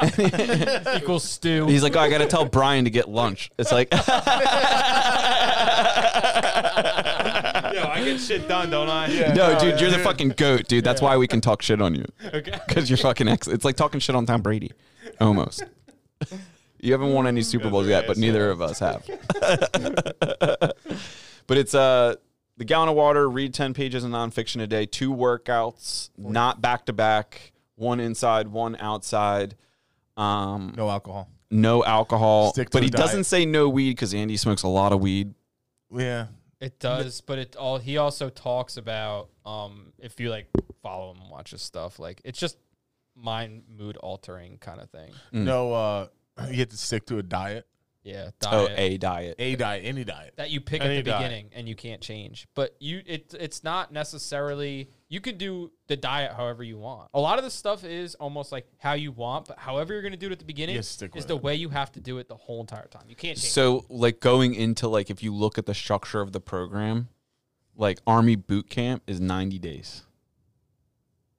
[0.96, 1.66] Equals stew.
[1.66, 3.50] He's like, oh, I gotta tell Brian to get lunch.
[3.58, 4.02] It's like, Yo, I
[8.04, 9.08] get shit done, don't I?
[9.34, 10.84] no, dude, you're the fucking goat, dude.
[10.84, 12.04] That's why we can talk shit on you.
[12.32, 12.58] Okay.
[12.66, 13.48] Because you're fucking ex.
[13.48, 14.72] It's like talking shit on Tom Brady,
[15.20, 15.64] almost.
[16.80, 19.04] You haven't won any Super Bowls yet, but neither of us have.
[21.46, 22.14] but it's uh
[22.56, 26.86] the gallon of water, read ten pages of nonfiction a day, two workouts, not back
[26.86, 29.54] to back, one inside, one outside.
[30.18, 31.28] Um, No alcohol.
[31.50, 34.68] no alcohol, Stick to but the he doesn't say no weed because Andy smokes a
[34.68, 35.34] lot of weed.
[35.94, 36.26] Yeah.
[36.60, 40.48] It does, but it all he also talks about um if you like
[40.82, 42.58] follow him and watch his stuff, like it's just
[43.14, 45.12] mind mood altering kind of thing.
[45.32, 45.44] Mm.
[45.44, 46.06] No, uh,
[46.50, 47.64] you have to stick to a diet,
[48.02, 49.36] Yeah, diet Oh, a diet.
[49.38, 50.34] a diet, any diet.
[50.36, 51.22] that you pick Any at the diet.
[51.22, 52.48] beginning and you can't change.
[52.56, 57.08] But you it it's not necessarily you can do the diet however you want.
[57.14, 60.12] A lot of the stuff is almost like how you want, but however you're going
[60.12, 61.42] to do it at the beginning You stick is with the it.
[61.42, 63.04] way you have to do it the whole entire time.
[63.08, 63.50] You can't change.
[63.52, 67.08] So, like going into like if you look at the structure of the program,
[67.76, 70.02] like Army boot camp is 90 days.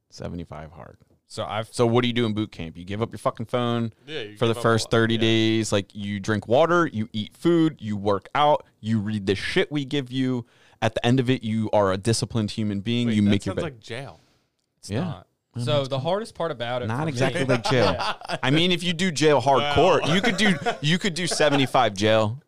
[0.10, 0.98] 75 hard.
[1.28, 2.76] so I've So what do you do in boot camp?
[2.78, 4.92] You give up your fucking phone Yeah, you for the give up first lot.
[4.92, 5.20] 30 Yeah.
[5.22, 5.72] days.
[5.72, 9.86] Like you drink water, you eat food, you work out, you read the shit we
[9.86, 10.46] give you.
[10.82, 13.08] At the end of it, you are a disciplined human being.
[13.08, 13.74] Wait, you that make your sounds bed.
[13.74, 14.20] like jail.
[14.78, 15.00] it's Yeah.
[15.02, 15.26] not.
[15.64, 17.96] So the hardest part about it Not for me- exactly like jail.
[18.44, 22.40] I mean, if you do jail hardcore, you could do you could do 75 jail.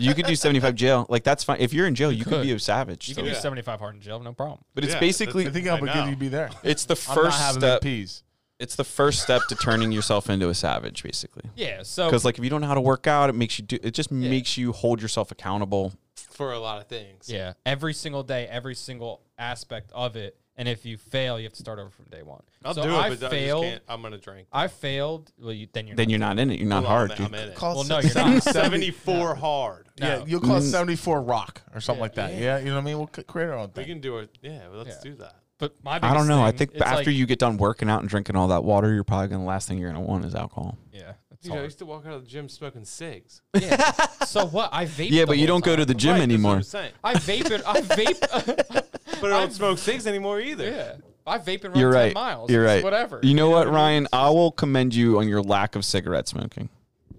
[0.00, 1.06] you could do 75 jail.
[1.08, 1.58] Like that's fine.
[1.60, 2.32] If you're in jail, you, could.
[2.32, 2.42] could.
[2.42, 3.08] be a savage.
[3.08, 3.40] You so- can do Yeah.
[3.40, 4.60] 75 hard in jail, no problem.
[4.74, 6.06] But it's Yeah, basically I think how I good know.
[6.06, 6.50] you'd be there.
[6.64, 7.82] it's the I'm first not step.
[7.82, 8.22] peas.
[8.58, 11.44] It's the first step to turning yourself into a savage, basically.
[11.56, 13.66] Yeah, so Because like if you don't know how to work out, it makes you
[13.66, 13.78] do.
[13.82, 15.92] It just makes you hold yourself accountable.
[16.36, 17.28] For a lot of things.
[17.28, 21.52] yeah, every single day, every single aspect of it, and if you fail, you have
[21.52, 22.42] to start over from day one.
[22.64, 23.62] I'll so do it, I but I failed.
[23.64, 23.82] just can't.
[23.88, 24.48] I'm gonna drink.
[24.52, 25.30] I failed.
[25.38, 26.10] Well, you, then you're Then not.
[26.10, 26.58] you're not in it.
[26.58, 27.10] You're not Well, hard.
[27.12, 27.26] I'm, dude.
[27.26, 27.54] I'm in it.
[27.54, 28.42] Call Well, no, you're not.
[28.76, 29.88] 74 hard.
[29.98, 30.24] Yeah, No.
[30.26, 30.70] you'll call it Mm.
[30.70, 32.02] 74 rock or something Yeah.
[32.02, 32.34] like that.
[32.34, 32.58] Yeah.
[32.58, 32.98] you know what I mean?
[32.98, 33.86] We'll c- create our own We thing.
[33.86, 34.30] can do it.
[34.42, 35.10] Yeah, well, let's Yeah.
[35.10, 35.36] do that.
[35.58, 36.42] But my I biggest don't know.
[36.42, 38.62] I thing, think it's after like- you get done working out and drinking all that
[38.64, 40.76] water, you're probably gonna the last thing you're gonna want is alcohol.
[40.92, 41.12] yeah,
[41.46, 43.42] it's Dude, I used to walk out of the gym smoking cigs.
[43.54, 43.92] yeah.
[44.24, 44.70] so what?
[44.72, 45.10] I vape.
[45.10, 46.56] Yeah, but you don't go to the gym Right, anymore.
[46.56, 46.92] I'm saying.
[47.02, 47.62] I vape it.
[47.66, 48.82] I vape.
[49.18, 50.70] But I don't smoke cigs anymore either.
[50.70, 52.14] yeah, I vape and run You're 10 right.
[52.14, 52.50] miles.
[52.50, 52.84] You're right.
[52.84, 53.18] Whatever.
[53.22, 54.06] You know what what, Ryan?
[54.12, 56.68] I will commend you on your lack of cigarette smoking.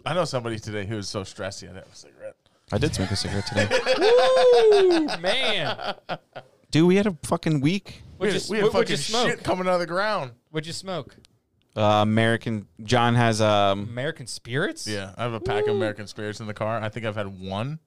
[0.06, 2.36] I know somebody today who was so stressed he had to have a cigarette.
[2.72, 3.68] I did smoke a cigarette today.
[3.98, 5.96] Woo, man.
[6.70, 8.04] Dude, we had a fucking week.
[8.20, 9.30] We What'd had, you, we had what, what'd you fucking smoke?
[9.30, 10.32] shit coming out of the ground.
[10.52, 11.16] What'd you smoke?
[11.78, 14.88] Uh, American John has um American Spirits?
[14.88, 16.82] Yeah, I have a pack of American Spirits in the car.
[16.82, 17.80] I think I've had one.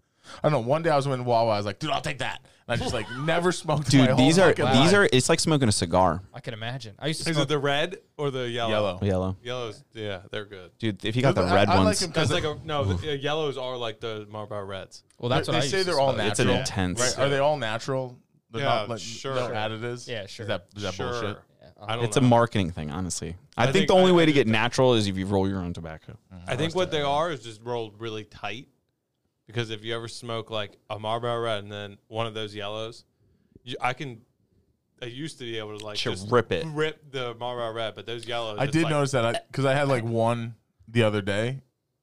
[0.45, 0.69] I don't know.
[0.69, 1.53] One day I was in Wawa.
[1.55, 2.41] I was like, dude, I'll take that.
[2.69, 3.87] And I just like never smoked.
[3.93, 4.11] my dude.
[4.11, 4.95] whole These are fucking these life.
[4.95, 5.09] are.
[5.13, 6.23] It's like smoking a cigar.
[6.33, 6.95] I can imagine.
[7.01, 8.71] I used to Is smoke it the red or the yellow?
[8.71, 8.99] yellow.
[9.03, 10.71] Yellow, Yellows, yeah, they're good.
[10.79, 11.05] dude.
[11.05, 12.85] If you got the I- red I like ones, them That's 'cause like a no.
[12.85, 15.03] The, uh, yellows are like the Marlboro Reds.
[15.19, 16.29] Well, that's they, what they I say they're all natural.
[16.31, 17.01] It's an intense.
[17.01, 17.19] Right?
[17.27, 18.17] Are they all natural?
[18.53, 19.35] They're Yeah, not like sure.
[19.35, 19.55] no Sure.
[19.57, 20.07] additives.
[20.07, 20.45] Yeah, sure.
[20.45, 21.11] Is that is that sure.
[21.11, 21.39] bullshit?
[21.81, 23.37] Yeah, I don't it's a marketing thing, honestly.
[23.57, 25.27] I, I think, think- the only I- way I to get natural is if you
[25.27, 26.17] roll your own tobacco.
[26.33, 26.51] Mm-hmm.
[26.51, 28.69] I think what they are is just rolled really tight.
[29.47, 33.05] Because if you ever smoke like a Marlboro Red and then one of those yellows,
[33.65, 34.21] you, I can.
[35.03, 36.65] I used to be able to like To just rip it.
[36.69, 38.59] rip the Marlboro Red, but those yellows.
[38.61, 40.55] I did like, notice that because I, had like one
[40.87, 41.63] the other day,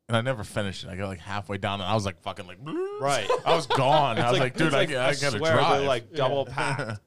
[0.10, 0.90] and I never finished it.
[0.90, 2.58] I got like halfway down, and I was like fucking like
[3.00, 3.30] Right.
[3.46, 4.20] I was gone.
[4.20, 5.78] I was like, dude, it's I, I, gotta swear drive.
[5.80, 7.00] They're like double packed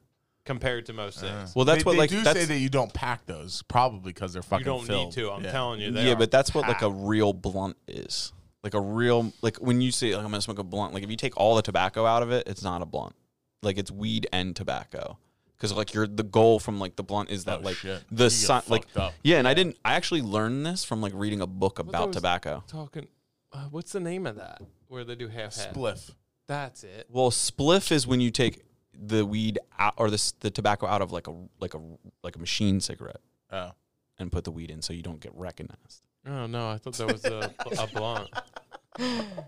[0.51, 1.55] compared to most things.
[1.55, 4.11] Well, that's they, what they like do that's say that you don't pack those probably
[4.13, 4.65] because they're fucking.
[4.65, 5.05] You don't filled.
[5.07, 5.31] need to.
[5.31, 5.51] I'm Yeah.
[5.51, 5.91] telling you.
[5.91, 8.33] They yeah, but that's what like a real blunt is.
[8.63, 10.93] Like a real like when you say like I'm gonna smoke a blunt.
[10.93, 13.15] Like if you take all the tobacco out of it, it's not a blunt.
[13.63, 15.17] Like it's weed and tobacco.
[15.55, 18.03] Because like you're the goal from like the blunt is that Oh, like shit.
[18.11, 19.13] the You sun like up.
[19.23, 19.37] yeah.
[19.39, 19.77] And I didn't.
[19.85, 22.63] I actually learned this from like reading a book about it was- tobacco.
[22.67, 23.07] talking.
[23.53, 24.61] Uh, what's the name of that?
[24.87, 25.73] Where they do half half.
[25.73, 26.11] Spliff.
[26.47, 27.07] That's it.
[27.09, 28.61] Well, spliff is when you take
[28.93, 31.79] the weed out or the the tobacco out of like a like a
[32.23, 33.21] like a machine cigarette
[33.51, 33.71] Oh.
[34.19, 36.03] and put the weed in so you don't get recognized.
[36.27, 38.29] Oh no, I thought that was a, a blunt.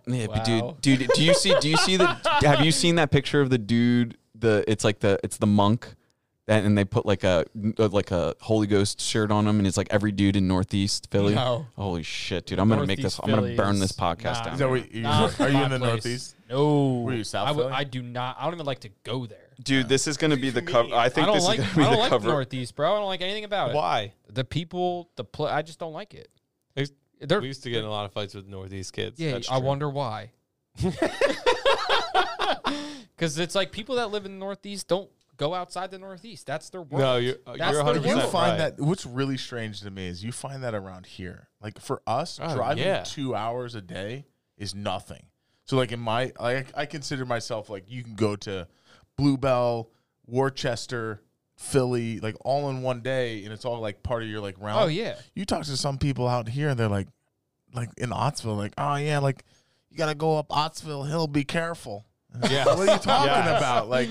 [0.07, 0.76] Yeah, but Wow.
[0.82, 1.53] dude, dude, do you see?
[1.60, 2.07] Do you see the?
[2.41, 4.18] have you seen that picture of the dude?
[4.36, 5.94] The it's like the it's the monk,
[6.48, 7.45] and, and they put like a
[7.80, 11.07] uh, like a Holy Ghost shirt on him, and it's like every dude in Northeast
[11.11, 11.36] Philly.
[11.36, 11.65] No.
[11.76, 12.60] Holy shit, dude!
[12.60, 13.18] I'm gonna make this.
[13.18, 14.44] Northeast I'm gonna Philly burn is- this podcast nah.
[14.44, 14.53] down.
[14.53, 15.90] Is that what you, Nah, are you my in the place.
[15.90, 16.36] Northeast?
[16.49, 17.02] No.
[17.02, 17.74] Were you South I, would- Philly?
[17.74, 18.38] I do not.
[18.40, 19.38] I don't even like to go there.
[19.64, 20.94] Dude, this is gonna be the cover.
[20.95, 21.60] I think I don't this like.
[21.60, 22.28] is I gonna be don't the like cover.
[22.30, 22.94] Northeast, bro.
[22.94, 23.76] I don't like anything about it.
[23.76, 24.14] Why?
[24.30, 26.30] The people, the pl- I just don't like it.
[26.76, 26.91] It's-
[27.22, 29.20] They're, We used to get in a lot of fights with Northeast kids.
[29.20, 29.65] yeah, That's I true.
[29.68, 30.32] wonder why.
[33.15, 35.10] Because it's like people that live in the Northeast don't
[35.48, 36.45] go outside the Northeast.
[36.48, 37.02] That's their world.
[37.03, 38.76] No, you're uh, That's you're the 100 You find right.
[38.78, 41.49] that what's really strange to me is you find that around here.
[41.61, 43.03] Like for us, Oh, driving yeah.
[43.03, 44.26] two hours a day
[44.57, 45.26] is nothing.
[45.65, 48.68] So like in my like I consider myself like you can go to
[49.18, 49.90] Bluebell,
[50.28, 51.22] Worcester,
[51.56, 54.80] Philly, like all in one day, and it's all like part of your like round.
[54.84, 55.15] Oh yeah.
[55.36, 57.07] You talk to some people out here, and they're like,
[57.74, 59.44] like in Ottsville, like, oh yeah, like
[59.90, 62.06] you gotta go up Ottsville Hill, be careful.
[62.49, 62.65] Yeah.
[62.76, 63.60] what are you talking Yes.
[63.61, 63.88] about?
[63.90, 64.10] Like,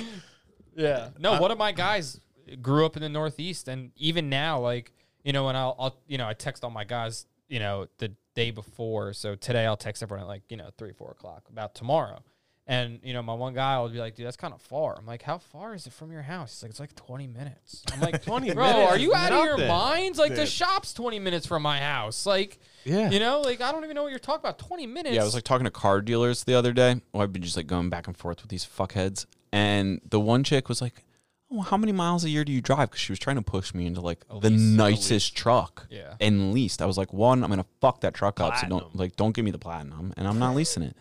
[0.76, 1.10] Yeah.
[1.18, 2.20] No, one of my guys
[2.60, 4.92] grew up in the Northeast, and even now, like
[5.24, 8.12] you know, and I'll, I'll, you know, I text all my guys, you know, the
[8.34, 9.12] day before.
[9.12, 12.18] So today I'll text everyone at like you know three, four o'clock about tomorrow,
[12.66, 15.06] And you know, my one guy will be like, "Dude, that's kind of far." I'm
[15.06, 18.00] like, "How far is it from your house?" He's like, "It's like 20 minutes." I'm
[18.00, 20.18] like, 20 bro, minutes are you out of your nothing." minds?
[20.18, 20.48] Like the Dude.
[20.48, 22.24] shop's 20 minutes from my house.
[22.26, 23.10] Like, Yeah.
[23.10, 24.58] you know, like I don't even know what you're talking about.
[24.58, 25.14] 20 minutes.
[25.14, 27.00] Yeah, I was like talking to car dealers the other day.
[27.12, 29.26] Well, I've been just like going back and forth with these fuckheads.
[29.52, 31.04] And the one chick was like,
[31.50, 33.74] "Oh, how many miles a year do you drive?" Because she was trying to push
[33.74, 34.60] me into like the lease.
[34.60, 35.86] A nicest truck.
[35.90, 36.14] Yeah.
[36.20, 36.80] And leased.
[36.80, 38.56] I was like, one, I'm gonna fuck that truck up.
[38.56, 40.96] So don't like, don't give me the platinum, and I'm not leasing it.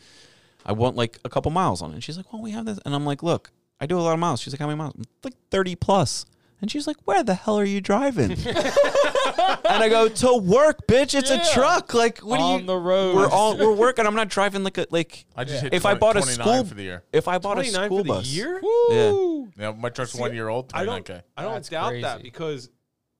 [0.66, 1.94] I want like a couple miles on it.
[1.96, 4.14] And she's like, well, we have this, and I'm like, look, I do a lot
[4.14, 4.42] of miles.
[4.42, 4.94] She's like, how many miles?
[5.24, 6.26] Like 30 plus.
[6.62, 8.32] And she's like, where the hell are you driving?
[8.32, 11.18] and I go to work, bitch.
[11.18, 11.42] It's Yeah.
[11.42, 11.94] a truck.
[11.94, 12.50] Like, what do you?
[12.52, 13.16] On the road.
[13.16, 14.06] We're all we're working.
[14.06, 15.26] I'm not driving like a like.
[15.36, 15.62] I just Yeah.
[15.64, 17.04] hit If I 20 bought a 29 school for the year.
[17.12, 18.60] If I bought a 29 school for the bus, year?
[18.62, 19.52] Woo!
[19.58, 20.70] Yeah, my truck's See, one year old.
[20.74, 21.04] I don't.
[21.06, 21.22] 29K.
[21.36, 22.24] I don't That's doubt that crazy.
[22.24, 22.70] because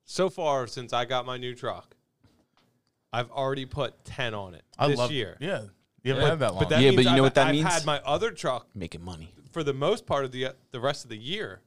[0.06, 1.96] so far since I got my new truck,
[3.12, 5.38] I've already put ten on it I this love year.
[5.40, 5.64] Yeah,
[6.04, 6.60] you haven't But- had that long.
[6.60, 7.66] But that Yeah, means but you know I've- what that means?
[7.66, 7.80] I've means?
[7.80, 9.34] had my other truck making money.
[9.52, 11.62] for the most part of the uh, the rest of the year,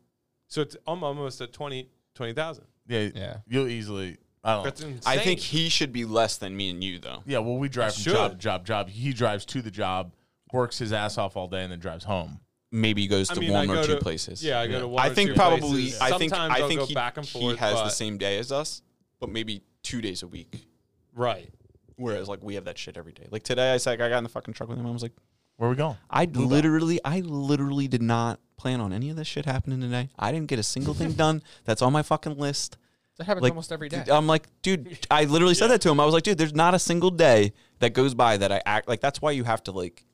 [0.48, 2.64] so it's almo- almost at 20 20,000.
[2.86, 3.36] yeah, Yeah.
[3.48, 4.18] you'll easily.
[4.44, 4.64] I don't.
[4.64, 4.88] That's know.
[4.88, 5.02] insane.
[5.18, 7.22] I think he should be less than me and you though.
[7.26, 8.88] Yeah, well, we drive I from job to job, job.
[8.90, 10.12] He drives to the job,
[10.52, 12.40] works his ass off all day, and then drives home.
[12.70, 14.44] Maybe he goes I to mean, one I or two to- places.
[14.44, 15.02] Yeah, I go to one.
[15.04, 15.60] I or think two probably.
[15.70, 16.00] places.
[16.00, 16.30] I think.
[16.34, 17.54] Sometimes I I'll think go he, back and forth.
[17.54, 18.82] he has the but- same day as us,
[19.18, 20.66] but maybe two days a week.
[21.14, 21.48] right.
[21.96, 23.26] Whereas like we have that shit every day.
[23.30, 24.86] Like today, I said I got in the fucking truck with him.
[24.86, 25.12] I was like,
[25.56, 25.96] Where we going?
[26.10, 30.10] I literally, I literally did not plan on any of this shit happening today.
[30.18, 31.42] I didn't get a single thing done.
[31.64, 32.76] That's on my fucking list.
[33.18, 33.98] That happens Like almost every day.
[33.98, 36.00] dude, I'm like, dude, I literally said that to him.
[36.00, 38.88] I was like, dude, there's not a single day that goes by that I act
[38.88, 39.00] like.
[39.00, 40.04] That's why you have to like.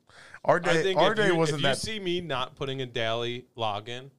[0.45, 1.79] Our I day, think our if day you, wasn't if you that.
[1.79, 4.11] see me not putting a daily login,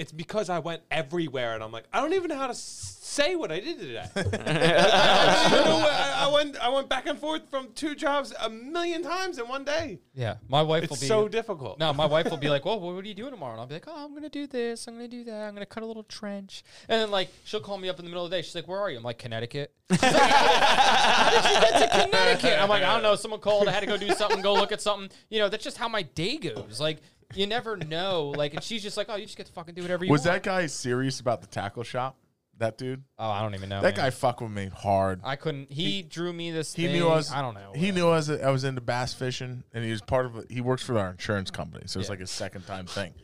[0.00, 3.36] it's because I went everywhere and I'm like, I don't even know how to say
[3.36, 4.06] what I did today.
[4.16, 7.94] I, don't even know what- I- I went I went back and forth from two
[7.94, 9.98] jobs a million times in one day.
[10.14, 11.78] yeah, my wife will It's be so difficult.
[11.78, 13.74] No, my wife will be like, "Well, what are you doing tomorrow?" And I'll be
[13.74, 14.86] like, "Oh, I'm gonna do this.
[14.86, 15.48] I'm gonna do that.
[15.48, 18.10] I'm gonna cut a little trench." And then like she'll call me up in the
[18.10, 18.42] middle of the day.
[18.42, 22.62] She's like, "Where are you?" I'm like, "Connecticut." Like, How did you get to Connecticut?
[22.62, 23.16] I'm like, "I don't know.
[23.16, 23.68] Someone called.
[23.68, 24.40] I had to go do something.
[24.40, 25.10] Go look at something.
[25.28, 26.80] You know, that's just how my day goes.
[26.80, 26.98] Like,
[27.34, 28.32] you never know.
[28.36, 30.26] Like, and she's just like, "Oh, you just get to fucking do whatever you Was
[30.26, 32.16] want." that guy serious about the tackle shop?
[32.58, 33.02] That dude.
[33.18, 33.80] Oh, I don't even know.
[33.80, 34.04] That man.
[34.04, 35.22] guy fucked with me hard.
[35.24, 35.72] I couldn't.
[35.72, 36.74] He, drew me this.
[36.74, 36.92] He thing.
[36.94, 37.32] knew I was.
[37.32, 37.72] I don't know.
[37.74, 38.28] He knew I was.
[38.30, 40.44] I was into bass fishing, and he was part of.
[40.50, 43.14] He works for our insurance company, so it's like a second time thing.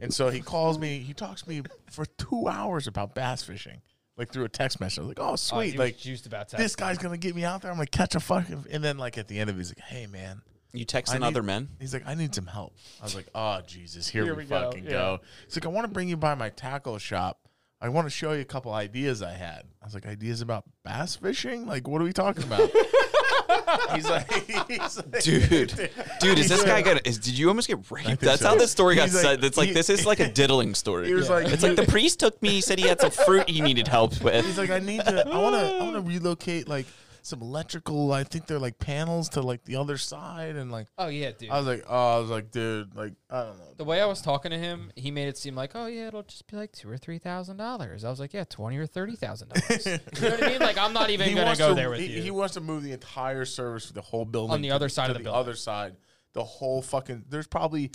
[0.00, 1.00] And so he calls me.
[1.00, 3.82] He talks to me for two hours about bass fishing,
[4.16, 4.98] like through a text message.
[4.98, 7.62] I was like, "Oh, Oh, sweet!" like juiced about this guy's gonna get me out
[7.62, 7.72] there.
[7.72, 8.66] I'm gonna catch a fucking.
[8.70, 10.42] And then like at the end of it, he's like, "Hey, man."
[10.76, 11.68] You texting I need- other men?
[11.80, 12.74] He's like, I need some help.
[13.00, 14.90] I was like, oh Jesus, here, Here we, we go, fucking yeah.
[14.90, 15.20] go.
[15.46, 17.40] He's like, I want to bring you by my tackle shop.
[17.80, 19.64] I want to show you a couple ideas I had.
[19.82, 21.66] I was like, ideas about bass fishing?
[21.66, 22.70] Like, what are we talking about?
[23.94, 24.32] he's like,
[24.68, 25.90] he's like, Dude,
[26.20, 27.00] dude, is this guy gonna?
[27.04, 28.20] Is, did you almost get raped?
[28.20, 28.48] That's so.
[28.48, 29.44] how this story got He's like- said.
[29.44, 31.06] It's like he- this is like a diddling story.
[31.08, 32.48] He was like, it's like the priest took me.
[32.50, 34.44] He said he had some fruit he needed help with.
[34.46, 35.28] he's like, I need to.
[35.28, 35.74] I want to.
[35.76, 36.86] I want to relocate like
[37.26, 38.12] some electrical.
[38.12, 41.50] I think they're like panels to like the other side, and like Oh yeah, dude.
[41.50, 43.64] I was like, oh, I was like, dude, like I don't know.
[43.76, 46.22] the way I was talking to him, he made it seem like, oh yeah, it'll
[46.22, 48.04] just be like two or three thousand dollars.
[48.04, 49.86] I was like, yeah, twenty or thirty thousand dollars.
[49.86, 49.92] you
[50.22, 50.60] know what I mean?
[50.60, 52.22] Like I'm not even gonna wants go to- there with he, you.
[52.22, 54.88] He wants to move the entire service for the whole building On the to- other
[54.88, 55.38] side to of the building.
[55.40, 55.96] other side.
[56.32, 57.24] The whole fucking.
[57.28, 57.90] There's probably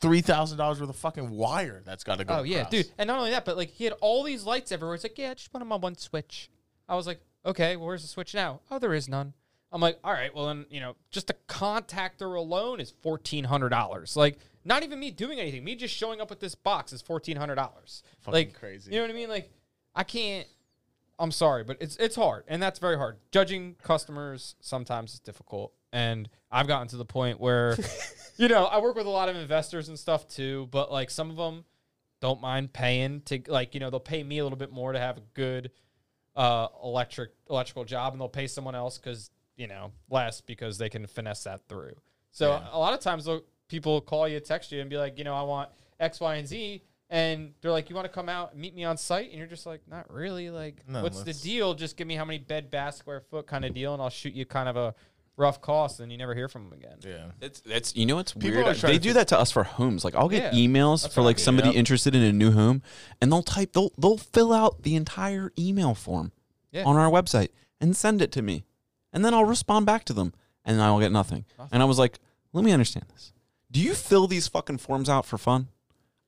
[0.00, 2.38] three thousand dollars worth of fucking wire that's got to go.
[2.38, 2.70] oh yeah, across.
[2.70, 2.88] dude.
[2.98, 4.94] And not only that, but like he had all these lights everywhere.
[4.94, 6.50] It's like, yeah, just put them on one switch.
[6.88, 8.60] I was like, okay, well, where's the switch now?
[8.70, 9.34] Oh, there is none.
[9.72, 13.68] I'm like, all right, well then, you know, just a contactor alone is fourteen hundred
[13.68, 14.16] dollars.
[14.16, 15.62] Like, not even me doing anything.
[15.62, 18.02] Me just showing up with this box is fourteen hundred dollars.
[18.20, 18.90] Fucking Like crazy.
[18.90, 19.28] You know what I mean?
[19.28, 19.50] Like,
[19.94, 20.46] I can't.
[21.20, 23.18] I'm sorry, but it's it's hard, and that's very hard.
[23.30, 27.76] Judging customers sometimes is difficult, and I've gotten to the point where,
[28.38, 31.30] you know, I work with a lot of investors and stuff too, but like some
[31.30, 31.64] of them
[32.20, 34.98] don't mind paying to like you know they'll pay me a little bit more to
[34.98, 35.70] have a good
[36.40, 40.88] uh electric electrical job, and they'll pay someone else because you know less because they
[40.88, 41.94] can finesse that through.
[42.32, 42.68] So Yeah.
[42.72, 43.28] a lot of times
[43.68, 45.68] people call you, text you, and be like, you know, I want
[46.00, 46.82] X, Y, and Z.
[47.12, 49.48] And they're like, "You want to come out and meet me on site?" And you're
[49.48, 50.48] just like, "Not really.
[50.48, 51.74] Like, No, what's the let's- deal?
[51.74, 54.32] Just give me how many bed bath square foot kind of deal, and I'll shoot
[54.32, 54.94] you kind of a
[55.40, 57.32] rough costs, and you never hear from them again." Yeah.
[57.40, 58.62] It's it's you know what's People weird.
[58.64, 60.04] always try They to do that to us for homes.
[60.04, 60.60] Like I'll get Yeah.
[60.60, 61.44] emails That's for what I like mean.
[61.44, 61.76] somebody Yep.
[61.76, 62.82] interested in a new home,
[63.20, 66.30] and they'll type they'll they'll fill out the entire email form
[66.70, 66.84] Yeah.
[66.84, 67.48] on our website
[67.80, 68.64] and send it to me,
[69.12, 70.32] and then I'll respond back to them,
[70.64, 71.44] and I will get nothing.
[71.72, 72.20] And I was like,
[72.52, 73.32] let me understand this.
[73.70, 75.68] Do you fill these fucking forms out for fun?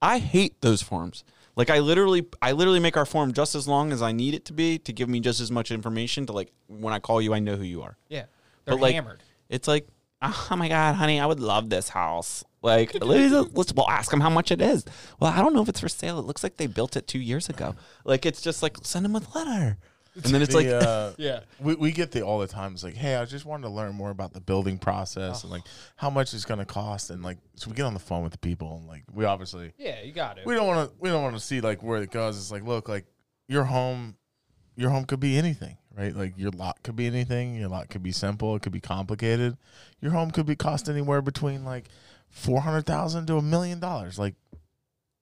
[0.00, 1.22] I hate those forms.
[1.54, 4.44] Like I literally, I literally make our form just as long as I need it
[4.46, 7.34] to be to give me just as much information to like when I call you,
[7.34, 7.98] I know who you are.
[8.08, 8.24] Yeah,
[8.64, 9.22] they're But, like, hammered.
[9.48, 9.86] It's like,
[10.22, 12.44] oh my god, honey, I would love this house.
[12.62, 14.84] Like, let's, let's well ask them how much it is.
[15.18, 16.18] Well, I don't know if it's for sale.
[16.20, 17.74] It looks like they built it two years ago.
[18.04, 19.78] Like, it's just like send them a letter,
[20.14, 21.40] and then it's The, like, uh, Yeah.
[21.58, 22.72] we, we get the all the time.
[22.74, 25.62] It's like, hey, I just wanted to learn more about the building process and like
[25.96, 28.38] how much it's gonna cost, and like so we get on the phone with the
[28.38, 30.46] people and like we obviously Yeah, you got it.
[30.46, 32.38] we don't want to we don't want to see like where it goes.
[32.38, 33.06] It's like, look, like
[33.48, 34.16] your home,
[34.76, 36.14] your home could be anything, right?
[36.14, 37.56] Like your lot could be anything.
[37.56, 38.56] Your lot could be simple.
[38.56, 39.56] It could be complicated.
[40.00, 41.88] Your home could be cost anywhere between like
[42.30, 44.18] four hundred thousand to a million dollars.
[44.18, 44.34] Like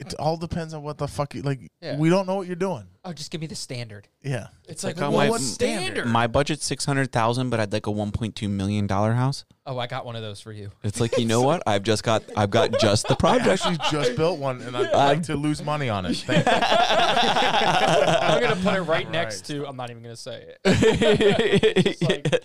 [0.00, 1.70] it all depends on what the fuck you like.
[1.80, 1.96] Yeah.
[1.96, 2.84] We don't know what you're doing.
[3.04, 4.08] oh, just give me the standard.
[4.22, 4.48] Yeah.
[4.68, 6.06] It's like, like, well, my- what's standard?
[6.06, 9.44] my budget's six hundred thousand, but I'd like a one point two million dollar house.
[9.66, 10.70] oh, I got one of those for you.
[10.82, 11.62] It's like, you know what?
[11.66, 13.46] I've just got, I've got just the project.
[13.48, 16.16] I actually just built one, and I'd like to lose money on it.
[16.16, 16.52] Thank you.
[16.52, 19.66] I'm gonna put it right next to.
[19.66, 22.00] I'm not even gonna say it.
[22.02, 22.44] like-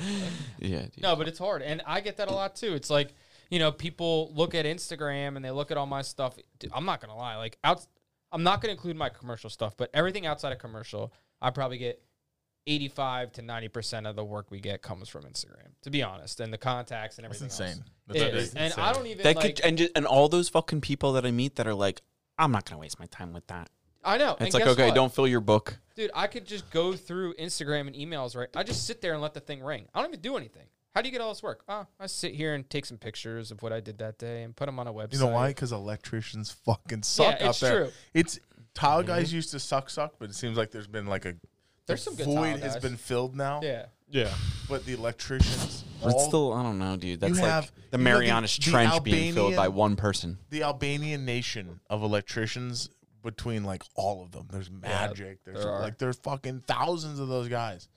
[0.59, 1.01] yeah, dude.
[1.01, 2.73] No, but it's hard, and I get that a lot too.
[2.73, 3.13] It's like
[3.49, 6.37] you know, people look at Instagram and they look at all my stuff.
[6.59, 7.85] Dude, I'm not gonna lie, like out,
[8.31, 12.01] I'm not gonna include my commercial stuff, but everything outside of commercial, I probably get
[12.67, 15.69] 85 to 90 percent of the work we get comes from Instagram.
[15.83, 17.67] To be honest, and the contacts and That's everything.
[17.67, 17.83] insane.
[17.83, 17.89] Else.
[18.07, 18.53] That's It that's is.
[18.55, 18.73] and.
[18.77, 19.55] I don't even that like.
[19.57, 22.01] could and just, and all those fucking people that I meet that are like,
[22.37, 23.69] I'm not gonna waste my time with that.
[24.03, 24.35] I know.
[24.37, 24.95] and It's like, okay, what?
[24.95, 25.77] don't fill your book.
[25.95, 28.49] Dude, I could just go through Instagram and emails, right?
[28.55, 29.87] I just sit there and let the thing ring.
[29.95, 30.67] I don't even do anything.
[30.95, 31.61] How do you get all this work?
[31.67, 34.55] Oh, I sit here and take some pictures of what I did that day and
[34.55, 35.13] put them on a website.
[35.13, 35.49] You know why?
[35.49, 37.83] Because electricians fucking suck Yeah, out it's there.
[37.85, 37.91] true.
[38.13, 38.39] It's
[38.73, 39.35] tile guys mm-hmm.
[39.35, 41.35] used to suck, suck, but it seems like there's been like a
[41.85, 42.81] There's the some good void tile has guys.
[42.81, 43.59] been filled now.
[43.61, 43.87] Yeah.
[44.09, 44.33] Yeah.
[44.69, 47.19] But the electricians, It's still, I don't know, dude.
[47.19, 50.37] That's like the you have the- Marianas the Trench being filled by one person.
[50.49, 52.89] the Albanian nation of electricians
[53.21, 54.47] between like all of them.
[54.49, 55.43] There's magic.
[55.43, 55.81] there's there are.
[55.81, 57.89] like there's fucking thousands of those guys.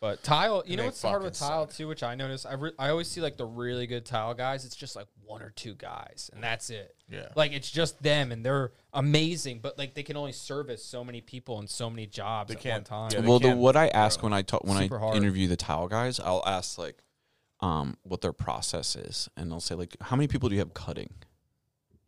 [0.00, 1.76] But tile, you And know what's hard with fucking tile suck.
[1.76, 2.44] too, which I notice.
[2.44, 4.66] I re- I always see like the really good tile guys.
[4.66, 6.94] It's just like one or two guys, and that's it.
[7.10, 7.28] Yeah.
[7.34, 11.22] Like it's just them, and they're amazing, but like they can only service so many
[11.22, 13.22] people and so many jobs They at can't- one time.
[13.22, 15.16] they well, the what I ask when I talk when Super I hard.
[15.16, 17.02] interview the tile guys, I'll ask like,
[17.60, 20.74] um, what their process is, and they'll say like, how many people do you have
[20.74, 21.14] cutting?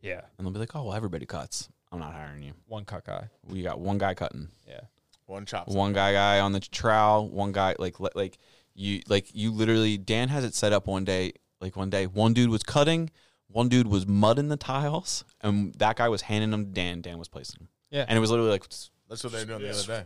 [0.01, 1.69] yeah, And they'll be like, oh, well, everybody cuts.
[1.91, 2.53] I'm not hiring you.
[2.67, 3.29] one cut guy.
[3.47, 4.81] We got one guy cutting, Yeah.
[5.27, 5.67] One chop.
[5.67, 8.37] one guy guy on the trowel, one guy like like
[8.73, 9.97] you like you literally.
[9.97, 11.33] Dan has it set up one day.
[11.61, 13.09] Like one day, one dude was cutting,
[13.47, 17.01] one dude was mudding the tiles, and that guy was handing them to Dan.
[17.01, 17.67] Dan was placing them.
[17.89, 18.05] Yeah.
[18.07, 18.67] and it was literally like
[19.09, 20.03] That's what they were doing the other day.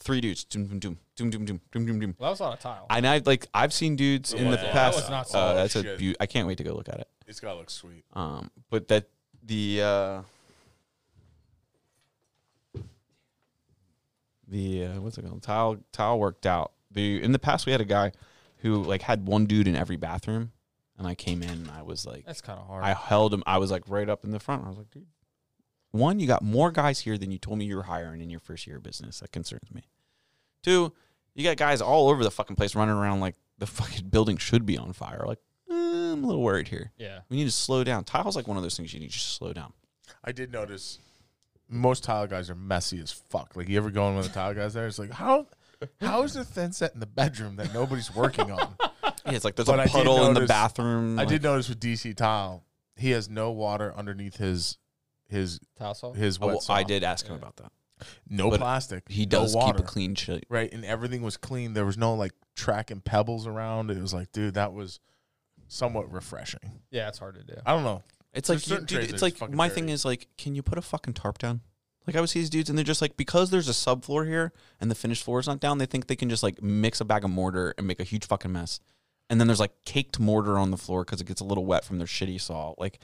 [0.00, 2.16] three dudes, doom doom doom doom doom doom doom doom doom.
[2.18, 2.86] Well, that was a lot of tile.
[2.90, 4.96] And I like I've seen dudes in the Yeah, that past.
[4.96, 5.54] was not uh, solid.
[5.56, 5.98] that's a Shit.
[6.00, 7.08] beau- I can't wait to go look at it.
[7.26, 8.04] It's gotta look sweet.
[8.14, 9.08] Um, but that
[9.44, 10.22] the uh,
[14.48, 15.42] the uh, what's it called?
[15.42, 16.72] Tile tile worked out.
[16.90, 18.12] The in the past we had a guy
[18.58, 20.52] who like had one dude in every bathroom,
[20.96, 22.84] and I came in and I was like, That's kind of hard.
[22.84, 23.42] I held him.
[23.46, 24.64] I was like right up in the front.
[24.64, 25.06] I was like, dude.
[25.90, 28.40] One, you got more guys here than you told me you were hiring in your
[28.40, 29.20] first year of business.
[29.20, 29.84] That concerns me.
[30.62, 30.92] Two,
[31.34, 34.66] you got guys all over the fucking place running around like the fucking building should
[34.66, 35.24] be on fire.
[35.26, 35.38] Like,
[35.70, 36.92] eh, I'm a little worried here.
[36.98, 37.20] yeah.
[37.30, 38.04] We need to slow down.
[38.04, 39.72] Tile's like one of those things you need to just slow down.
[40.24, 40.98] I did notice
[41.68, 43.54] most tile guys are messy as fuck.
[43.56, 44.86] Like you ever go in with the tile guys there?
[44.86, 45.46] It's like how
[46.00, 48.74] how is there thin set in the bedroom that nobody's working on?
[48.80, 51.18] Yeah, it's like there's But I a did puddle in the notice- bathroom.
[51.18, 52.64] I like- did notice with DC tile,
[52.96, 54.78] he has no water underneath his
[55.28, 56.12] his Tile saw.
[56.14, 56.74] his Oh, wet well, saw.
[56.74, 57.38] I did ask him Yeah.
[57.38, 57.72] about that.
[58.28, 59.04] no but plastic.
[59.08, 59.82] He no does keep water.
[59.82, 60.46] a clean shit.
[60.48, 61.74] right, and everything was clean.
[61.74, 63.90] There was no like tracking pebbles around.
[63.90, 65.00] It was like, dude, that was
[65.66, 66.80] somewhat refreshing.
[66.90, 67.60] Yeah, it's hard to do.
[67.66, 68.02] I don't know.
[68.34, 71.14] It's like, you- dude, it's like my thing is like, can you put a fucking
[71.14, 71.60] tarp down?
[72.06, 74.52] Like I would see these dudes, and they're just like, because there's a subfloor here
[74.80, 77.04] and the finished floor is not down, they think they can just like mix a
[77.04, 78.80] bag of mortar and make a huge fucking mess.
[79.28, 81.84] And then there's like caked mortar on the floor because it gets a little wet
[81.84, 82.74] from their shitty saw.
[82.78, 82.98] Like,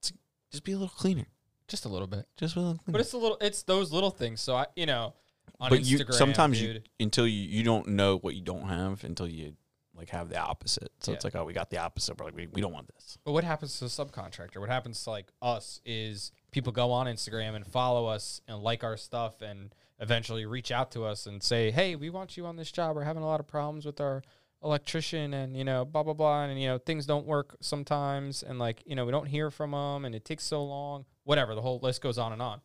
[0.00, 0.12] it's,
[0.50, 1.26] just be a little cleaner.
[1.68, 2.26] Just a little bit.
[2.36, 2.92] Just a little cleaner.
[2.92, 3.38] But it's a little.
[3.40, 4.40] It's those little things.
[4.40, 5.14] So I, you know,
[5.60, 9.04] on but Instagram, you sometimes you until you you don't know what you don't have
[9.04, 9.54] until you
[9.96, 10.90] like have the opposite.
[11.00, 12.18] So it's like, oh, we got the opposite.
[12.18, 13.18] We're like, we, we don't want this.
[13.24, 14.58] But what happens to a subcontractor?
[14.58, 18.82] What happens to like us is people go on Instagram and follow us and like
[18.82, 22.56] our stuff and eventually reach out to us and say, "Hey, we want you on
[22.56, 22.96] this job.
[22.96, 24.22] We're having a lot of problems with our
[24.64, 28.58] electrician and you know blah blah blah and you know things don't work sometimes and
[28.58, 31.04] like you know we don't hear from them and it takes so long.
[31.24, 31.54] Whatever.
[31.54, 32.60] The whole list goes on and on.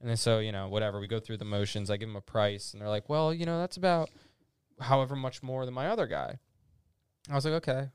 [0.00, 1.90] And then so you know whatever we go through the motions.
[1.90, 4.08] I give them a price and they're like, "Well, you know that's about
[4.80, 6.38] however much more than my other guy."
[7.30, 7.88] I was like, "Okay."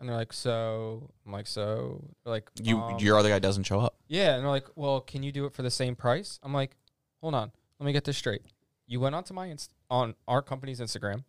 [0.00, 3.62] And they're like, so I'm like, so they're like, You um, your other guy doesn't
[3.62, 3.96] show up.
[4.08, 6.40] yeah, and they're like, well, can you do it for the same price?
[6.42, 6.76] I'm like,
[7.20, 8.42] hold on, let me get this straight.
[8.86, 11.22] You went onto my inst- on our company's Instagram,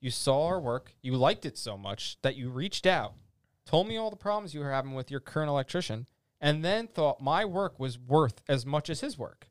[0.00, 3.14] you saw our work, you liked it so much that you reached out
[3.64, 6.06] told me all the problems you were having with your current electrician,
[6.40, 9.48] and then thought my work was worth as much as his work.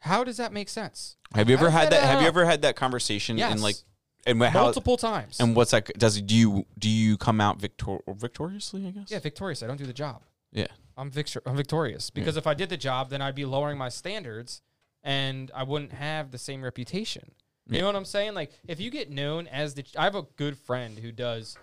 [0.00, 1.16] How does that make sense?
[1.34, 2.02] Have you ever had that?
[2.02, 3.36] Have you ever had that conversation?
[3.36, 3.52] Yes.
[3.52, 3.76] And like,
[4.26, 4.62] and how?
[4.64, 5.38] Multiple times.
[5.40, 5.86] And what's that?
[5.98, 8.86] Does do you do you come out victor victoriously?
[8.86, 9.10] I guess.
[9.10, 9.62] yeah, victorious.
[9.62, 10.22] I don't do the job.
[10.52, 10.66] Yeah.
[10.96, 13.88] I'm victor- I'm victorious because if I did the job, then I'd be lowering my
[13.88, 14.60] standards,
[15.02, 17.32] and I wouldn't have the same reputation.
[17.66, 17.80] You Yeah.
[17.82, 18.34] know what I'm saying?
[18.34, 21.56] Like if you get known as the, I have a good friend who does,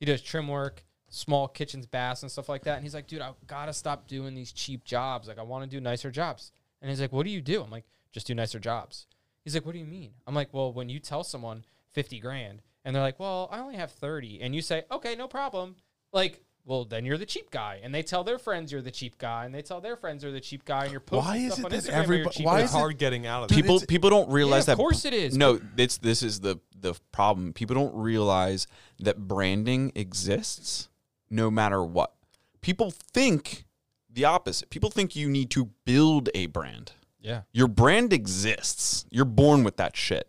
[0.00, 2.74] he does trim work, small kitchens, baths, and stuff like that.
[2.76, 5.28] And he's like, dude, I gotta stop doing these cheap jobs.
[5.28, 6.52] Like I want to do nicer jobs.
[6.80, 7.62] And he's like, what do you do?
[7.62, 9.06] I'm like, just do nicer jobs.
[9.44, 10.10] He's like, what do you mean?
[10.26, 12.62] I'm like, well, when you tell someone 50 grand.
[12.84, 15.76] And they're like, well, I only have 30, and you say, okay, no problem.
[16.12, 19.18] Like, well, then you're the cheap guy, and they tell their friends you're the cheap
[19.18, 21.52] guy, and they tell their friends you're the cheap guy, and you're posting Why is
[21.54, 22.58] stuff it on that Instagram where cheap why guy.
[22.58, 23.54] is It's it- hard getting out of that.
[23.54, 26.58] people people don't realize Yeah, of that course it is, no it's this is the
[26.78, 27.52] the problem.
[27.52, 28.66] People don't realize
[28.98, 30.88] that branding exists
[31.30, 32.12] no matter what.
[32.60, 33.64] People think
[34.10, 34.70] the opposite.
[34.70, 36.92] People think you need to build a brand.
[37.20, 37.42] Yeah.
[37.52, 39.04] your brand exists.
[39.10, 40.28] You're born with that shit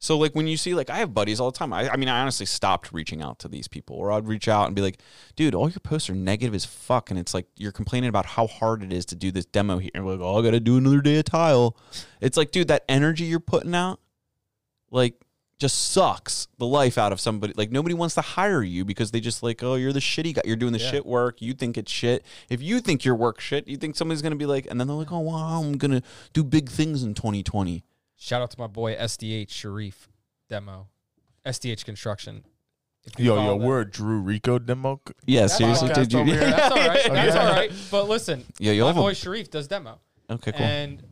[0.00, 1.72] so like when you see like I have buddies all the time.
[1.72, 4.66] I, I mean I honestly stopped reaching out to these people, or I'd reach out
[4.66, 5.00] and be like,
[5.36, 8.46] "Dude, all your posts are negative as fuck," and it's like you're complaining about how
[8.46, 9.90] hard it is to do this demo here.
[9.94, 11.76] And we're like, "Oh, I got to do another day of tile."
[12.20, 14.00] It's like, dude, that energy you're putting out,
[14.90, 15.14] like,
[15.58, 17.52] just sucks the life out of somebody.
[17.56, 20.42] Like nobody wants to hire you because they just like, "Oh, you're the shitty guy.
[20.44, 20.90] You're doing the Yeah.
[20.92, 21.42] shit work.
[21.42, 22.24] You think it's shit.
[22.48, 24.96] If you think your work shit, you think somebody's gonna be like, and then they're
[24.96, 26.02] like, "Oh, wow, I'm gonna
[26.32, 27.82] do big things in 2020."
[28.18, 30.08] Shout out to my boy SDH Sharif
[30.48, 30.88] demo,
[31.46, 32.44] SDH Construction.
[33.06, 35.00] If you Yo, yo, follow them- we're a Drew Rico demo.
[35.06, 36.12] c- Yeah, That's seriously, all dude.
[36.12, 36.28] You, right.
[36.28, 36.50] over here.
[36.50, 37.04] That's all right.
[37.12, 37.72] That's all right.
[37.90, 40.00] But listen, yeah, you my have a boy Sharif does demo.
[40.28, 40.60] Okay, cool.
[40.66, 41.02] And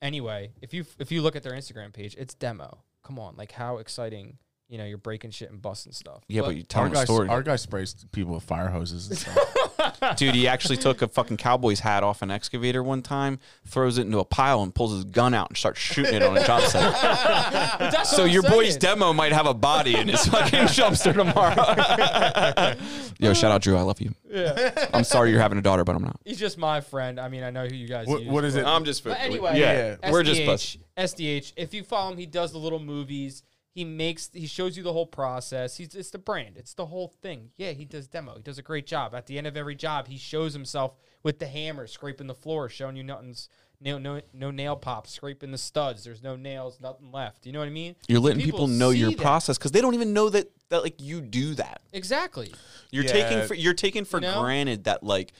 [0.00, 2.78] anyway, if you if you look at their Instagram page, it's demo.
[3.02, 4.38] Come on, like how exciting!
[4.68, 6.24] You know, you're breaking shit and busting stuff.
[6.26, 7.28] yeah, but, you tell Our them guy, a story.
[7.28, 9.08] our guy sprays people with fire hoses.
[9.10, 10.16] And stuff.
[10.16, 14.02] Dude, he actually took a fucking cowboy's hat off an excavator one time, throws it
[14.02, 16.62] into a pile, and pulls his gun out and starts shooting it on a job
[16.62, 16.94] site.
[18.06, 22.74] So what I'm your boy's demo might have a body in his fucking dumpster tomorrow.
[23.18, 23.76] Yo, shout out Drew.
[23.76, 24.14] I love you.
[24.28, 26.18] Yeah, I'm sorry you're having a daughter, but I'm not.
[26.24, 27.20] he's just my friend.
[27.20, 28.06] I mean, I know who you guys.
[28.06, 28.64] What- use, what is it?
[28.64, 29.04] I'm just.
[29.04, 30.40] But anyway, yeah, we're just.
[30.40, 31.52] SDH, bust- SDH.
[31.56, 33.42] If you follow him, he does the little movies.
[33.76, 35.76] He makes, he shows you the whole process.
[35.76, 36.56] He's it's the brand.
[36.56, 37.50] It's the whole thing.
[37.58, 38.36] Yeah, he does demo.
[38.36, 39.14] He does a great job.
[39.14, 42.70] At the end of every job, he shows himself with the hammer scraping the floor,
[42.70, 46.04] showing you nothing's no no no nail pops, scraping the studs.
[46.04, 47.44] There's no nails, nothing left.
[47.44, 47.96] You know what I mean?
[48.08, 49.18] You're letting people, know your that.
[49.18, 51.82] process because they don't even know that that like you do that.
[51.92, 52.54] Exactly.
[52.90, 53.12] You're Yeah.
[53.12, 54.40] taking for you're taking for You know?
[54.40, 55.34] granted that like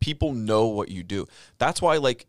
[0.00, 1.26] people know what you do.
[1.58, 2.26] That's why like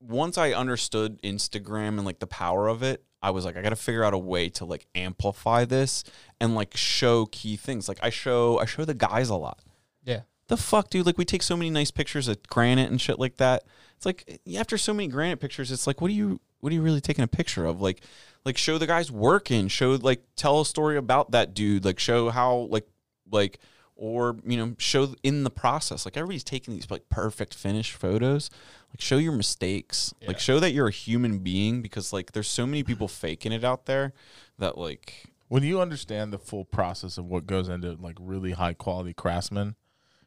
[0.00, 3.70] once I understood Instagram and like the power of it, I was like I got
[3.70, 6.04] to figure out a way to like amplify this
[6.40, 7.88] and like show key things.
[7.88, 9.58] Like I show I show the guys a lot.
[10.04, 10.20] Yeah.
[10.46, 11.06] The fuck, dude?
[11.06, 13.64] Like we take so many nice pictures of granite and shit like that.
[13.96, 16.82] It's like after so many granite pictures, it's like what are you what are you
[16.82, 17.80] really taking a picture of?
[17.80, 18.00] Like
[18.44, 22.30] like show the guys working, show like tell a story about that dude, like show
[22.30, 22.86] how like
[23.28, 23.58] like
[23.96, 26.04] or you know show in the process.
[26.04, 28.50] Like everybody's taking these like perfect finished photos.
[28.96, 30.14] Like show your mistakes.
[30.26, 33.62] Like show that you're a human being because like there's so many people faking it
[33.62, 34.14] out there
[34.58, 38.72] that like when you understand the full process of what goes into like really high
[38.72, 39.76] quality craftsmen,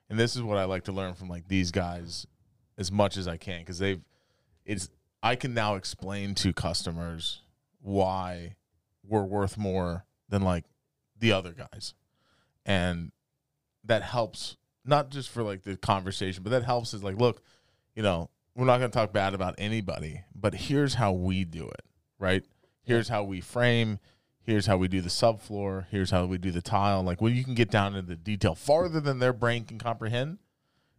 [0.08, 2.28] and this is what I like to learn from like these guys
[2.78, 4.04] as much as I can because they've
[4.66, 4.92] it's
[5.24, 7.42] I can now explain to customers
[7.82, 8.56] why
[9.04, 10.66] we're worth more than like
[11.18, 11.96] the other guys,
[12.68, 13.14] and
[13.84, 17.42] that helps not just for like the conversation, but that helps is like look,
[17.96, 21.68] you know, we're not going to talk bad about anybody, but here's how we do
[21.68, 21.84] it,
[22.18, 22.44] right?
[22.84, 24.00] Here's how we frame.
[24.42, 25.86] Here's how we do the subfloor.
[25.92, 27.04] Here's how we do the tile.
[27.04, 30.40] Like when you can get down into the detail farther than their brain can comprehend,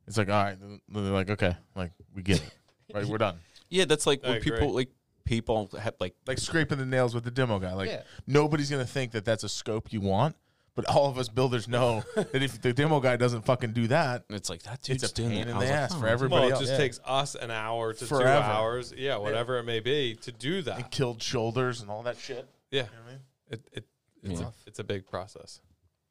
[0.06, 0.56] it's like all right.
[0.88, 2.54] They're like okay, like we get it,
[2.94, 3.04] right?
[3.04, 3.38] We're done.
[3.68, 4.52] yeah, that's like I when agree.
[4.52, 4.88] people like
[5.24, 7.72] people have like Like scraping the nails with the demo guy.
[7.74, 8.02] Like Yeah.
[8.26, 10.36] nobody's gonna think that that's a scope you want,
[10.74, 14.24] but all of us builders know that if the demo guy doesn't fucking do that,
[14.30, 15.40] it's like that dude's it's a pain it.
[15.42, 16.60] in the was like, ass oh, for everybody Well, it else.
[16.60, 16.78] just Yeah.
[16.78, 18.42] takes us an hour to two Forever.
[18.44, 18.92] hours.
[18.96, 20.76] Yeah, whatever it may be to do that.
[20.78, 22.48] and killed shoulders and all that shit.
[22.70, 23.20] Yeah, You know what I mean?
[23.50, 23.84] it, it
[24.22, 24.46] it's, Yeah.
[24.46, 25.60] a, it's a big process.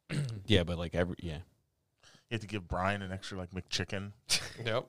[0.47, 1.37] Yeah, but like every yeah.
[2.29, 4.11] You have to give Brian an extra like McChicken.
[4.65, 4.85] Yep.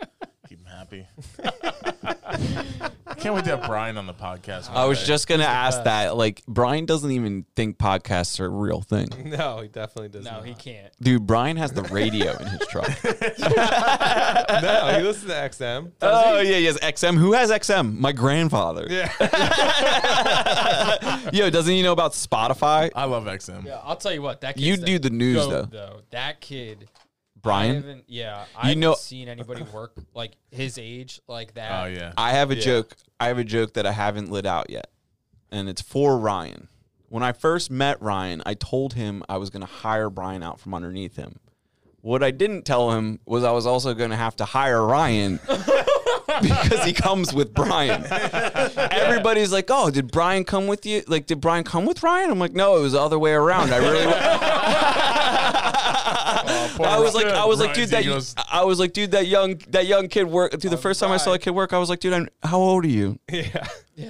[0.52, 1.06] Keep him happy.
[3.06, 4.68] I can't wait to have Brian on the podcast.
[4.68, 5.06] I was day.
[5.06, 6.14] just gonna ask that.
[6.14, 9.08] Like Brian doesn't even think podcasts are a real thing.
[9.32, 10.26] No, he definitely does.
[10.26, 10.44] No, not.
[10.44, 10.92] he can't.
[11.00, 12.86] Dude, Brian has the radio in his truck.
[13.02, 15.92] no, he listens to XM.
[16.02, 17.16] oh yeah, he has XM.
[17.16, 17.98] Who has XM?
[17.98, 18.86] My grandfather.
[18.90, 19.10] Yeah.
[21.32, 22.90] Yo, doesn't he know about Spotify?
[22.94, 23.64] I love XM.
[23.64, 24.42] Yeah, I'll tell you what.
[24.42, 26.02] That kid's You the do the news, goat, though.
[26.10, 26.90] That kid.
[27.42, 27.74] I Brian.
[27.76, 31.82] haven't, yeah, I haven't know- seen anybody work like his age like that.
[31.84, 32.12] Oh yeah.
[32.16, 32.60] I have a Yeah.
[32.62, 32.96] joke.
[33.18, 34.88] I have a joke that I haven't lit out yet,
[35.50, 36.68] and it's for Ryan.
[37.08, 40.58] When I first met Ryan, I told him I was going to hire Brian out
[40.60, 41.40] from underneath him.
[42.00, 45.38] What I didn't tell him was I was also going to have to hire Ryan
[46.42, 48.04] because he comes with Brian.
[48.10, 51.02] Everybody's like, "Oh, did Brian come with you?
[51.06, 53.72] Like, did Brian come with Ryan?" I'm like, "No, it was the other way around.
[53.72, 54.06] I really."
[56.76, 59.26] poor I was like, I was like, dude, that egos- I was like, dude, that
[59.26, 60.52] young, that young kid work.
[60.58, 62.58] Dude, the first time I saw that kid work, I was like, dude, I'm, how
[62.58, 63.18] old are you?
[63.30, 63.66] yeah.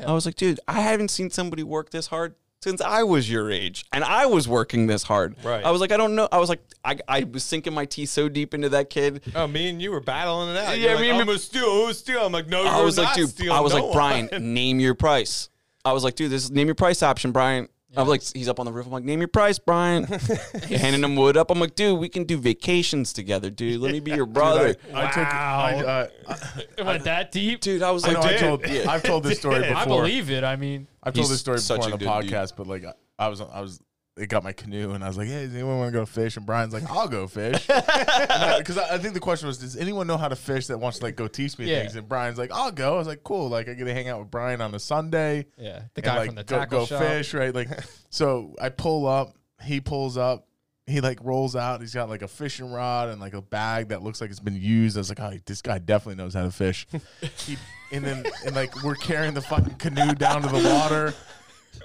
[0.07, 3.51] I was like, dude, I haven't seen somebody work this hard since I was your
[3.51, 5.35] age, and I was working this hard.
[5.43, 5.65] Right.
[5.65, 6.29] I was like, I don't know.
[6.31, 9.21] I was like, I, I was sinking my teeth so deep into that kid.
[9.35, 10.79] Oh, me and you were battling it out.
[10.79, 11.87] Yeah, You're me like, and I'm me- gonna steal.
[11.89, 12.25] I'm steal.
[12.25, 13.57] I'm like, no, I you're was like, dude, stealing.
[13.59, 15.49] I was no like, Brian, one." name your price.
[15.85, 17.69] I was like, dude, this is name your price option, Brian.
[17.95, 18.87] I was like, he's up on the roof.
[18.87, 20.05] I'm like, name your price, Brian.
[20.71, 21.51] Handing him wood up.
[21.51, 23.81] I'm like, dude, we can do vacations together, dude.
[23.81, 24.77] Let me be your brother.
[24.95, 25.27] I took.
[25.35, 26.37] I, uh,
[26.79, 27.61] It went that deep.
[27.61, 28.65] dude, I was I like, know I dude, told.
[28.89, 29.77] I've told this story before.
[29.77, 30.43] I believe it.
[30.43, 32.09] I mean, I've told this story before on the good dude.
[32.33, 33.81] podcast, but like I, I was, I was,
[34.17, 36.37] it got my canoe, and I was like, "Hey, does anyone want to go fish?"
[36.37, 40.07] And Brian's like, "I'll go fish," because I, I think the question was, "Does anyone
[40.07, 41.81] know how to fish that wants to like go teach me Yeah.
[41.81, 44.09] things?" And Brian's like, "I'll go." I was like, "Cool." Like I get to hang
[44.09, 45.47] out with Brian on a Sunday.
[45.57, 47.03] yeah, the and, guy like, from the go, tackle go shop.
[47.03, 47.55] fish, right?
[47.55, 47.69] Like,
[48.11, 50.47] so I pull up, he pulls up,
[50.87, 51.81] he like rolls out.
[51.81, 54.61] He's got like a fishing rod and like a bag that looks like it's been
[54.61, 54.97] used.
[54.97, 56.87] I was like, oh, this guy definitely knows how to fish.
[57.39, 57.57] he,
[57.93, 61.15] and then and like we're carrying the fucking canoe down to the water.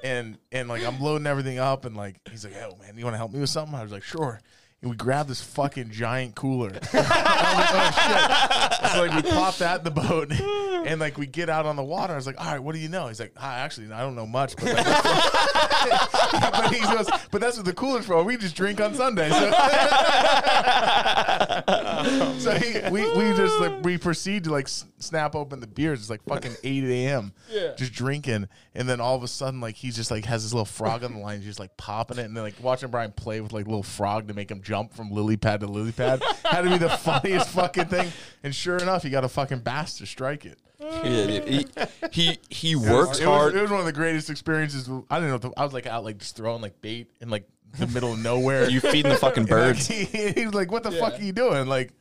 [0.04, 3.14] And and like I'm loading everything up, and like he's like, "Oh man, you want
[3.14, 4.40] to help me with something?" I was like, "Sure."
[4.82, 6.70] And we grabbed this fucking giant cooler.
[6.94, 10.30] I was like, "Oh shit!" So like we pop that in the boat,
[10.88, 12.14] and like we get out on the water.
[12.14, 14.16] I was like, "All right, what do you know?" He's like, "Hi, actually, I don't
[14.16, 14.86] know much, but like,
[16.52, 18.24] but he goes, but that's what the cooler's for.
[18.24, 19.30] We just drink on Sunday.
[19.30, 19.38] So,
[22.40, 26.00] so he, we we just like we proceed to like s- snap open the beers.
[26.00, 27.34] It's like fucking eight a.m.
[27.52, 27.74] Yeah.
[27.76, 30.66] just drinking, and then all of a sudden like he just like has this little
[30.66, 33.42] frog on the line, he's just like popping it, and then like watching Brian play
[33.42, 36.62] with like little frog to make him jump from lily pad to lily pad had
[36.62, 38.12] to be the funniest fucking thing.
[38.44, 40.60] And sure enough, he got a fucking bass to strike it.
[40.80, 41.48] Yeah, dude.
[41.48, 41.66] He,
[42.12, 43.54] he he It was- works it hard.
[43.54, 44.90] Was, it was one of the greatest experiences.
[45.10, 45.38] I didn't know.
[45.38, 47.48] The, I was like out, like just throwing like bait in like
[47.80, 48.70] the middle of nowhere.
[48.70, 49.88] you feeding the fucking And, like, birds.
[49.88, 51.94] he, he was like, "What the fuck are you doing?" Like,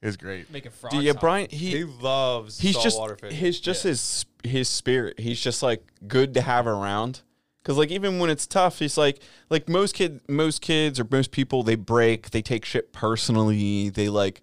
[0.00, 0.50] it was great.
[0.50, 0.94] making frogs.
[0.94, 1.12] Dude, yeah.
[1.12, 1.48] Brian.
[1.50, 3.32] He He loves he's just fish.
[3.34, 5.18] his just his his spirit.
[5.18, 7.22] He's just like good to have around.
[7.62, 9.20] Cause like even when it's tough, he's like
[9.50, 13.90] like most kid most kids or most people they break, they take shit personally.
[13.90, 14.40] They like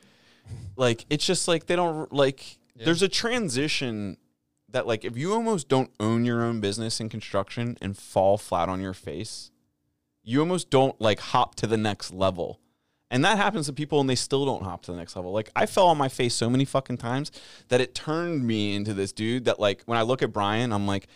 [0.75, 4.17] like it's just like they don't like there's a transition
[4.69, 8.69] that like if you almost don't own your own business in construction and fall flat
[8.69, 9.51] on your face,
[10.23, 12.59] you almost don't like hop to the next level.
[13.09, 15.31] And that happens to people and they still don't hop to the next level.
[15.31, 17.31] Like I fell on my face so many fucking times
[17.69, 20.85] that it turned me into this dude that like when I look at Brian, I'm
[20.85, 21.07] like,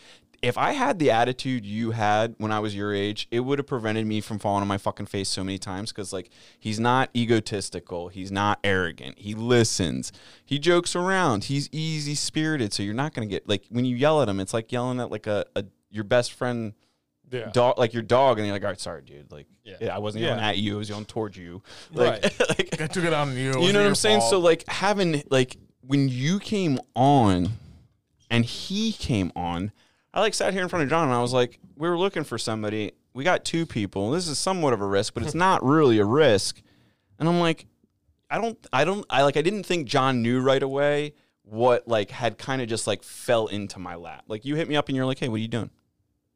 [0.41, 3.67] if I had the attitude you had when I was your age, it would have
[3.67, 7.09] prevented me from falling on my fucking face so many times because like he's not
[7.15, 10.11] egotistical, he's not arrogant, he listens,
[10.43, 12.73] he jokes around, he's easy spirited.
[12.73, 15.11] So you're not gonna get like when you yell at him, it's like yelling at
[15.11, 16.73] like a, a your best friend
[17.31, 17.49] yeah.
[17.51, 19.75] dog like your dog and you're like all right sorry dude like Yeah.
[19.79, 19.95] yeah.
[19.95, 21.61] i wasn't yelling at you i was yelling towards you
[21.93, 23.61] like, like I took it on you.
[23.61, 27.49] You know what i'm saying so like having like when you came on
[28.29, 29.71] and he came on
[30.13, 32.23] i like sat here in front of john and i was like we were looking
[32.23, 35.63] for somebody we got two people this is somewhat of a risk but it's not
[35.63, 36.61] really a risk
[37.19, 37.65] and i'm like
[38.29, 41.13] i don't i don't i like i didn't think john knew right away
[41.43, 44.75] what like had kind of just like fell into my lap like you hit me
[44.75, 45.69] up and you're like hey what are you doing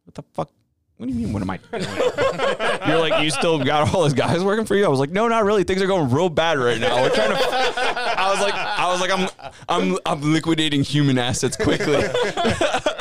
[0.03, 0.51] what the fuck
[0.97, 1.33] what do you mean?
[1.33, 1.83] What am I doing?
[2.87, 4.85] You're like, you still got all those guys working for you?
[4.85, 5.65] I was like, no, not really.
[5.65, 7.01] Things are going real bad right now.
[7.01, 7.37] We're trying to.
[7.37, 11.95] I was like, I was like, I'm, I'm, I'm liquidating human assets quickly.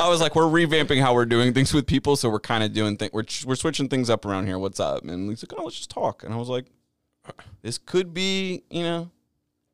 [0.05, 2.74] I was like, we're revamping how we're doing things with people, so we're kind of
[2.74, 3.12] doing things.
[3.14, 4.59] We're, we're switching things up around here.
[4.59, 5.02] What's up?
[5.02, 6.22] And he's like, oh, let's just talk.
[6.22, 6.66] And I was like,
[7.62, 9.10] this could be, you know,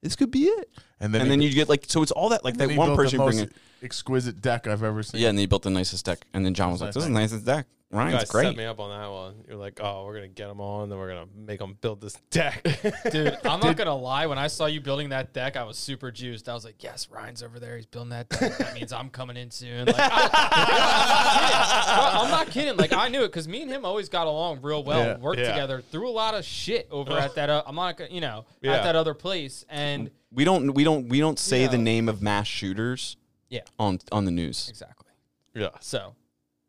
[0.03, 0.71] This could be it.
[1.01, 3.19] And then, And then you get like so it's all that like that one person
[3.19, 3.53] you most bring in.
[3.83, 5.21] Exquisite deck I've ever seen.
[5.21, 6.25] Yeah, and they built the nicest deck.
[6.35, 8.57] And then John was like, "This is the nicest deck." You Ryan's great." set great.
[8.57, 9.35] me up on that one.
[9.49, 12.15] You're like, oh, we're gonna get them on, then we're gonna make them build this
[12.31, 12.63] deck.
[13.11, 14.27] Dude, I'm not gonna lie.
[14.27, 16.49] When I saw you building that deck, I was super juiced.
[16.49, 17.75] I was like, "Yes, Ryan's over there.
[17.77, 18.57] He's building that deck.
[18.59, 22.77] That means I'm coming in soon." Like, I, am not kidding.
[22.77, 25.01] Like, I knew it because me and him always got along real well.
[25.05, 25.19] Yeah.
[25.19, 25.51] Worked Yeah.
[25.51, 27.51] together through a lot of shit over at that.
[27.51, 28.75] Uh, I'm not, gonna, you know, Yeah.
[28.75, 29.65] at that other place.
[29.69, 33.17] And We don't we don't we don't say the name of mass shooters
[33.51, 34.69] yeah, on on the news.
[34.71, 35.09] exactly.
[35.55, 35.69] yeah.
[35.81, 36.15] So,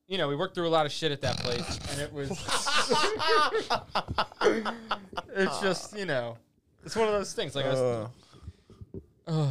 [0.07, 2.29] you know, we worked through a lot of shit at that place, and it was.
[5.35, 6.37] it's just, you know,
[6.85, 7.55] it's one of those things.
[7.55, 8.09] Like, I was,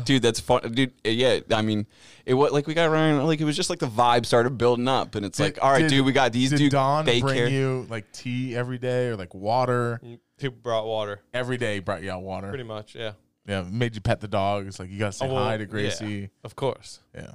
[0.05, 0.73] Dude, that's fun.
[0.73, 1.87] Dude, uh, yeah, I mean,
[2.27, 4.89] it was like we got Ryan like it was just like the vibe started building
[4.89, 7.07] up and it's Did- like, "All right, did- dude, we got these Did dude Don
[7.07, 10.01] they bring care." you like tea every day or like water?
[10.39, 12.49] People brought water, Every day brought you out water.
[12.49, 12.95] pretty much.
[12.95, 13.13] Yeah,
[13.51, 14.69] Yeah, made you pet the dog.
[14.69, 15.69] It's Like you gotta say Oh, well, hi to yeah.
[15.69, 16.31] Gracie.
[16.45, 17.01] of course.
[17.15, 17.33] Yeah,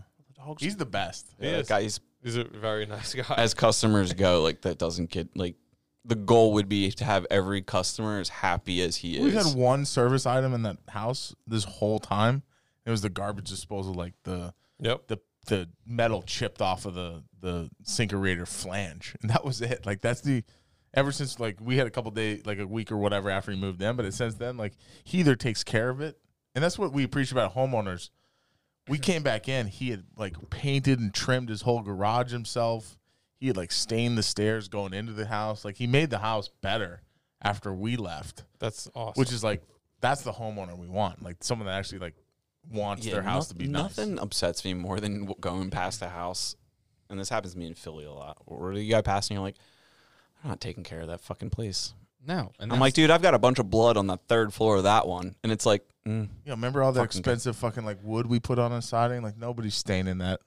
[0.59, 1.27] he's the best.
[1.39, 1.67] He Yeah, is.
[1.67, 3.35] guys He's a very nice guy.
[3.37, 5.55] as customers go, like that doesn't get like
[6.05, 9.23] the goal would be to have every customer as happy as he is.
[9.23, 9.45] We is.
[9.47, 12.43] had one service item in that house this whole time.
[12.85, 15.07] It was the garbage disposal, like the yep.
[15.07, 19.85] the the metal chipped off of the the sinkerator flange, and that was it.
[19.85, 20.43] Like that's the
[20.95, 23.57] ever since like we had a couple days, like a week or whatever after he
[23.59, 24.73] moved in, but it since then like
[25.03, 26.17] he either takes care of it,
[26.55, 28.09] and that's what we appreciate about homeowners.
[28.87, 32.97] We came back in, he had like painted and trimmed his whole garage himself.
[33.39, 35.65] He had like stained the stairs going into the house.
[35.65, 37.01] Like he made the house better
[37.41, 39.19] after we left, That's awesome.
[39.19, 39.61] which is like
[40.01, 42.15] that's the homeowner we want, like someone that actually like
[42.71, 43.81] wants their house noth- to be nice.
[43.97, 46.55] Nothing upsets me more than w- going past a house,
[47.09, 48.37] and this happens to me in Philly a lot.
[48.45, 49.57] Where you guy passing, you're like,
[50.45, 51.93] "I'm not taking care of that fucking place."
[52.27, 52.51] no.
[52.59, 54.83] And I'm like, dude, I've got a bunch of blood on the third floor of
[54.83, 58.25] that one, and it's like, mm, Yeah, remember all that Fucking expensive fucking like wood
[58.27, 59.21] we put on the siding?
[59.21, 60.39] Like nobody's staining that.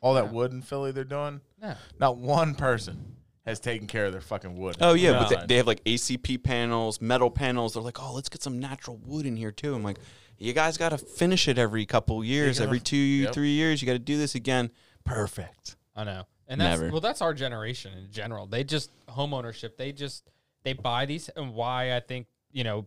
[0.00, 0.30] All that Yeah.
[0.32, 1.40] wood in Philly they're doing.
[1.60, 1.74] no.
[1.98, 4.76] Not one person has taken care of their fucking wood.
[4.80, 7.74] oh yeah, but they, they have like ACP panels, metal panels.
[7.74, 9.74] They're like, oh, let's get some natural wood in here too.
[9.74, 9.98] I'm like,
[10.38, 13.34] you guys got to finish it every couple years, gotta- every two, Yep.
[13.34, 13.80] three years.
[13.82, 14.70] You got to do this again.
[15.04, 15.76] Perfect.
[15.94, 16.24] I know.
[16.48, 16.92] And that's Never.
[16.92, 18.46] well, that's our generation in general.
[18.46, 19.76] They just home ownership.
[19.76, 20.28] They just
[20.64, 22.86] they buy these, and why I think you know,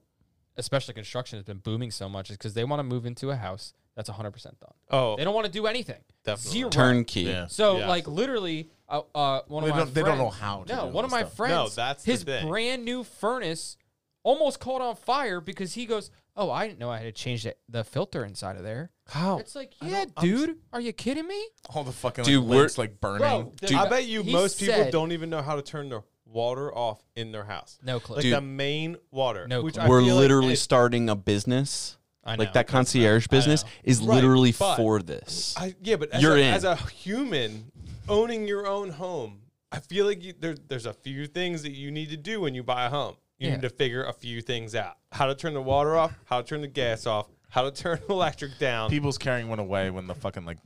[0.58, 3.36] especially construction has been booming so much is because they want to move into a
[3.36, 4.72] house that's 100 percent done.
[4.92, 6.00] oh, They don't want to do anything.
[6.24, 6.52] Definitely.
[6.60, 6.70] Zero.
[6.70, 7.22] Turnkey.
[7.22, 7.48] Yeah.
[7.48, 7.90] So Yes.
[7.90, 10.76] like literally, uh, uh, one They of my don't- they don't know friends- how to
[10.76, 11.34] No, do one of my stuff.
[11.34, 11.52] friends.
[11.54, 13.76] No, that's his brand new furnace
[14.24, 17.44] almost caught on fire because he goes, "Oh, I didn't know I had to change
[17.44, 19.40] the, the filter inside of there." how?
[19.40, 21.44] It's like, yeah, dude, are you kidding me?
[21.74, 23.20] all the fucking Dude, like, we're- links like burning.
[23.20, 25.90] Bro, the- I bet you he most people said- don't even know how to turn
[25.90, 27.80] their water off in their house.
[27.84, 28.18] No clue.
[28.18, 28.36] Like Dude.
[28.36, 29.48] the main water.
[29.48, 29.72] No clue.
[29.82, 31.98] I We're feel like literally it- starting a business.
[32.24, 32.44] I know.
[32.44, 33.70] Like that concierge business know.
[33.84, 35.56] is Right, literally but- for this.
[35.58, 36.54] I, yeah, but as You're a, in.
[36.54, 37.72] as a human
[38.08, 39.40] owning your own home,
[39.72, 42.54] I feel like you, there, there's a few things that you need to do when
[42.54, 43.16] you buy a home.
[43.40, 43.56] You Yeah.
[43.56, 46.48] need to figure a few things out: how to turn the water off, how to
[46.48, 48.90] turn the gas off, how to turn electric down.
[48.90, 50.58] People's carrying went away when the fucking like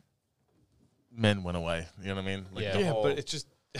[1.11, 1.87] men went away.
[2.01, 2.45] You know what I mean?
[2.53, 2.77] Like Yeah.
[2.77, 3.47] yeah, whole- but it's just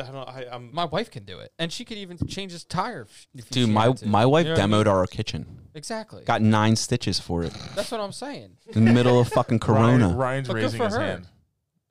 [0.00, 0.22] I don't know.
[0.22, 3.02] I, I'm My wife can do it, and she could even change his tire.
[3.02, 4.94] If, if Dude, my my wife You know what I demoed mean?
[4.94, 5.46] our kitchen.
[5.74, 6.22] exactly.
[6.24, 8.56] Got nine stitches for it That's what I'm saying.
[8.68, 10.06] in the middle of fucking Corona.
[10.06, 11.00] Ryan, Ryan's But raising for his her.
[11.00, 11.26] hand.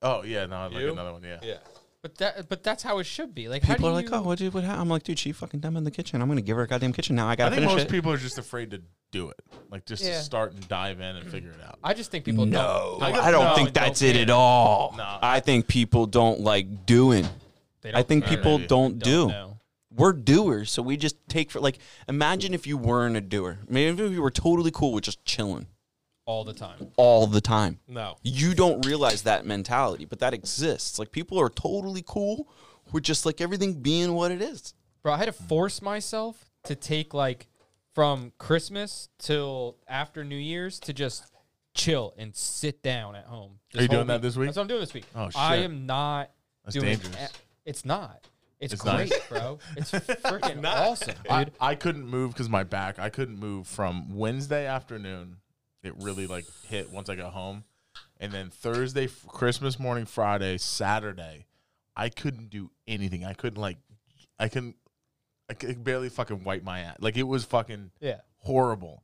[0.02, 0.92] Oh yeah, no, I'd like You?
[0.94, 1.24] another one.
[1.24, 1.40] Yeah.
[1.42, 1.58] yeah.
[2.08, 3.50] But that but that's how it should be.
[3.50, 4.40] Like People how are do like, "Oh, what?
[4.40, 4.64] Dude, what?
[4.64, 6.22] happened?" I'm like, dude, she fucking dumb in the kitchen.
[6.22, 7.28] I'm gonna give her a goddamn kitchen now.
[7.28, 7.92] I I gotta I think finish most it.
[7.92, 8.82] people are just afraid to
[9.12, 9.40] do it,
[9.70, 10.12] like just Yeah.
[10.18, 11.80] to start and dive in and figure it out.
[11.84, 13.04] I just think people no, don't.
[13.14, 14.96] I don't know think that's don't it at all.
[14.98, 17.28] No, I think people don't like doing.
[17.82, 18.38] They I don't think care.
[18.38, 18.68] people maybe.
[18.68, 19.28] don't do.
[19.28, 19.58] know.
[19.94, 21.80] We're doers, so we just take for like.
[22.08, 23.60] Imagine if you weren't a doer.
[23.68, 25.68] Maybe if you were totally cool with just chilling
[26.28, 26.92] all the time.
[26.98, 27.80] all the time.
[27.88, 28.18] No.
[28.22, 31.00] You don't realize that mentality, but that exists.
[31.00, 32.48] Like people are totally cool
[32.92, 34.74] with just like everything being what it is.
[35.02, 37.48] Bro, I had to force myself to take like
[37.96, 41.24] from Christmas till after New Year's to just
[41.74, 43.60] chill and sit down at home.
[43.76, 44.48] Are you whole doing that this week?
[44.48, 45.06] That's what I'm doing this week.
[45.16, 45.40] Oh, shit.
[45.40, 46.30] I am not
[46.66, 47.16] That's doing dangerous.
[47.16, 47.30] a-
[47.66, 48.28] It's not.
[48.60, 49.28] It's, It's great, nice.
[49.30, 49.60] bro.
[49.78, 51.32] It's freaking awesome, dude.
[51.32, 52.98] I, I couldn't move because my back.
[53.00, 55.38] I couldn't move from Wednesday afternoon.
[55.88, 57.64] It really like hit once I got home,
[58.20, 61.46] and then Thursday, Christmas morning, Friday, Saturday,
[61.96, 63.26] I couldn't do anything.
[63.26, 63.78] I couldn't like,
[64.40, 64.76] I couldn't,
[65.50, 66.98] I could barely fucking wipe my ass.
[67.00, 68.20] Like it was fucking yeah.
[68.38, 69.02] horrible,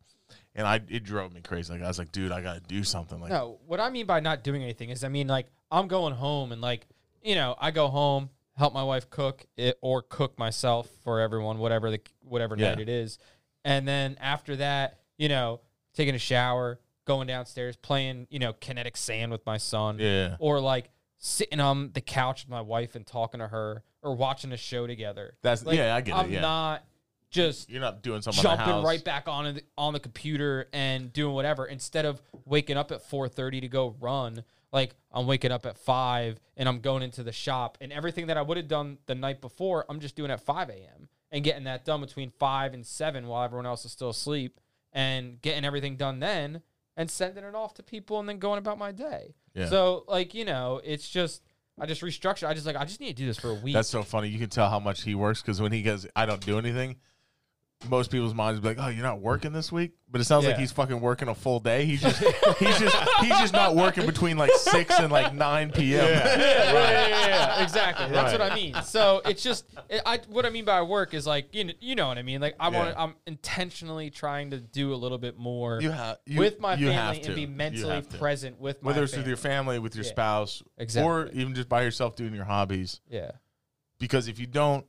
[0.55, 1.73] and I it drove me crazy.
[1.73, 3.19] Like I was like, dude, I gotta do something.
[3.19, 6.13] Like No, what I mean by not doing anything is I mean like I'm going
[6.13, 6.85] home and like
[7.23, 11.57] you know I go home help my wife cook it or cook myself for everyone
[11.57, 12.69] whatever the whatever Yeah.
[12.69, 13.17] night it is,
[13.65, 15.61] and then after that you know
[15.93, 20.35] taking a shower, going downstairs, playing, you know, kinetic sand with my son, Yeah.
[20.39, 24.51] or like sitting on the couch with my wife and talking to her, or watching
[24.51, 25.35] a show together.
[25.41, 26.31] That's Like, yeah, I get I'm it.
[26.33, 26.41] Yeah.
[26.41, 26.83] not
[27.29, 28.85] just You're not doing something jumping house.
[28.85, 33.01] right back on the, on the computer and doing whatever instead of waking up at
[33.09, 37.31] 4:30 to go run like I'm waking up at 5 and I'm going into the
[37.31, 40.41] shop and everything that I would have done the night before I'm just doing at
[40.41, 41.09] 5 a.m.
[41.31, 44.59] and getting that done between 5 and 7 while everyone else is still asleep
[44.93, 46.61] and getting everything done then
[46.95, 49.67] and sending it off to people and then going about my day Yeah.
[49.69, 51.41] so like you know it's just
[51.79, 53.73] I just restructured I just like I just need to do this for a week
[53.73, 54.27] That's so funny.
[54.29, 56.97] You can tell how much he works because when he goes, I don't do anything.
[57.89, 60.57] Most people's minds be like, "Oh, you're not working this week," but it sounds like
[60.57, 61.85] he's fucking working a full day.
[61.85, 62.19] He's just,
[62.57, 66.05] he's just, he's just not working between like six and like nine p.m.
[66.05, 68.09] yeah, yeah, yeah, yeah, exactly.
[68.09, 68.75] That's what I mean.
[68.83, 71.95] So it's just, it, I what I mean by work is like you know, you
[71.95, 72.39] know what I mean.
[72.41, 72.93] Like I want, Yeah.
[72.93, 76.75] to I'm intentionally trying to do a little bit more You have you, with my
[76.75, 77.27] you have family to.
[77.27, 79.21] and be mentally present with my whether it's family.
[79.23, 80.11] with your family, with your Yeah.
[80.11, 80.63] spouse,
[80.97, 83.01] or even just by yourself doing your hobbies.
[83.09, 83.31] yeah.
[83.99, 84.85] Because if you don't,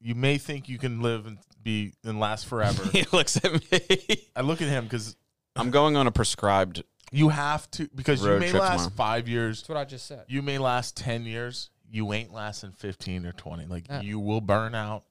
[0.00, 2.84] you may think you can live and be and last forever.
[2.92, 4.26] he looks at me.
[4.36, 5.16] I look at him because
[5.56, 6.82] I'm going on a prescribed.
[7.12, 8.90] you have to because you Road may trip last tomorrow.
[8.96, 9.60] five years.
[9.60, 10.24] That's what I just said.
[10.28, 11.70] You may last 10 years.
[11.90, 13.66] You ain't lasting 15 or 20.
[13.66, 14.00] Like Yeah.
[14.00, 15.04] you will burn out.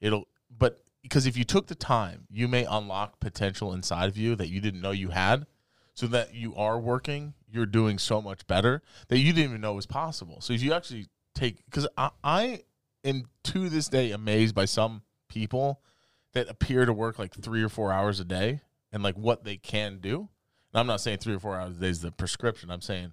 [0.00, 4.34] It'll, but because if you took the time, you may unlock potential inside of you
[4.36, 5.46] that you didn't know you had.
[5.94, 9.74] So that you are working, you're doing so much better that you didn't even know
[9.74, 10.40] was possible.
[10.40, 12.60] So if you actually take, because I, I
[13.04, 15.80] am to this day amazed by some people
[16.32, 18.60] that appear to work like three or four hours a day
[18.92, 20.28] and like what they can do.
[20.72, 22.70] And I'm not saying three or four hours a day is the prescription.
[22.70, 23.12] I'm saying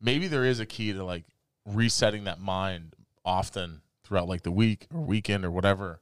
[0.00, 1.24] maybe there is a key to like
[1.64, 2.94] resetting that mind
[3.24, 6.00] often throughout like the week or weekend or whatever.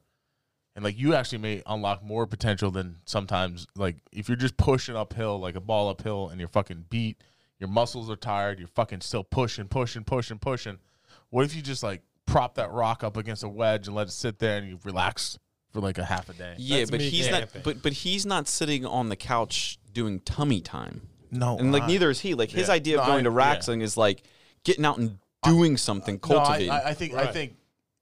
[0.75, 4.95] And like you actually may unlock more potential than sometimes like if you're just pushing
[4.95, 7.17] uphill like a ball uphill and you're fucking beat,
[7.59, 10.77] your muscles are tired, you're fucking still pushing, pushing, pushing, pushing.
[11.29, 14.11] What if you just like prop that rock up against a wedge and let it
[14.11, 15.39] sit there and you relax
[15.73, 16.53] for like a half a day?
[16.59, 17.39] Yeah, That's but me he's not.
[17.39, 17.61] camping.
[17.63, 21.01] But but he's not sitting on the couch doing tummy time,
[21.31, 22.35] No, and like I- neither is he.
[22.35, 22.73] Like his Yeah.
[22.75, 24.21] idea of No, going to I- wrestling is like
[24.63, 26.69] getting out and doing something, No, I, cultivating.
[26.71, 27.33] I, I think I Right.
[27.33, 27.55] think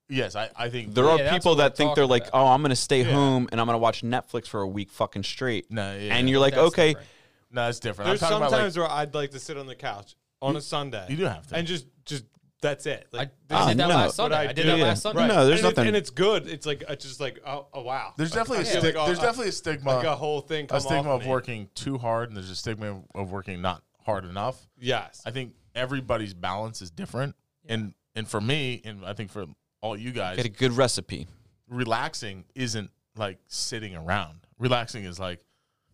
[0.09, 2.09] yes, I, I think there Yeah, are that's people what we're that think they're talking
[2.09, 2.43] like, about.
[2.43, 3.13] oh, I'm gonna stay Yeah.
[3.13, 5.69] home and I'm gonna watch Netflix for a week fucking straight.
[5.71, 7.07] no, yeah, And you're like, That's okay, different.
[7.51, 8.07] no, it's different.
[8.09, 10.55] There's I'm talking about like sometimes where I'd like to sit on the couch on
[10.55, 11.05] a Sunday.
[11.09, 11.55] you do have to.
[11.55, 12.25] and just just
[12.65, 13.07] that's it.
[13.13, 13.95] I, Like I did that no.
[13.95, 14.35] last Sunday.
[14.37, 14.83] I, I did that Yeah.
[14.85, 15.21] last Sunday.
[15.21, 15.27] right.
[15.27, 16.47] No, there's and it's- nothing- and it's good.
[16.47, 18.13] It's like it's just like oh, oh wow.
[18.17, 20.05] There's I- definitely I a feel stig- like, oh, there's uh, definitely a stigma like
[20.05, 20.67] a whole thing.
[20.67, 21.31] Come a stigma off of me.
[21.31, 24.67] working too hard and there's a stigma of, of working not hard enough.
[24.79, 25.21] Yes.
[25.25, 27.35] I think everybody's balance is different.
[27.67, 29.45] And and for me and I think for
[29.81, 31.27] all you guys, get a good recipe.
[31.69, 34.39] relaxing isn't like sitting around.
[34.59, 35.41] Relaxing is like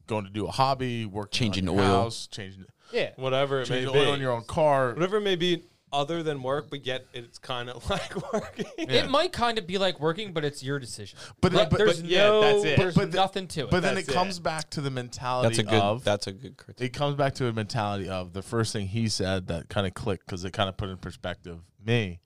[0.08, 2.02] going to do a hobby, working Changing on your oil.
[2.04, 3.12] house, changing Yeah.
[3.16, 4.00] Whatever it may changing be.
[4.00, 4.94] oil in your own car.
[4.94, 8.66] Whatever it may be other than work, but yet it's kind of like working.
[8.78, 9.04] Yeah.
[9.04, 11.18] It might kind of be like working, but it's your decision.
[11.42, 12.78] But- Like, but- there's but yeah, no, that's it.
[12.78, 13.70] there's But the- nothing to it.
[13.72, 14.44] But then That's it comes it.
[14.44, 15.82] back to the mentality That's a good.
[15.82, 16.86] of that's a good critique.
[16.86, 19.94] it comes back to a mentality of the first thing he said that kind of
[19.94, 22.20] clicked because it kind of put in perspective me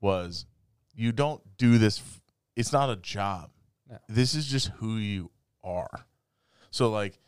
[0.00, 0.46] was
[0.94, 2.20] you don't do this f-
[2.56, 3.50] it's not a job
[3.90, 3.98] No.
[4.08, 5.30] this is just who you
[5.64, 6.06] are
[6.70, 7.18] so like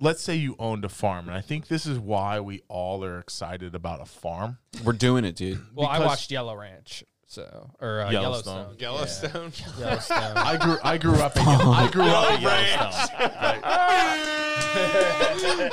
[0.00, 3.18] let's say you owned a farm and i think this is why we all are
[3.18, 5.60] excited about a farm We're doing it, dude.
[5.74, 8.76] well, I because- watched Yellow Ranch, so or uh, Yellowstone.
[8.78, 9.30] Yellowstone.
[9.30, 9.52] Yellowstone.
[9.78, 9.86] Yeah.
[9.86, 10.36] Yellowstone.
[10.36, 13.30] i grew i grew up in Yell- i grew up in yellowstone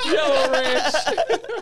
[0.04, 0.94] Yellow Ranch.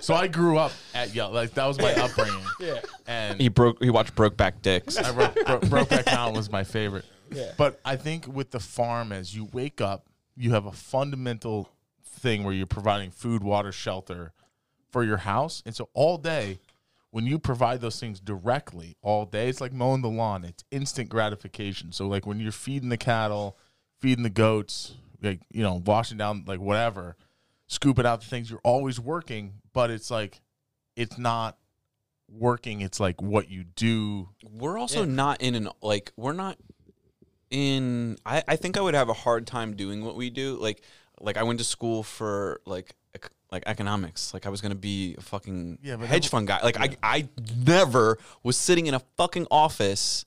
[0.03, 2.81] so i grew up at yellow like that was my upbringing Yeah.
[3.07, 3.83] and He broke.
[3.83, 4.97] He watched Brokeback Dicks.
[4.97, 7.05] I wrote, Bro- Brokeback Mountain was my favorite.
[7.31, 7.53] Yeah.
[7.57, 10.07] But I think with the farm, as you wake up,
[10.37, 11.69] you have a fundamental
[12.17, 14.33] thing where you're providing food, water, shelter
[14.91, 15.63] for your house.
[15.67, 16.59] And so all day,
[17.11, 20.45] when you provide those things directly all day, it's like mowing the lawn.
[20.45, 21.93] It's instant gratification.
[21.93, 23.57] So like when you're feeding the cattle,
[24.01, 27.17] feeding the goats, like you know, washing down like whatever,
[27.69, 30.41] scooping out the things, you're always working, but it's like
[30.95, 31.57] it's not
[32.29, 34.29] working, it's like what you do.
[34.51, 36.59] We're also not in an like we're not
[37.51, 40.57] in I, I think I would have a hard time doing what we do.
[40.57, 40.83] Like
[41.21, 44.33] like I went to school for like ec- like economics.
[44.35, 46.61] Like I was gonna be a fucking Yeah, but hedge that- fund guy.
[46.63, 50.25] Like I I never was sitting in a fucking office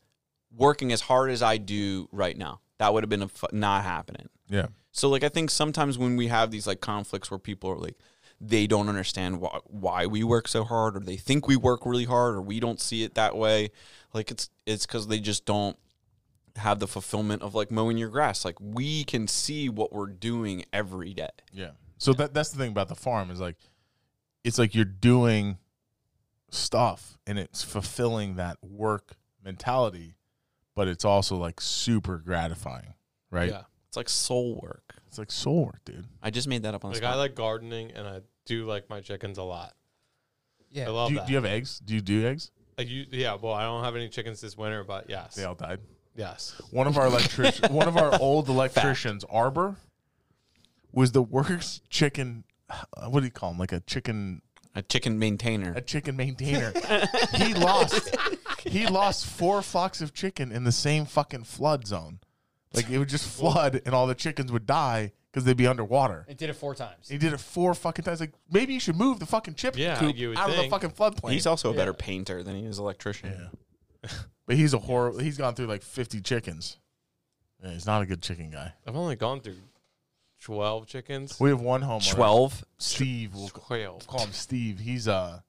[0.56, 2.60] working as hard as I do right now.
[2.80, 4.30] That would have been a fu- not happening.
[4.50, 4.68] Yeah.
[4.92, 7.98] So like I think sometimes when we have these like conflicts where people are like
[8.42, 12.06] they don't understand why why we work so hard or they think we work really
[12.06, 13.70] hard or we don't see it that way,
[14.14, 15.78] like it's it's cuz they just don't
[16.60, 18.46] have the fulfillment of like mowing your grass.
[18.46, 21.30] Like we can see what we're doing every day.
[21.52, 21.72] Yeah.
[21.98, 23.58] So that that's the thing about the farm is like,
[24.44, 25.58] it's like you're doing
[26.50, 30.16] stuff and it's fulfilling that work mentality,
[30.76, 32.94] but it's also like super gratifying,
[33.32, 33.50] right?
[33.50, 33.64] Yeah.
[33.88, 34.96] It's like soul work.
[35.08, 36.06] It's like soul work, dude.
[36.22, 37.16] I just made that up on the Like spot.
[37.16, 39.74] I like gardening and I do like my chickens a lot.
[40.70, 40.86] Yeah.
[40.86, 41.26] I love Do you, that.
[41.28, 41.80] do you have eggs?
[41.80, 42.52] Do you do eggs?
[42.78, 43.36] Like you, yeah.
[43.36, 45.80] Well, I don't have any chickens this winter, but yes, They all died.
[46.20, 46.62] Yes.
[46.72, 49.78] One of our electric, one of our old electricians, Arbor,
[50.92, 52.44] was the worst chicken.
[52.70, 53.58] uh, What do you call him?
[53.58, 54.42] Like a chicken,
[54.76, 55.74] a chicken maintainer.
[55.76, 56.74] a chicken maintainer.
[57.36, 58.16] he lost,
[58.66, 62.20] he lost four flocks of chicken in the same fucking flood zone.
[62.74, 66.26] Like it would just flood, and all the chickens would die because they'd be underwater.
[66.30, 67.10] It did it four times.
[67.10, 68.20] He did it four fucking times.
[68.20, 70.62] Like maybe you should move the fucking chip Yeah, coop you would out of the
[70.64, 70.72] think.
[70.72, 71.32] fucking floodplain.
[71.32, 73.50] He's also a better painter than he is electrician.
[74.50, 75.20] yeah, but he's a horrible.
[75.20, 76.78] He's gone through like fifty chickens.
[77.64, 78.74] Yeah, he's not a good chicken guy.
[78.88, 79.58] I've only gone through
[80.42, 81.40] twelve chickens.
[81.40, 82.14] We have one homeowner.
[82.14, 82.64] Twelve.
[82.78, 83.34] Steve.
[83.34, 84.08] We'll Twelve.
[84.08, 84.80] call him Steve.
[84.80, 85.40] He's uh,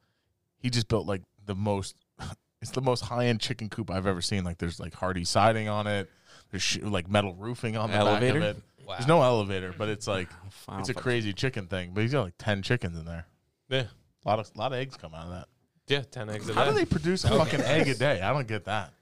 [0.58, 1.96] he just built like the most.
[2.62, 4.44] It's the most high end chicken coop I've ever seen.
[4.44, 6.10] Like there's like Hardie siding on it.
[6.50, 8.38] There's sh- like metal roofing on the Elevator?
[8.40, 8.62] back of it.
[8.86, 8.94] Wow.
[8.96, 10.28] There's no elevator, but it's like
[10.68, 11.92] I don't it's a fuck- crazy chicken thing.
[11.94, 13.24] But he's got like ten chickens in there.
[13.70, 13.84] Yeah,
[14.26, 15.48] A lot of lot of eggs come out of that.
[15.90, 16.02] Yeah.
[16.10, 16.58] Ten eggs a day.
[16.58, 18.20] How do they produce a fucking egg a day?
[18.20, 18.92] I don't get that.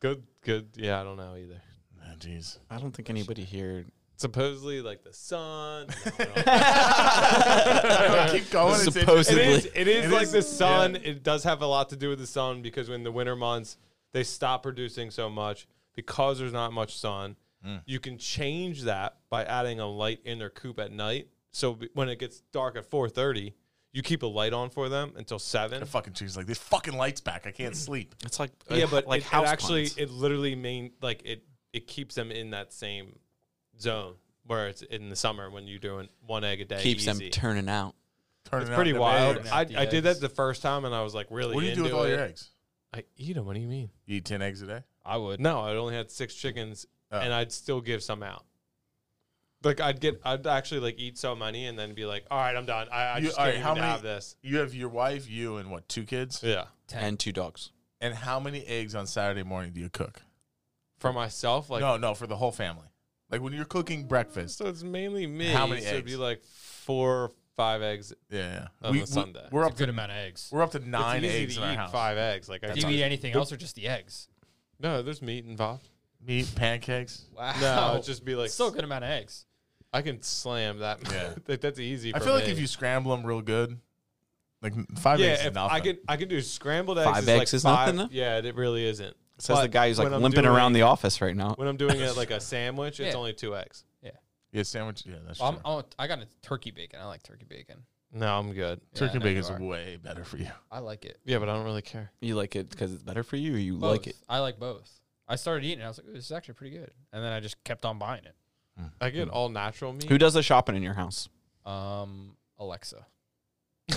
[0.00, 0.68] Good, good.
[0.76, 1.60] Yeah, I don't know either.
[2.02, 2.58] Ah, Jeez.
[2.70, 3.84] I don't think anybody here.
[4.18, 5.88] Supposedly, like the sun.
[8.30, 8.74] Keep going.
[8.74, 9.42] It's Supposedly.
[9.42, 9.66] It is.
[9.74, 10.94] It is It like is- the sun.
[10.94, 11.00] yeah.
[11.10, 13.76] It does have a lot to do with the sun because when the winter months
[14.12, 17.36] they stop producing so much because there's not much sun.
[17.66, 17.82] Mm.
[17.86, 21.28] You can change that by adding a light in their coop at night.
[21.50, 23.52] So b- when it gets dark at 4:30,
[23.96, 25.80] you keep a light on for them until seven.
[25.80, 27.46] The fucking cheese like this fucking lights back.
[27.46, 28.14] I can't sleep.
[28.26, 29.96] It's like yeah, but like it, it house actually plants.
[29.96, 33.18] it literally main like it it keeps them in that same
[33.80, 36.82] zone where it's in the summer when you're doing one egg a day.
[36.82, 37.94] keeps them turning out.
[38.44, 39.46] Turning It's out pretty them wild.
[39.50, 41.54] I, I did that the first time and I was like really.
[41.54, 42.10] What do you do with into all it.
[42.10, 42.50] your eggs?
[42.92, 43.46] I eat them.
[43.46, 43.88] What do you mean?
[44.04, 44.82] You eat ten eggs a day.
[45.06, 45.40] I would.
[45.40, 47.18] No, I only had six chickens, Oh.
[47.18, 48.44] and I'd still give some out.
[49.64, 52.54] Like I'd get, I'd actually like eat so many, and then be like, "All right,
[52.56, 52.88] I'm done.
[52.92, 54.88] I, I You- just all can't right, how even many- have this." You have your
[54.90, 55.88] wife, you, and what?
[55.88, 56.40] Two kids.
[56.42, 57.02] Yeah, Ten.
[57.04, 57.70] And two dogs.
[58.00, 60.22] And how many eggs on Saturday morning do you cook?
[60.98, 62.86] for myself, like no, no, for the whole family.
[63.30, 64.56] Like when you're cooking breakfast.
[64.56, 65.48] so it's mainly me.
[65.52, 66.18] How many so It'd be eggs?
[66.20, 68.14] like four or five eggs.
[68.30, 68.68] Yeah, yeah.
[68.88, 69.46] On we, a Sunday.
[69.52, 70.48] We, are It's up a good to amount of eggs.
[70.50, 71.92] we're up to nine it's easy eggs to in our eat house.
[71.92, 72.48] five eggs.
[72.48, 74.28] Like I Do you eat anything else or just the eggs?
[74.80, 75.88] No, there's meat involved.
[76.26, 77.24] Meat, pancakes.
[77.36, 77.54] Wow.
[77.60, 79.44] No, it'd just be like still a good amount of eggs.
[79.92, 80.98] I can slam that.
[81.10, 81.34] Yeah.
[81.46, 82.14] that that's easy.
[82.14, 82.52] I for feel like me.
[82.52, 83.78] if you scramble them real good,
[84.62, 85.76] like five yeah, eggs is if nothing.
[85.76, 87.08] I could I could do scrambled eggs.
[87.10, 88.14] Five is eggs like is five, nothing, though?
[88.18, 89.16] Yeah, it really isn't.
[89.38, 91.54] Says But the guy who's like when I'm limping doing- around the office right now.
[91.56, 93.18] When I'm doing it like a sandwich, it's Yeah.
[93.18, 93.84] only two eggs.
[94.02, 94.10] yeah,
[94.50, 95.04] Yeah, sandwich.
[95.06, 95.60] Yeah, that's Well, true.
[95.64, 97.00] I'm, I'm, I got a turkey bacon.
[97.00, 97.82] I like turkey bacon.
[98.12, 98.80] No, I'm good.
[98.94, 99.60] Yeah, Turkey I know bacon you is are.
[99.62, 100.48] way better for you.
[100.70, 101.18] I like it.
[101.26, 102.10] Yeah, but I don't really care.
[102.20, 103.90] You like it because it's better for you, or you Both.
[103.92, 104.16] like it?
[104.28, 104.90] I like both.
[105.28, 105.84] I started eating it.
[105.84, 106.90] I was like, this is actually pretty good.
[107.12, 108.34] And then I just kept on buying it.
[109.00, 110.04] I get all natural meat.
[110.04, 111.28] Who does the shopping in your house?
[111.64, 113.06] Um, Alexa.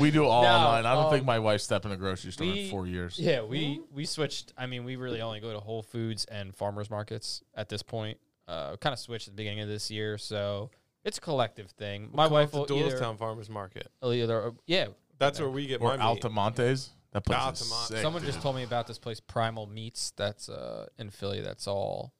[0.00, 0.86] We do all No, online.
[0.86, 3.18] I don't um, think my wife stepped in a grocery store in we- four years.
[3.18, 4.52] Yeah, we we switched.
[4.56, 8.18] I mean, we really only go to Whole Foods and farmers markets at this point.
[8.46, 10.70] Uh, kind of switched at the beginning of this year, so
[11.04, 12.10] it's a collective thing.
[12.12, 13.88] My wife will to either, Doylestown Farmers Market.
[14.02, 14.88] will either yeah.
[15.18, 16.22] That's where we get Or my meat.
[16.22, 16.90] Altomonte's.
[17.12, 17.98] That place is Altomont- sick.
[18.02, 18.30] Someone dude.
[18.32, 20.12] just told me about this place, Primal Meats.
[20.16, 21.40] That's uh in Philly.
[21.40, 22.12] That's all,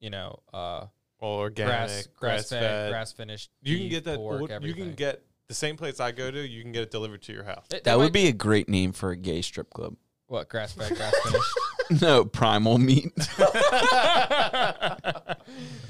[0.00, 0.86] you know, uh,
[1.18, 3.50] All organic, grass grass fed, grass finished.
[3.62, 4.16] You can get that.
[4.16, 4.84] Pork, or- you everything.
[4.84, 6.46] can get the same place I go to.
[6.46, 7.66] You can get it delivered to your house.
[7.68, 9.96] They- they That would might- be a great name for a gay strip club.
[10.28, 11.48] what grass fed, grass finished.
[12.00, 13.12] no, Primal Meat.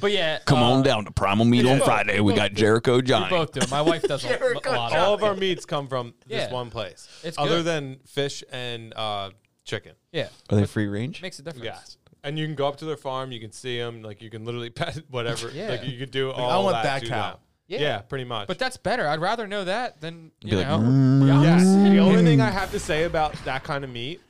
[0.00, 1.80] But yeah, Come uh, on down to Primal Meat on.
[1.80, 2.20] Friday.
[2.20, 3.30] We got Jericho We Johnny.
[3.30, 3.60] both do.
[3.70, 4.28] My wife does a,
[4.66, 7.08] a lot All of of our meats come from this one place.
[7.24, 7.64] It's other good.
[7.64, 9.30] than fish and uh,
[9.64, 9.92] chicken.
[10.12, 11.22] Yeah, Are they free range?
[11.22, 11.64] makes a difference.
[11.64, 11.96] Yes.
[12.22, 13.32] And you can go up to their farm.
[13.32, 14.02] You can see them.
[14.02, 15.50] Like you can literally pet whatever.
[15.50, 15.70] Yeah.
[15.70, 17.00] Like you could do all I want that.
[17.00, 17.30] that to cow.
[17.30, 17.38] them.
[17.68, 17.80] Yeah.
[17.80, 17.98] Yeah.
[18.00, 18.48] pretty much.
[18.48, 19.08] But that's better.
[19.08, 20.78] I'd rather know that than you Be like, know.
[20.78, 21.42] "Mm." the.
[21.42, 21.62] Yes.
[21.64, 24.20] The only thing I have to say about that kind of meat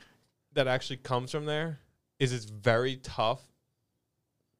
[0.57, 1.79] that actually comes from there
[2.19, 3.41] is it's very tough,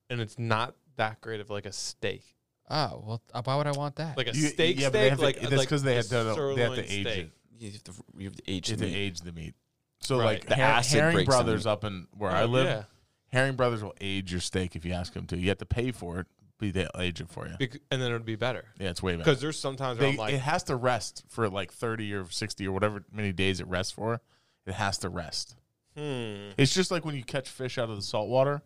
[0.10, 2.24] and it's not that great of like a steak.
[2.69, 4.18] Oh well, uh, why would I want that?
[4.18, 5.10] Like a You- steak yeah, but they steak.
[5.10, 6.86] have to- like that's like 'cause they a have to- they have to sirloin age
[6.86, 7.18] steak.
[7.26, 7.32] it.
[7.60, 8.98] You have to, you have to age You have the to meat.
[8.98, 9.56] age the meat.
[10.02, 10.26] So Right.
[10.26, 11.72] like The Her- acid Herring breaks the Brothers meat.
[11.72, 12.84] up in where Oh, I live, yeah.
[13.30, 15.38] Herring Brothers will age your steak if you ask them to.
[15.38, 16.28] You have to pay for it,
[16.60, 17.56] but they'll age it for you.
[17.57, 19.24] Bec- and then it would be better Yeah, it's way better.
[19.24, 22.30] because there's sometimes where They, I'm like, it has to rest for like 30 or
[22.30, 24.22] 60 or whatever many days it rests for.
[24.68, 25.56] It has to rest.
[25.98, 26.52] Hmm.
[26.57, 28.61] It's just like when you catch fish out of the salt water.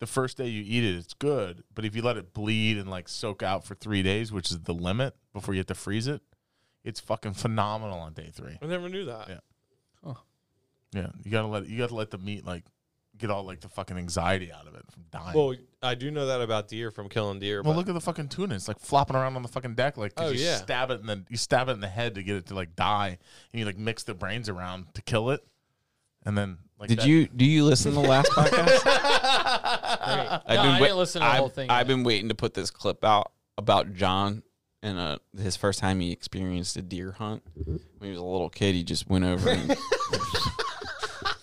[0.00, 1.62] the first day you eat it, it's good.
[1.74, 4.58] But if you let it bleed and like soak out for three days, which is
[4.60, 6.22] the limit before you have to freeze it,
[6.82, 8.58] it's fucking phenomenal on day three.
[8.60, 9.28] I never knew that.
[9.28, 9.36] Yeah.
[10.94, 12.64] Yeah, you gotta let you gotta let the meat like
[13.16, 15.32] get all like the fucking anxiety out of it from dying.
[15.34, 17.62] Well, I do know that about deer from killing deer.
[17.62, 18.54] Well, but look at the fucking tuna.
[18.54, 19.96] It's like flopping around on the fucking deck.
[19.96, 20.56] Like, Oh, you yeah.
[20.56, 22.76] stab it and then you stab it in the head to get it to like
[22.76, 23.16] die,
[23.52, 25.40] and you like mix the brains around to kill it,
[26.24, 28.82] and then like Did that- you do you listen to the last podcast?
[28.84, 30.40] Great.
[30.46, 31.70] I've no, been I wait- didn't listen to the I've, whole thing.
[31.70, 31.94] I've yet.
[31.96, 34.42] been waiting to put this clip out about John
[34.82, 37.42] and uh, his first time he experienced a deer hunt.
[37.64, 39.70] When he was a little kid, he just went over and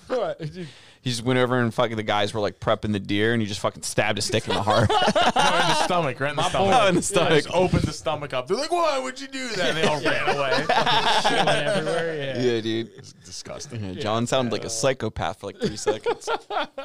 [1.02, 3.48] he just went over and fucking the guys were like prepping the deer, and he
[3.48, 4.90] just fucking stabbed a stick in the heart.
[5.40, 6.74] No, in the stomach, right in the stomach.
[6.82, 7.44] Oh, in the Yeah, stomach.
[7.44, 8.48] just opened the stomach up.
[8.48, 10.52] They're like, "Why would you do that?" And they all ran away.
[11.24, 12.16] Shit went everywhere.
[12.16, 12.42] Yeah.
[12.42, 12.92] yeah, dude.
[12.98, 13.84] It's disgusting.
[13.84, 16.28] Yeah, John sounded like a psychopath for like three seconds.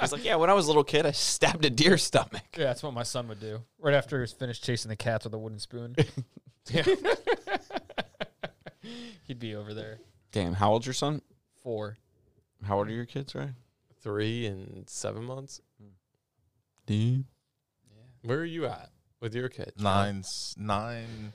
[0.00, 2.42] He's like, yeah, when I was a little kid, I stabbed a deer stomach.
[2.56, 3.60] Yeah, that's what my son would do.
[3.78, 5.96] Right after he was finished chasing the cats with a wooden spoon.
[9.24, 9.98] He'd be over there.
[10.32, 11.22] Damn, how old's your son?
[11.62, 11.96] Four.
[12.66, 13.50] How old are your kids, right?
[14.04, 15.60] Three and seven months.
[16.86, 17.24] Dude.
[18.22, 18.90] Where are you at
[19.20, 19.72] with your kid?
[19.78, 21.32] Nine, s- nine,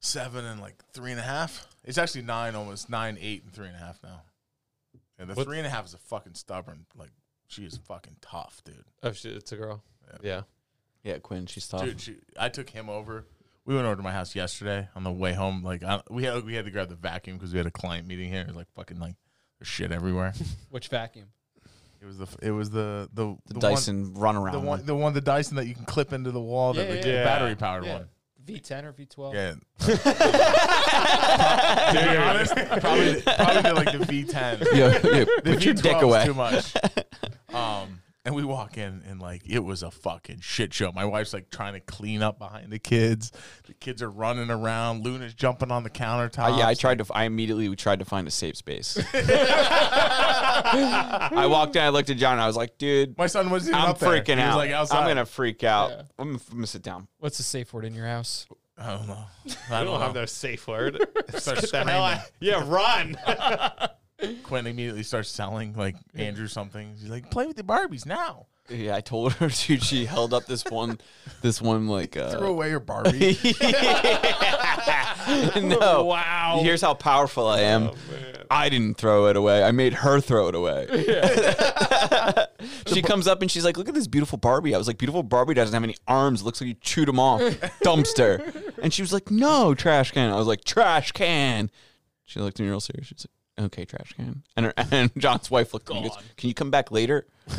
[0.00, 1.66] seven, and like three and a half.
[1.84, 4.22] It's actually nine, almost nine, eight, and three and a half now.
[5.18, 6.86] And the What- three and a half is a fucking stubborn.
[6.96, 7.10] Like
[7.46, 8.84] she is fucking tough, dude.
[9.02, 9.82] Oh shit, it's a girl.
[10.22, 10.42] Yeah.
[11.02, 11.84] Yeah, Quinn, she's tough.
[11.84, 13.26] Dude, she, I took him over.
[13.66, 15.62] We went over to my house yesterday on the way home.
[15.62, 18.06] Like I, we had we had to grab the vacuum because we had a client
[18.06, 18.40] meeting here.
[18.42, 19.14] It was like fucking like
[19.64, 20.32] there's shit everywhere.
[20.70, 21.26] Which vacuum?
[22.02, 24.66] it was the it was the the, the, one- Dyson run around the one.
[24.80, 26.74] one the one the Dyson that you can clip into the wall.
[26.74, 27.24] that Yeah, like, yeah, the yeah.
[27.24, 27.94] battery powered Yeah.
[27.94, 28.08] one.
[28.46, 29.32] V10 or V12?
[29.32, 29.54] Yeah.
[31.92, 34.76] to be honest, probably probably the, like the V10.
[34.76, 34.90] Yo, yo,
[35.24, 36.26] The put your dick away.
[36.26, 36.74] Too much.
[37.54, 40.90] Um, and we walk in and like it was a fucking shit show.
[40.92, 43.32] My wife's like trying to clean up behind the kids.
[43.66, 45.04] The kids are running around.
[45.04, 46.54] Luna's jumping on the countertop.
[46.54, 47.06] Uh, yeah, I tried to.
[47.12, 48.98] I immediately tried to find a safe space.
[50.16, 51.82] I walked in.
[51.82, 52.32] I looked at John.
[52.34, 54.10] and I was like, "Dude, My son wasn't even I'm up there.
[54.10, 54.56] freaking He was out.
[54.56, 54.70] like.
[54.92, 55.90] I'm gonna freak out.
[55.90, 56.02] Yeah.
[56.18, 58.46] I'm, gonna, I'm gonna sit down." What's the safe word in your house?
[58.76, 59.14] I don't know.
[59.70, 60.20] I I don't don't have know.
[60.22, 60.96] no safe word.
[61.36, 61.90] Start Get the hell screaming.
[61.90, 63.16] out- Yeah, run.
[64.42, 66.94] Quinn immediately starts selling like Andrew something.
[67.00, 69.82] She's like, "Play with the Barbies now." Yeah, I told her, dude.
[69.82, 70.98] She held up this one,
[71.42, 72.14] this one like.
[72.14, 73.38] Throw Uh, away your Barbie.
[75.60, 76.04] no.
[76.04, 76.60] Wow.
[76.62, 77.84] Here's how powerful I am.
[77.84, 77.94] Oh.
[78.50, 79.64] I didn't throw it away.
[79.64, 80.86] I made her throw it away.
[82.86, 85.22] she comes up and she's like, "Look at this beautiful Barbie." I was like, "Beautiful
[85.22, 86.42] Barbie doesn't have any arms.
[86.42, 87.40] Looks like you chewed them off."
[87.84, 88.72] Dumpster.
[88.82, 91.70] And she was like, "No, trash can." I was like, "Trash can."
[92.26, 93.06] She looked at me real serious.
[93.08, 96.16] She's like, "Okay, trash can." And her, and John's wife looked at me and goes,
[96.16, 96.24] Gone.
[96.36, 97.26] "Can you come back later?"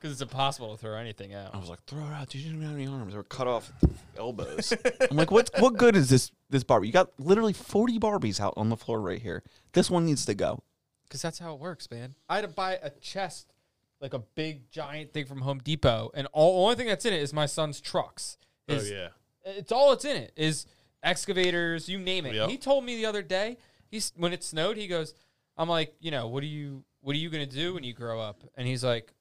[0.00, 1.54] Because it's impossible to throw anything out.
[1.54, 2.30] I was like, "Throw it out.
[2.30, 2.40] dude.
[2.40, 3.12] You don't have any arms.
[3.12, 4.72] They were cut off at the elbows."
[5.10, 5.50] I'm like, "What?
[5.58, 6.30] What good is this?
[6.48, 6.86] This Barbie?
[6.86, 9.42] You got literally 40 Barbies out on the floor right here.
[9.74, 10.62] This one needs to go."
[11.06, 12.14] Because that's how it works, man.
[12.30, 13.52] I had to buy a chest,
[14.00, 17.20] like a big giant thing from Home Depot, and all only thing that's in it
[17.20, 18.38] is my son's trucks.
[18.70, 19.08] Oh His- yeah.
[19.44, 20.64] It's all it's in it is
[21.02, 22.34] excavators, you name it.
[22.34, 22.50] Yep.
[22.50, 23.56] He told me the other day,
[23.90, 25.14] he's when it snowed, he goes,
[25.56, 28.20] I'm like, you know, what are you what are you gonna do when you grow
[28.20, 28.42] up?
[28.56, 29.12] And he's like,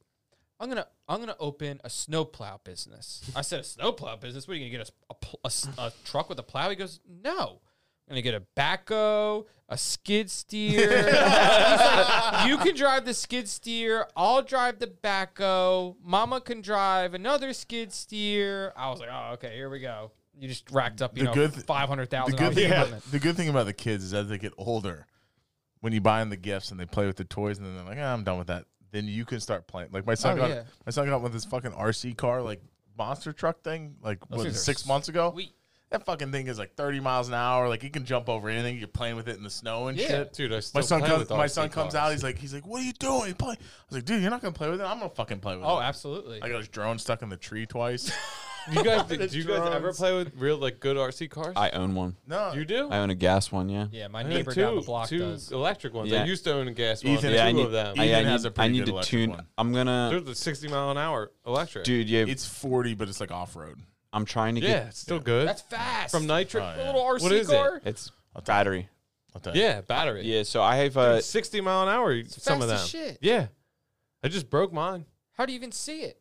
[0.60, 3.30] I'm gonna I'm gonna open a snowplow business.
[3.36, 4.48] I said a snowplow business.
[4.48, 6.70] What are you gonna get a, a a a truck with a plow?
[6.70, 7.62] He goes, no.
[8.10, 11.04] I'm gonna get a backhoe, a skid steer.
[11.06, 14.08] He's like, you can drive the skid steer.
[14.16, 15.96] I'll drive the backhoe.
[16.04, 18.74] Mama can drive another skid steer.
[18.76, 20.12] I was like, oh, okay, here we go.
[20.40, 22.56] You just racked up, you The know, good th- five hundred the thousand good dollars
[22.56, 25.06] thing about the good thing about the kids is as they get older,
[25.82, 27.86] when you buy them the gifts and they play with the toys and then they're
[27.86, 28.66] like, ah, I'm done with that.
[28.92, 29.90] Then you can start playing.
[29.92, 30.64] Like my son Oh, got yeah.
[30.86, 32.62] my son got with this fucking RC car, like
[32.98, 35.32] monster truck thing, like Those what, six months ago.
[35.34, 35.52] Sweet.
[35.92, 37.68] That fucking thing is like 30 miles an hour.
[37.68, 38.78] Like he can jump over anything.
[38.78, 40.08] You're playing with it in the snow and Yeah.
[40.08, 40.34] shit.
[40.34, 41.20] Dude, I still My son play comes.
[41.22, 41.96] with My RC son comes cars.
[41.96, 42.12] out.
[42.12, 43.34] He's like, he's like, what are you doing?
[43.34, 43.54] Play.
[43.54, 43.58] I
[43.90, 44.84] was like, dude, you're not gonna play with it.
[44.84, 45.80] I'm gonna fucking play with Oh, it.
[45.80, 46.42] Oh, absolutely.
[46.44, 48.12] I got his drone stuck in the tree twice.
[48.72, 51.54] You guys, The do you guys ever play with real like good RC cars?
[51.56, 52.16] I own one.
[52.28, 52.90] no, you do?
[52.90, 53.68] I own a gas one.
[53.70, 53.88] Yeah.
[53.92, 55.52] yeah, my I have neighbor two, down the block two does.
[55.52, 56.12] electric ones.
[56.12, 56.22] Yeah.
[56.22, 57.14] I used to own a gas one.
[57.14, 57.88] Ethan- two Yeah, I of need, them.
[57.98, 59.30] I, Ethan I need, has a I pretty need good to electric tune.
[59.32, 59.46] one.
[59.58, 61.84] I'm gonna, There's a 60 mile an hour electric.
[61.86, 62.10] dude.
[62.10, 63.80] Yeah, it's 40, but it's like off road.
[64.14, 64.88] I'm trying to yeah, get.
[64.88, 65.48] it's still good.
[65.48, 66.12] That's fast.
[66.12, 66.64] From nitric.
[66.64, 66.86] Oh, yeah.
[66.88, 67.54] little RC What is it?
[67.56, 67.82] car.
[67.86, 68.12] It's
[68.46, 68.90] battery.
[69.36, 69.62] I'll tell you.
[69.62, 70.24] Yeah, battery.
[70.26, 70.44] Yeah.
[70.44, 72.24] So I have Dude, uh, 60 mile an hour.
[72.26, 72.78] Some of them.
[72.78, 73.20] as shit.
[73.22, 73.48] Yeah,
[74.24, 75.06] I just broke mine.
[75.34, 76.20] How do you even see it?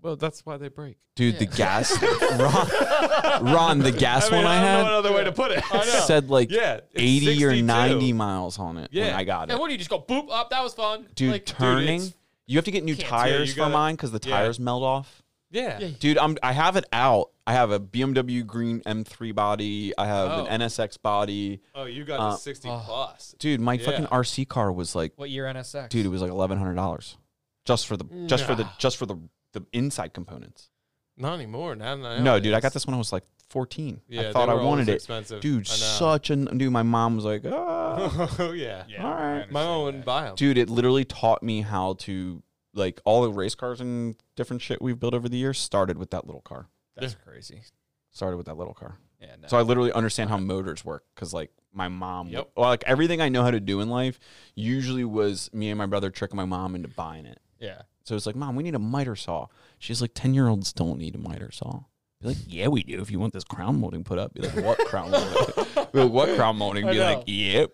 [0.00, 0.96] Well, that's why they break.
[1.16, 2.00] Dude, the gas,
[2.38, 5.62] Ron, Ron, the gas one I don't know another way to put it.
[5.72, 5.82] I know.
[6.06, 7.62] said like Yeah, it's 80 or 62.
[7.66, 9.16] 90 miles on it when Yeah.
[9.16, 9.52] I got it.
[9.52, 10.50] And what do you just go boop up?
[10.50, 11.96] That was fun, Dude, Like, turning.
[11.96, 12.14] it's-
[12.46, 14.36] you have to get new Can't- tires you for gotta- mine because the yeah.
[14.36, 15.22] tires melt off.
[15.50, 15.78] Yeah.
[15.80, 15.88] Yeah.
[15.98, 17.30] Dude, I'm I have it out.
[17.46, 19.92] I have a BMW green M3 body.
[19.98, 20.44] I have Oh.
[20.46, 21.60] an NSX body.
[21.74, 22.82] Oh, you got Uh, the 60 oh.
[22.84, 23.34] plus.
[23.38, 23.84] Dude, my Yeah.
[23.86, 25.88] fucking RC car was like, what year NSX?
[25.88, 27.16] dude, it was like eleven hundred dollars
[27.64, 29.16] just for the just for the just for the
[29.52, 30.70] the inside components.
[31.16, 31.74] Not anymore.
[31.74, 34.00] Now, now No, dude, I got this when I was like fourteen.
[34.08, 34.94] Yeah, I thought I wanted it.
[34.94, 35.40] Expensive.
[35.40, 36.70] Dude, such a dude.
[36.72, 38.84] My mom was like, oh yeah.
[38.88, 39.50] Yeah, All right.
[39.50, 40.36] My mom understand wouldn't buy them.
[40.36, 42.42] dude, it literally taught me how to
[42.74, 46.10] like all the race cars and different shit we've built over the years started with
[46.10, 46.68] that little car.
[46.96, 47.62] That's crazy.
[48.10, 48.98] Started with that little car.
[49.20, 49.48] Yeah, no.
[49.48, 52.50] So I literally understand how motors work because like my mom, Yep.
[52.56, 54.20] well, like everything I know how to do in life
[54.54, 57.40] usually was me and my brother tricking my mom into buying it.
[57.58, 57.82] yeah.
[58.08, 59.48] So it's like, mom, we need a miter saw.
[59.78, 61.80] She's like, ten year olds don't need a miter saw.
[62.22, 63.00] Be like, yeah, we do.
[63.02, 65.64] If you want this crown molding put up, be like, what crown molding?
[65.92, 66.86] Be like, what crown molding?
[66.88, 67.04] I Be know.
[67.04, 67.70] like, yep.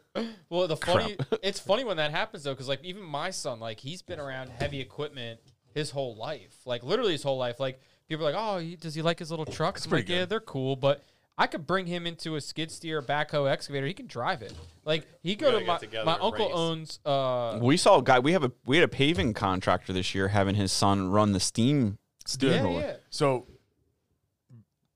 [0.51, 3.81] Well, the funny, it's funny when that happens though, because like even my son, like
[3.81, 5.41] he's been around heavy equipment
[5.73, 7.59] his whole life, like literally his whole life.
[7.59, 9.87] Like people are like, oh, he, does he like his little trucks?
[9.87, 10.31] I'm like, pretty yeah, good.
[10.31, 11.03] they're cool, but
[11.37, 13.87] I could bring him into a skid steer, backhoe, excavator.
[13.87, 14.53] He can drive it.
[14.85, 16.55] Like he go gotta my my uncle race.
[16.55, 17.01] owns.
[17.05, 18.21] uh We saw a guy.
[18.21, 21.41] We have a we had a paving contractor this year having his son run the
[21.41, 22.93] steam steam Yeah, yeah.
[23.11, 23.47] So,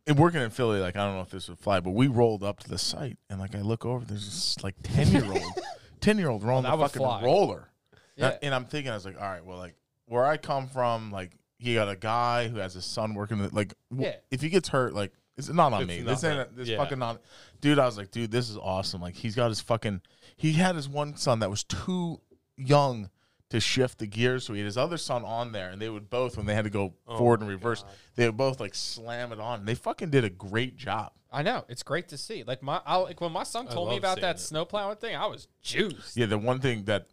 [0.06, 2.43] in working in Philly, like I don't know if this would fly, but we rolled
[2.43, 5.43] up to the site and like I look over, there's this like ten year old,
[6.01, 7.23] ten year old rolling that the fucking fly.
[7.23, 7.69] roller.
[8.16, 8.28] Yeah.
[8.31, 9.74] And, and I'm thinking, I was like, all right, well, like
[10.06, 13.39] where I come from, like he got a guy who has a son working.
[13.39, 14.16] the- Like, w- Yeah.
[14.31, 16.01] if he gets hurt, like it's not on It's me.
[16.02, 16.77] This ain't this Yeah.
[16.78, 17.23] fucking not,
[17.60, 17.78] dude.
[17.78, 19.01] I was like, dude, this is awesome.
[19.01, 20.02] Like he's got his fucking.
[20.36, 22.20] He had his one son that was too
[22.56, 23.09] young
[23.51, 26.10] to shift the gears, so he had his other son on there, and they would
[26.10, 27.85] both when they had to go forward and reverse,
[28.16, 29.65] they would both like slam it on.
[29.65, 31.12] They fucking did a great job.
[31.31, 32.43] I know it's great to see.
[32.43, 34.40] Like my, I, like when my son told me about that it.
[34.40, 36.16] snow plowing thing, I was juiced.
[36.16, 37.06] Yeah, the one thing that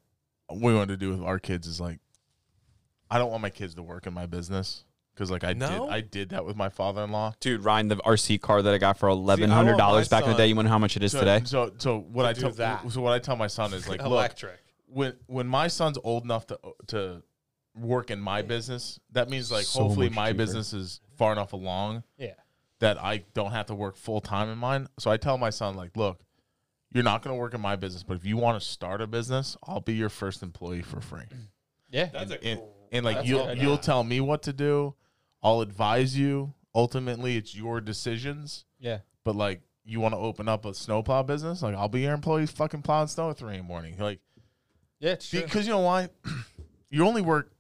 [0.52, 1.99] we wanted to do with our kids is like,
[3.10, 4.84] I don't want my kids to work in my business
[5.16, 5.86] because like I No?
[5.86, 7.36] did, I did that with my father-in-law.
[7.40, 10.38] Dude, Ryan, the RC car that I got for eleven hundred dollars back in the
[10.38, 10.48] day.
[10.48, 11.42] You want know how much it is So, today?
[11.46, 12.92] so, so what To I do tell that.
[12.92, 14.60] so what I tell my son is like, look, Electric.
[14.88, 17.24] when when my son's old enough to uh, to
[17.76, 20.38] work in my business, that means like So hopefully much my cheaper.
[20.38, 22.34] business is far enough along Yeah.
[22.80, 24.88] that I don't have to work full time in mine.
[25.00, 26.22] So I tell my son like, look,
[26.94, 29.08] you're not going to work in my business, but if you want to start a
[29.08, 31.24] business, I'll be your first employee for free.
[31.90, 32.06] Yeah.
[32.14, 32.74] That's a And, cool.
[32.94, 33.58] and like That's you'll good.
[33.62, 34.96] you'll tell me what to do.
[35.46, 36.54] I'll advise you.
[36.74, 38.66] Ultimately, it's your decisions.
[38.80, 39.00] yeah.
[39.24, 41.62] But like, you want to open up a snowplow business?
[41.62, 43.96] Like, I'll be your employee, fucking plowing snow at three in the morning.
[44.00, 44.20] Like,
[45.00, 45.16] Yeah.
[45.32, 46.10] Because you know why?
[46.90, 47.52] you only work.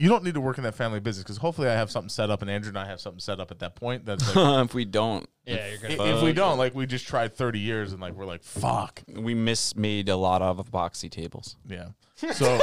[0.00, 2.30] You don't need to work in that family business because hopefully I have something set
[2.30, 4.06] up and Andrew and I have something set up at that point.
[4.06, 6.16] That's like, if we don't, yeah, you're gonna.
[6.16, 9.34] if we don't, like we just tried thirty years and like we're like fuck, we
[9.34, 11.56] mismade a lot of epoxy tables.
[11.68, 11.88] yeah.
[12.32, 12.58] So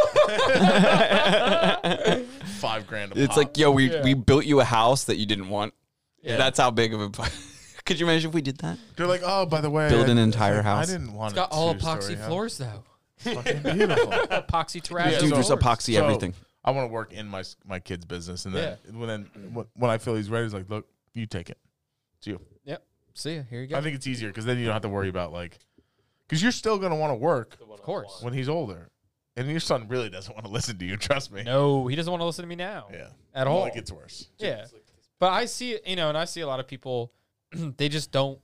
[2.59, 3.11] five grand.
[3.15, 3.38] A It's pop.
[3.38, 4.03] like, yo, we, Yeah.
[4.03, 5.73] we built you a house that you didn't want.
[6.22, 6.38] Yeah.
[6.38, 7.09] That's how big of a.
[7.85, 8.77] Could you imagine if we did that?
[8.95, 10.89] they're like, oh, by the way, Build I- an entire like, house.
[10.89, 12.27] I didn't want It's got a all two-story epoxy house.
[12.27, 12.84] floors though.
[13.19, 14.07] Fucking beautiful.
[14.11, 15.11] epoxy terrazzo.
[15.14, 16.34] Yeah, Dude, there's epoxy So, everything.
[16.68, 19.89] I want to work in my my kid's business, and then when then when- when
[19.89, 21.57] I feel he's ready, he's like, look, you take it.
[22.18, 22.41] It's you.
[22.65, 22.84] Yep.
[23.14, 23.44] See ya.
[23.49, 23.77] Here you go.
[23.77, 25.60] I think it's easier because then you don't have to worry about like,
[26.27, 28.19] because you're still gonna want to work of course.
[28.22, 28.89] when he's older,
[29.38, 30.98] and your son really doesn't want to listen to you.
[31.07, 31.44] Trust me.
[31.44, 32.88] No, he doesn't want to listen to me now.
[32.91, 33.07] Yeah.
[33.34, 33.65] At Well, all.
[33.65, 34.30] it gets worse.
[34.38, 34.65] Yeah.
[35.19, 37.11] But I see, you know, and I see a lot of people,
[37.77, 38.39] they just don't,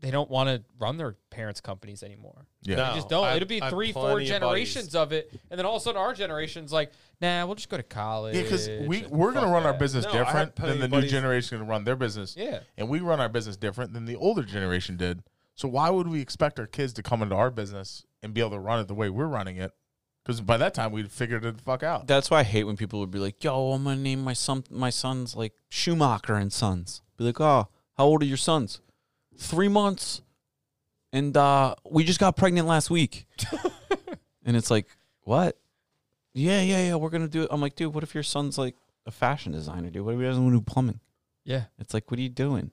[0.00, 2.46] they don't want to run their parents' companies anymore.
[2.62, 2.76] Yeah.
[2.76, 2.88] No.
[2.88, 3.24] They just don't.
[3.24, 4.94] I- It'll be I three, four plenty of generations buddies.
[4.94, 7.76] of it, and then all of a sudden our generation's like, nah, we'll just go
[7.76, 8.34] to college.
[8.36, 10.96] Yeah, because we we're gonna fuck run our business No, different than the of new
[10.98, 12.60] buddies- generation gonna run their business, Yeah.
[12.78, 15.22] and we run our business different than the older generation did.
[15.54, 18.50] So why would we expect our kids to come into our business and be able
[18.52, 19.72] to run it the way we're running it?
[20.24, 22.06] Because by that time we'd figured it the fuck out.
[22.06, 24.64] That's why I hate when people would be like, "Yo, I'm gonna name my son
[24.70, 28.80] my sons like Schumacher and Sons." Be like, "Oh, how old are your sons?"
[29.38, 30.20] Three months,
[31.12, 33.26] and uh, we just got pregnant last week.
[34.44, 34.86] and it's like,
[35.22, 35.56] what?
[36.34, 36.94] Yeah, yeah, yeah.
[36.96, 37.48] We're gonna do it.
[37.50, 38.76] I'm like, dude, what if your son's like
[39.06, 40.04] a fashion designer, dude?
[40.04, 41.00] What if he doesn't want to do plumbing?
[41.44, 41.64] Yeah.
[41.78, 42.70] It's like, what are you doing?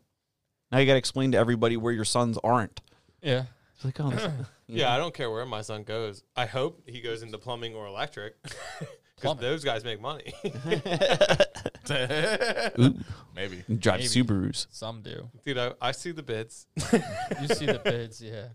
[0.71, 2.81] Now you gotta explain to everybody where your sons aren't.
[3.21, 3.43] Yeah.
[3.75, 4.31] It's like, oh, this-
[4.67, 6.23] Yeah, I don't care where my son goes.
[6.35, 8.35] I hope he goes into plumbing or electric
[9.19, 10.33] because those guys make money.
[12.79, 12.93] Ooh,
[13.35, 13.63] Maybe.
[13.79, 14.09] drive Maybe.
[14.09, 14.67] Subarus.
[14.69, 15.29] Some do.
[15.45, 16.67] Dude, I, I see the bids.
[17.41, 18.47] You see the bids, yeah.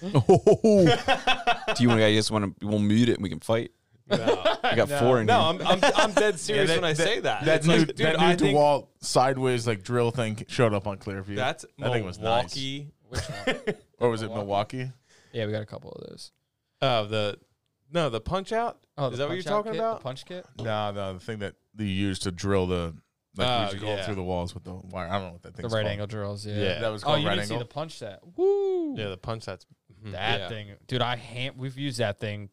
[0.00, 2.06] do you want to?
[2.06, 2.66] I just want to.
[2.66, 3.72] We'll mute it and we can fight.
[4.08, 4.16] No,
[4.62, 5.62] I got four in no here.
[5.66, 7.44] I'm, I'm I'm dead serious that- when I that- say that.
[7.44, 10.72] That It's new, like, dude, that new I think DeWalt sideways like drill thing showed
[10.74, 11.34] up on Clearview.
[11.34, 12.54] that's that thing was nice.
[12.54, 12.90] Milwaukee.
[13.08, 13.56] Which one?
[13.98, 14.92] Or was it Milwaukee?
[15.32, 16.30] yeah, we got a couple of those.
[16.82, 17.38] Uh, the
[17.92, 18.78] no, the punch out.
[18.98, 19.98] Oh, Is that what you're talking kit, about?
[19.98, 20.46] The punch kit.
[20.58, 22.94] No, no, the thing that you use to drill the
[23.36, 24.04] like Oh, we used to go yeah.
[24.06, 25.08] through the walls with the wire.
[25.08, 25.62] I don't know what that thing.
[25.68, 25.92] The right called.
[25.92, 26.46] angle drills.
[26.46, 26.54] Yeah.
[26.54, 26.78] Yeah.
[26.80, 27.68] That was Oh, called you right didn't see angle.
[27.68, 28.20] the punch set.
[28.36, 28.96] Woo.
[28.96, 29.66] Yeah, the punch that's
[30.02, 30.48] mhm, That yeah.
[30.48, 31.02] thing, dude.
[31.02, 32.48] I ham- We've used that thing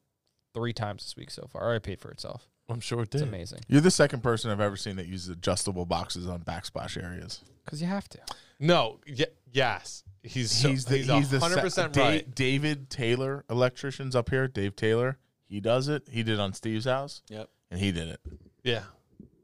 [0.54, 1.64] three times this week so far.
[1.64, 2.50] Already paid for itself.
[2.70, 3.28] I'm sure it It's did.
[3.28, 7.42] amazing You're the second person I've ever seen that uses adjustable boxes on backsplash areas.
[7.66, 8.20] because you have to.
[8.60, 12.36] No, y- yes, he's so, he's the he's he's the 100 se- percent Da- right.
[12.36, 14.48] David Taylor electricians up here.
[14.48, 16.08] Dave Taylor, he does it.
[16.10, 17.50] He did it on Steve's house, Yep.
[17.72, 18.20] and he did it.
[18.64, 18.84] Yeah,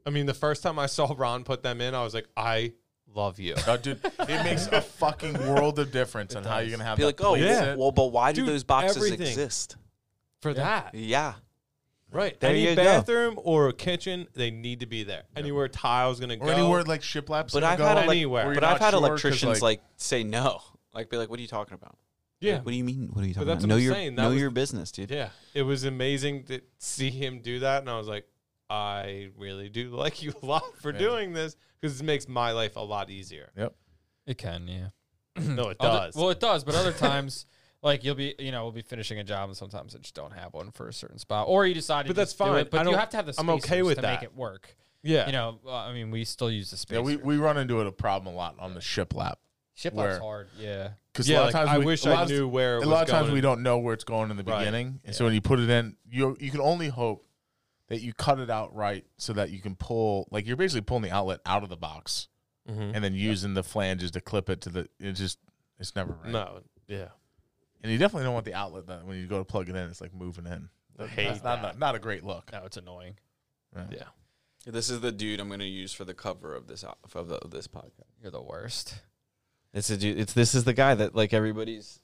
[0.06, 2.72] I mean, the first time I saw Ron put them in, I was like, I
[3.14, 3.54] love you.
[3.66, 7.02] Oh, dude, it makes a fucking world of difference on how you're gonna have Be
[7.02, 7.60] that like, oh, Yeah.
[7.60, 7.78] sit.
[7.78, 9.26] well, but why do Dude, those boxes everything.
[9.26, 9.76] exist?
[10.40, 11.34] For that, Yeah.
[12.12, 12.38] Right?
[12.40, 12.84] There Any you go.
[12.84, 15.24] bathroom or a kitchen, they need to be there.
[15.36, 16.46] Anywhere tile's gonna go.
[16.46, 17.52] or anywhere like shiplaps.
[17.52, 18.46] But gonna I've go, had elec- anywhere.
[18.46, 20.60] where but you're I've not had sure 'cause, electricians like, say no.
[20.92, 21.96] Like be like, what are you talking about?
[22.40, 23.10] yeah, What do you mean?
[23.12, 23.68] What are you talking that's about?
[23.68, 24.14] what Know I'm your saying.
[24.16, 25.10] That know was- your business, dude.
[25.10, 25.28] yeah.
[25.54, 28.26] It was amazing to see him do that, and I was like,
[28.68, 30.98] I really do like you a lot for Yeah.
[30.98, 33.50] doing this because it makes my life a lot easier.
[33.56, 33.74] Yep.
[34.26, 34.88] It can, yeah.
[35.36, 36.14] No, it Other- does.
[36.16, 37.46] well, it does, but other times,
[37.82, 40.32] like you'll be, you know, we'll be finishing a job, and sometimes I just don't
[40.32, 42.02] have one for a certain spot, or you decide.
[42.02, 42.58] to But that's fine.
[42.60, 43.34] It, but you have to have the.
[43.38, 44.20] I'm okay with to that.
[44.20, 44.76] make it work.
[45.02, 46.96] yeah, You know, uh, I mean, we still use the space.
[46.96, 49.36] Yeah, we, we run into it a problem a lot on the shiplap
[49.74, 50.48] Shiplap's where- hard.
[50.58, 50.90] Yeah.
[51.12, 51.36] because yeah.
[51.36, 52.74] a lot like, of times I we, wish a I knew where.
[52.74, 54.58] It a was lot of times we don't know where it's going in the Right.
[54.58, 57.24] beginning, and so when you put it in, you you can only hope
[57.88, 61.02] that you cut it out right so that you can pull like you're basically pulling
[61.04, 62.28] the outlet out of the box
[62.70, 62.92] Mhm.
[62.94, 64.88] and then using the flanges to clip it to the.
[65.00, 65.38] It just
[65.78, 66.30] it's never right.
[66.30, 67.08] No, yeah.
[67.82, 69.88] And you definitely don't want the outlet that when you go to plug it in,
[69.88, 70.68] it's like moving in.
[70.98, 71.78] I That's not, that.
[71.78, 72.50] not a great look.
[72.52, 73.14] No, it's annoying.
[73.90, 74.04] Yeah.
[74.66, 76.84] This is the dude I'm going to use for the cover of this
[77.14, 78.12] of, the, of this podcast.
[78.20, 78.96] You're the worst.
[79.72, 80.18] It's a dude.
[80.18, 82.00] It's this is the guy that like everybody's.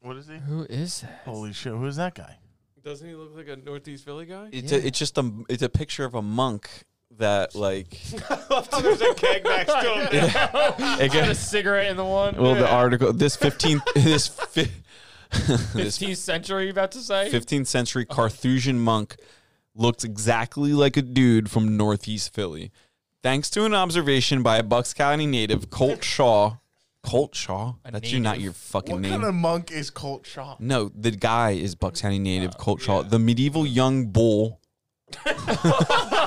[0.00, 0.38] What is he?
[0.38, 1.20] Who is that?
[1.24, 1.72] Holy shit!
[1.72, 2.38] Who is that guy?
[2.82, 4.48] Doesn't he look like a Northeast Philly guy?
[4.52, 4.78] It's Yeah.
[4.78, 6.84] a, it's just a it's a picture of a monk
[7.18, 7.98] that like.
[8.30, 10.08] I love how there's a keg next to him.
[11.00, 12.36] It Got a gets- cigarette in the one.
[12.36, 14.70] well, the article this 15th this fi-
[15.74, 17.28] this 15th century, you about to say?
[17.30, 19.16] 15th century Carthusian monk
[19.74, 22.70] looks exactly like a dude from Northeast Philly.
[23.22, 26.56] Thanks to an observation by a Bucks County native, Colt Shaw.
[27.02, 27.74] Colt Shaw?
[27.84, 29.10] A That's you, not your fucking What name.
[29.12, 30.56] kind of monk is Colt Shaw?
[30.60, 33.02] no, the guy is Bucks County native, Oh, Colt Shaw.
[33.02, 34.60] The medieval young bull.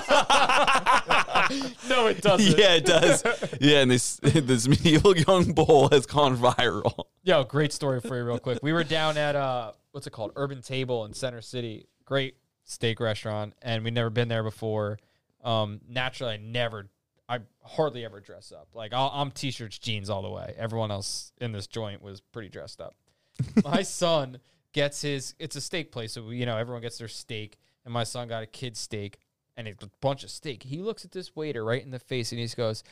[1.90, 2.58] no, it doesn't.
[2.58, 3.24] yeah, it does.
[3.60, 7.06] Yeah, and this this medieval young bull has gone viral.
[7.24, 8.60] Yo, great story for you, real quick.
[8.62, 11.88] We were down at uh, what's it called, Urban Table in Center City.
[12.06, 15.00] Great steak restaurant, and we'd never been there before.
[15.44, 16.88] Um, naturally, I never,
[17.28, 18.70] I hardly ever dress up.
[18.74, 20.54] Like I'll, I'm t-shirts, jeans all the way.
[20.58, 22.96] Everyone else in this joint was pretty dressed up.
[23.64, 24.40] my son
[24.74, 25.36] gets his.
[25.40, 28.44] It's a steak place, so you know everyone gets their steak, and my son got
[28.44, 29.20] a kid steak
[29.68, 30.64] and a bunch of steak.
[30.64, 32.84] He looks at this waiter right in the face, and he goes,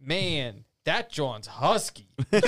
[0.00, 2.08] "Man." That John's husky.
[2.30, 2.40] Bro,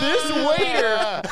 [0.00, 1.22] this waiter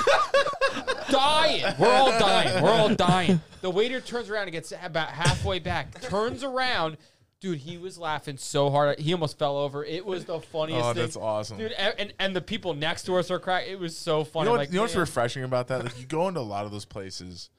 [1.11, 1.65] dying.
[1.77, 2.63] We're all dying.
[2.63, 3.41] We're all dying.
[3.63, 6.99] The waiter turns around and gets about halfway back, turns around.
[7.41, 8.99] Dude, he was laughing so hard.
[8.99, 9.85] He almost fell over.
[9.85, 11.03] It was the funniest Oh, thing.
[11.03, 11.59] that's awesome.
[11.59, 13.71] Dude, and, and the people next to us are crying.
[13.71, 14.43] It was so funny.
[14.43, 15.01] You know, what, like, you know what's man.
[15.01, 15.85] refreshing about that?
[15.85, 17.51] Like you go into a lot of those places,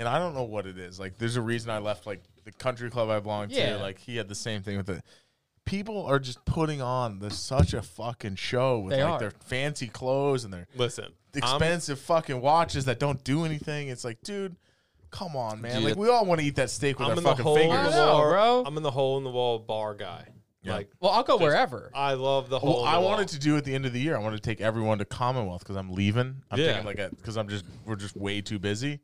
[0.00, 0.98] and I don't know what it is.
[0.98, 3.74] Like there's a reason I left like the country club I belonged Yeah.
[3.74, 3.78] to.
[3.78, 5.04] Like he had the same thing with it.
[5.66, 9.18] People are just putting on this such a fucking show with They like are.
[9.20, 13.88] their fancy clothes and their Listen, I'm- expensive fucking watches that don't do anything.
[13.88, 14.56] It's like, dude,
[15.10, 15.76] come on, man.
[15.76, 17.44] Dude, like we all want to eat that steak with I'm our in the fucking
[17.44, 18.62] hole in the I know, wall, bro.
[18.66, 20.24] I'm in the hole in the wall bar guy.
[20.62, 20.74] Yeah.
[20.74, 21.90] Like Well, I'll go Just- wherever.
[21.94, 22.70] I love the hole.
[22.70, 23.10] Well, in the I wall.
[23.10, 24.16] wanted to do at the end of the year.
[24.16, 26.42] I wanted to take everyone to Commonwealth because I'm leaving.
[26.50, 26.72] I'm Yeah.
[26.72, 28.98] taking like a because I'm just we're just way too busy,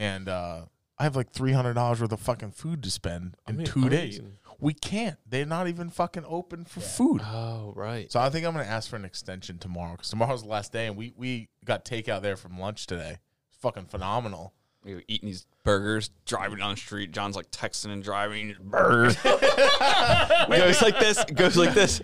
[0.00, 0.62] and uh,
[0.98, 3.66] I have like three hundred dollars worth of fucking food to spend in I mean,
[3.66, 4.16] 2 I'm days.
[4.16, 4.32] eating.
[4.58, 5.16] We can't.
[5.26, 7.22] They're not even fucking open for food.
[7.24, 8.10] Oh right.
[8.10, 10.86] So I think I'm gonna ask for an extension tomorrow because tomorrow's the last day,
[10.86, 13.18] and we we got takeout there from lunch today.
[13.48, 14.54] It's fucking phenomenal.
[14.82, 17.12] We were eating these burgers, driving down the street.
[17.12, 19.14] John's like texting and driving just burgers.
[19.22, 21.22] goes like this.
[21.24, 22.00] Goes like this.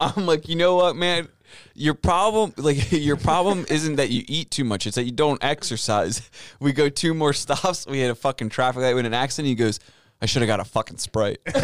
[0.00, 1.28] I'm like, you know what, man?
[1.74, 4.86] Your problem, like your problem, isn't that you eat too much.
[4.86, 6.30] It's that you don't exercise.
[6.60, 7.86] We go two more stops.
[7.86, 9.48] We had a fucking traffic light with an accident.
[9.48, 9.78] He goes,
[10.20, 11.38] I should have got a fucking sprite.
[11.46, 11.54] and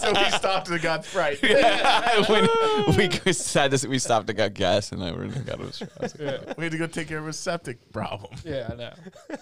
[0.00, 1.42] so we stopped and got Sprite.
[1.42, 2.48] when
[2.96, 3.10] we
[3.52, 6.56] had this, we stopped and got gas, and I went and got a Sprite.
[6.56, 8.32] We had to go take care of a septic problem.
[8.44, 8.92] Yeah, I know.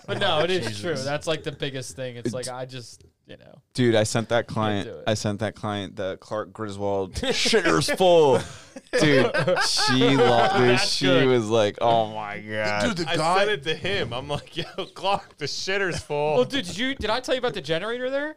[0.07, 0.97] But no, it is true.
[0.97, 2.17] That's like the biggest thing.
[2.17, 3.63] It's like I just, you know.
[3.75, 4.89] Dude, I sent that client.
[5.07, 8.39] I sent that client the Clark Griswold shitter's full.
[9.01, 9.31] Dude,
[9.67, 11.27] she lo- dude, she good.
[11.27, 13.39] was like, "Oh my god." Dude, the I guy.
[13.39, 14.13] sent it to him.
[14.13, 14.65] I'm like, yo,
[14.95, 16.35] Clark, the shitter's full.
[16.37, 18.37] Well, dude, did you did I tell you about the generator there?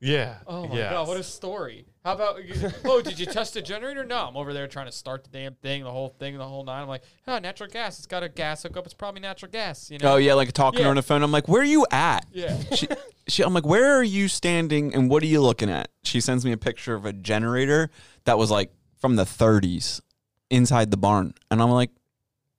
[0.00, 0.38] yeah.
[0.46, 0.92] Oh my yes.
[0.92, 1.86] god, what a story!
[2.04, 2.38] How about?
[2.84, 4.04] Oh, did you test the generator?
[4.04, 6.62] No, I'm over there trying to start the damn thing, the whole thing, the whole
[6.62, 6.82] nine.
[6.82, 7.96] I'm like, oh, natural gas.
[7.98, 8.84] It's got a gas hookup.
[8.84, 9.90] It's probably natural gas.
[9.90, 10.12] You know?
[10.12, 10.88] Oh yeah, like talking Yeah.
[10.88, 11.22] on the phone.
[11.22, 12.60] I'm like, "Where are you at?" Yeah.
[12.74, 12.88] She,
[13.26, 16.44] she, I'm like, "Where are you standing and what are you looking at?" She sends
[16.44, 17.90] me a picture of a generator
[18.24, 20.02] that was like from the 30s
[20.50, 21.90] inside the barn, and I'm like,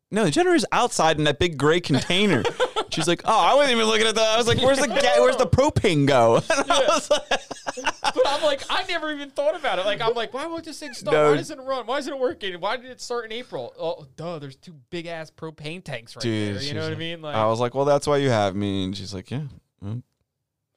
[0.10, 2.44] "No, the generator's outside in that big gray container."
[2.92, 5.20] She's like, "Oh, I wasn't even looking at that." I was like, "Where's the ga-
[5.20, 7.22] where's the propane go?" And I was like,
[8.16, 9.86] But I'm like, I never even thought about it.
[9.86, 11.14] Like, I'm like, why won't this thing start?
[11.14, 11.32] No.
[11.32, 11.86] Why doesn't it run?
[11.86, 12.54] Why isn't it working?
[12.62, 13.74] Why did it start in April?
[13.78, 16.64] Oh, duh, there's two big ass propane tanks right Dude, there.
[16.64, 17.22] You know what I like- mean?
[17.22, 19.42] Like, I was like, "Well, that's why you have me." And she's like, "Yeah."
[19.82, 20.02] Well,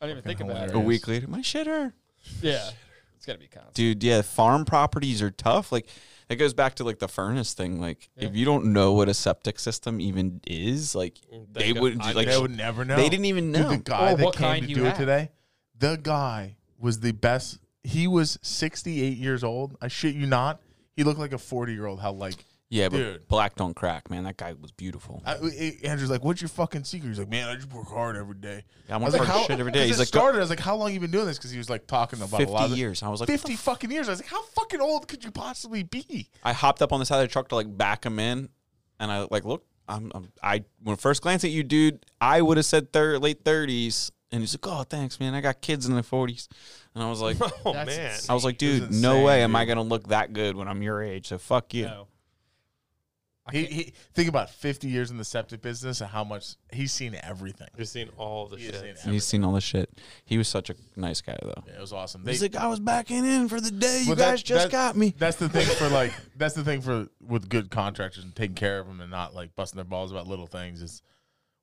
[0.00, 0.74] I didn't even think about it.
[0.74, 1.92] A week later, my shitter.
[2.42, 2.68] Yeah,
[3.16, 3.74] it's gotta be constant.
[3.74, 5.86] dude yeah farm properties are tough like
[6.28, 9.14] it goes back to like the furnace thing like if you don't know what a
[9.14, 11.14] septic system even is like
[11.52, 12.96] they go- wouldn't I like they would never know.
[12.96, 14.94] they didn't even Dude, know the guy Or that what came to do have.
[14.94, 15.30] it today,
[15.78, 17.58] the guy was the best.
[17.82, 19.76] He was 68 years old.
[19.80, 20.60] I shit you not.
[20.96, 22.00] He looked like a 40 year old.
[22.00, 22.34] How like
[22.70, 23.28] yeah but Dude.
[23.28, 26.84] black don't crack man that guy was beautiful I, I- Andrew's like, "What's your fucking
[26.84, 29.20] secret?" He's like, "Man, I just work hard every day." Yeah, I I want was
[29.20, 30.38] like, to shit every day 'cause he's it like started.
[30.38, 32.34] I was like, "How long you been doing this?" Because he was like talking about
[32.34, 34.08] a 50 lot of years i was like 50 fucking years.
[34.08, 37.06] I was like, "How fucking old could you possibly be?" i hopped up on the
[37.06, 38.48] side of the truck to like back him in
[39.00, 42.56] and i like look i'm, I'm i when first glance at you dude i would
[42.58, 45.94] have said thir- late 30s and he's like oh thanks man i got kids in
[45.94, 46.48] their 40s
[46.94, 48.10] and i was like Oh That's man.
[48.10, 48.30] insane.
[48.30, 49.68] i was like was dude no insane, way am i dude.
[49.76, 52.08] gonna look that good when i'm your age so fuck you No.
[53.52, 57.18] He, he think about 50 years in the septic business and how much he's seen
[57.22, 57.68] everything.
[57.76, 58.98] You've seen all the He shit.
[58.98, 59.90] seen He's seen all this shit.
[60.24, 61.62] He was such a nice guy, though.
[61.66, 62.26] Yeah, it was awesome.
[62.26, 64.00] He's They- like, I was backing in for the day.
[64.02, 65.14] You Well, that- guys just that- got me.
[65.16, 68.78] That's the thing for like that's the thing for with good contractors and taking care
[68.80, 71.02] of them and not like busting their balls about little things is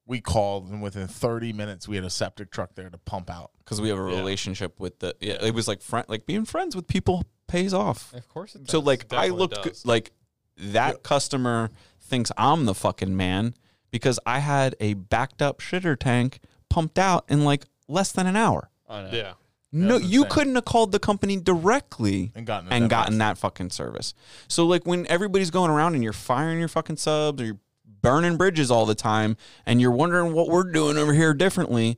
[0.07, 3.51] we called and within 30 minutes we had a septic truck there to pump out.
[3.59, 4.17] Because we have a Yeah.
[4.17, 5.15] relationship with the.
[5.19, 8.13] Yeah, it was like friend, like being friends with people pays off.
[8.13, 8.71] Of course it does.
[8.71, 9.63] So like, I definitely look does.
[9.63, 10.11] good, like
[10.57, 11.69] that customer
[12.01, 13.53] thinks I'm the fucking man
[13.91, 18.35] because I had a backed up shitter tank pumped out in like less than an
[18.35, 18.69] hour.
[18.89, 19.09] I know.
[19.11, 19.33] Yeah.
[19.71, 20.29] No, you insane.
[20.29, 24.13] couldn't have called the company directly And gotten and that gotten that fucking service.
[24.47, 27.59] So like when everybody's going around and you're firing your fucking subs or you're
[28.01, 31.97] burning bridges all the time and you're wondering what we're doing over here differently,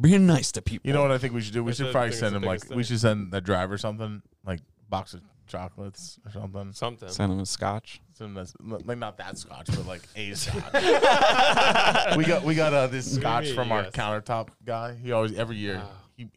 [0.00, 0.86] being nice to people.
[0.86, 1.64] You know what I think we should do?
[1.64, 3.78] We That's should the- probably send it's him like biggest we should send the driver
[3.78, 6.72] something like box of chocolates or something.
[6.72, 7.08] Something.
[7.08, 8.00] Send them a scotch.
[8.14, 10.72] Something that's like not that scotch, but like a scotch.
[12.16, 13.92] we got we got uh, this scotch from our yes.
[13.92, 14.94] countertop guy.
[14.94, 15.90] He always every year Ah.
[16.16, 16.28] he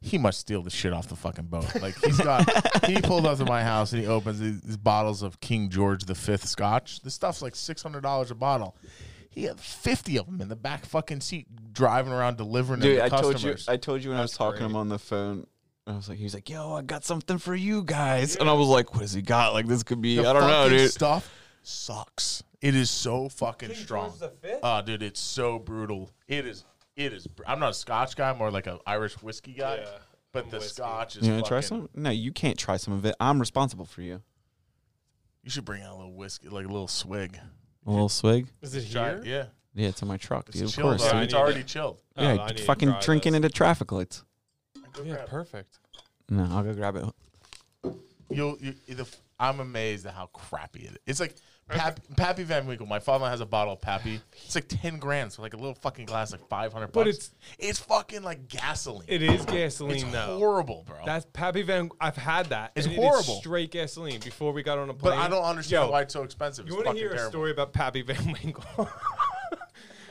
[0.00, 1.80] he must steal the shit off the fucking boat.
[1.80, 5.22] Like he's got he pulled up to my house and he opens these, these bottles
[5.22, 7.02] of King George the Fifth scotch.
[7.02, 8.76] This stuff's like six hundred dollars a bottle.
[9.30, 13.04] He had fifty of them in the back fucking seat, driving around delivering Dude, to
[13.04, 13.56] I told you.
[13.68, 15.46] I told you when I was That's talking to him on the phone.
[15.86, 18.52] I was like, he was like, "Yo, I got something for you guys," and I
[18.52, 19.52] was like, "What has he got?
[19.52, 21.32] Like this could be, The I don't know, fucking dude." Stuff
[21.62, 22.42] sucks.
[22.60, 24.12] It is so fucking strong.
[24.62, 26.10] Oh, dude, it's so brutal.
[26.28, 26.64] It is.
[26.94, 27.26] It is.
[27.26, 28.30] br- I'm not a Scotch guy.
[28.30, 29.76] I'm more like an Irish whiskey guy.
[29.78, 29.86] Yeah,
[30.32, 30.74] but I'm the whiskey.
[30.74, 31.26] Scotch is.
[31.26, 32.02] You want to try fucking- some?
[32.02, 33.16] No, you can't try some of it.
[33.18, 34.22] I'm responsible for you.
[35.42, 37.36] You should bring out a little whiskey, like a little swig.
[37.84, 38.46] A little swig.
[38.60, 39.22] Is it Try here?
[39.24, 39.44] Yeah,
[39.74, 40.68] Yeah, it's in my truck, it's dude.
[40.68, 40.98] Of chilled.
[40.98, 41.02] course.
[41.02, 41.18] Yeah, already.
[41.18, 41.24] dude.
[41.24, 41.66] it's need already it.
[41.66, 42.00] chilled.
[42.16, 43.36] Oh, Yeah, I need to fucking try drinking this.
[43.38, 44.22] into traffic lights.
[45.04, 45.78] Yeah, perfect.
[46.28, 47.04] No, I'll go grab it.
[48.30, 48.56] You'll.
[48.60, 49.06] You, the,
[49.38, 50.98] I'm amazed at how crappy it is.
[51.06, 51.34] It's like
[51.68, 52.86] Pap, Pappy Van Winkle.
[52.86, 54.20] My father has a bottle of Pappy.
[54.44, 56.94] It's like ten grand, so like a little fucking glass, like five hundred bucks.
[56.94, 59.06] But it's- it's fucking like gasoline.
[59.08, 60.38] It is gasoline it's though.
[60.38, 60.98] horrible, bro.
[61.04, 61.90] That's Pappy Van.
[62.00, 62.72] I've had that.
[62.76, 63.34] It's and it is horrible.
[63.40, 65.16] straight gasoline before we got on a plane.
[65.18, 65.24] but.
[65.24, 66.66] I don't understand Yo, why it's so expensive.
[66.68, 68.88] You want to fucking hear a story about Pappy Van Winkle?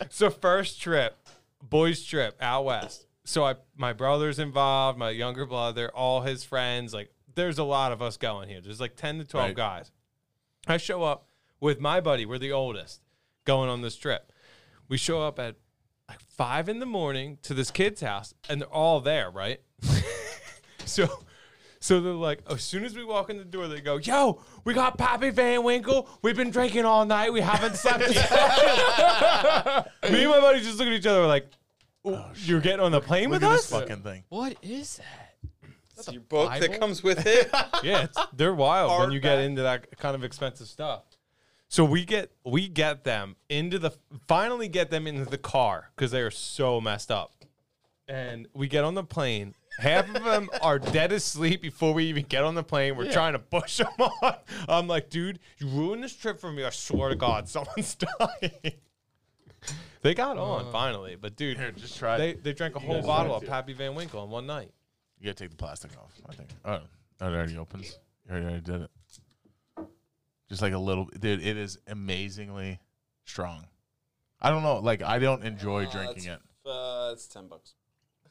[0.09, 1.15] so first trip,
[1.61, 3.05] boys trip out west.
[3.23, 6.93] So I, my brother's involved, my younger brother, all his friends.
[6.93, 8.61] Like, there's a lot of us going here.
[8.61, 9.55] There's like ten to twelve Right.
[9.55, 9.91] guys.
[10.67, 11.27] I show up
[11.59, 12.25] with my buddy.
[12.25, 13.01] We're the oldest
[13.45, 14.31] going on this trip.
[14.87, 15.55] We show up at
[16.09, 19.61] like five in the morning to this kid's house, and they're all there, right?
[20.85, 21.07] so.
[21.83, 24.75] So they're like, as soon as we walk in the door, they go, "Yo, we
[24.75, 26.07] got Pappy Van Winkle.
[26.21, 27.33] We've been drinking all night.
[27.33, 28.31] We haven't slept yet."
[30.11, 31.21] Me and my buddy just look at each other.
[31.21, 31.49] We're like,
[32.03, 33.69] Oh, You're getting on the plane Look with at us?
[33.69, 34.23] this fucking thing.
[34.29, 35.35] What is that?
[35.97, 36.67] It's your book Bible?
[36.67, 37.49] that comes with it.
[37.83, 39.45] yeah, it's, they're wild when you get Hardback.
[39.45, 41.03] into that kind of expensive stuff.
[41.67, 43.91] So we get we get them into the
[44.27, 47.33] finally get them into the car because they are so messed up,
[48.07, 49.53] and we get on the plane.
[49.79, 52.97] Half of them are dead asleep before we even get on the plane.
[52.97, 54.35] We're trying to push them on.
[54.67, 56.63] I'm like, dude, you ruined this trip for me.
[56.65, 58.73] I swear to God, someone's dying.
[60.01, 62.17] they got on finally, but dude, Here, just try.
[62.17, 63.45] they they drank a whole bottle of?
[63.45, 64.71] Pappy Van Winkle in one night.
[65.19, 66.13] You gotta take the plastic off.
[66.27, 66.49] I think.
[66.65, 66.79] Oh,
[67.21, 67.97] oh, it already opens.
[68.25, 68.91] You already, already did it.
[70.49, 71.45] Just like a little, dude.
[71.45, 72.79] It is amazingly
[73.25, 73.65] strong.
[74.41, 74.79] I don't know.
[74.79, 76.39] Like I don't enjoy drinking it.
[76.65, 77.75] Uh, it's ten bucks.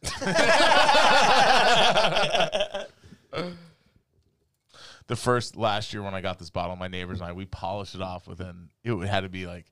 [5.11, 7.97] The first last year when I got this bottle, my neighbors and I we polished
[7.97, 8.71] it off within.
[8.85, 9.67] It had to be like,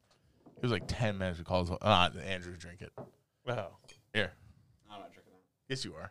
[0.59, 1.39] it was like ten minutes.
[1.39, 1.79] We called it.
[1.81, 2.93] Uh, Andrew, drink it.
[3.47, 3.69] Wow.
[4.13, 4.33] Here.
[4.91, 5.43] I'm not drinking that.
[5.73, 6.11] Yes, you are.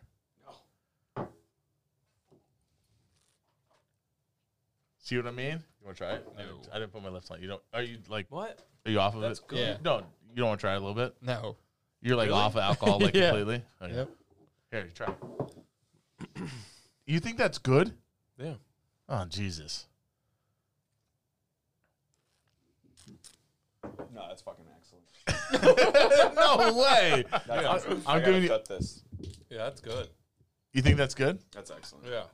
[1.16, 1.28] No.
[4.98, 5.62] See what I mean?
[5.80, 6.28] You want to try it?
[6.36, 7.40] I didn't, I didn't put my lips on.
[7.40, 7.62] You don't?
[7.72, 8.26] Are you like?
[8.30, 8.58] What?
[8.84, 9.46] Are you off of That's it?
[9.48, 9.58] good.
[9.58, 9.76] Yeah.
[9.84, 9.98] No,
[10.30, 11.14] you don't want to try it a little bit.
[11.22, 11.56] No.
[12.00, 12.38] You're like Really?
[12.40, 13.30] off of alcohol like Yeah.
[13.30, 13.62] completely.
[13.82, 13.94] Okay.
[13.94, 14.10] Yep.
[14.70, 15.12] Here, you try.
[17.06, 17.92] you think that's good?
[18.38, 18.54] Yeah.
[19.08, 19.86] Oh Jesus!
[24.14, 25.04] No, that's fucking excellent.
[26.36, 27.24] no way.
[27.46, 29.02] That's I'm- I'm giving you- cut this.
[29.50, 30.08] Yeah, that's good.
[30.72, 31.38] You think that's good?
[31.52, 32.06] That's excellent.
[32.06, 32.24] Yeah.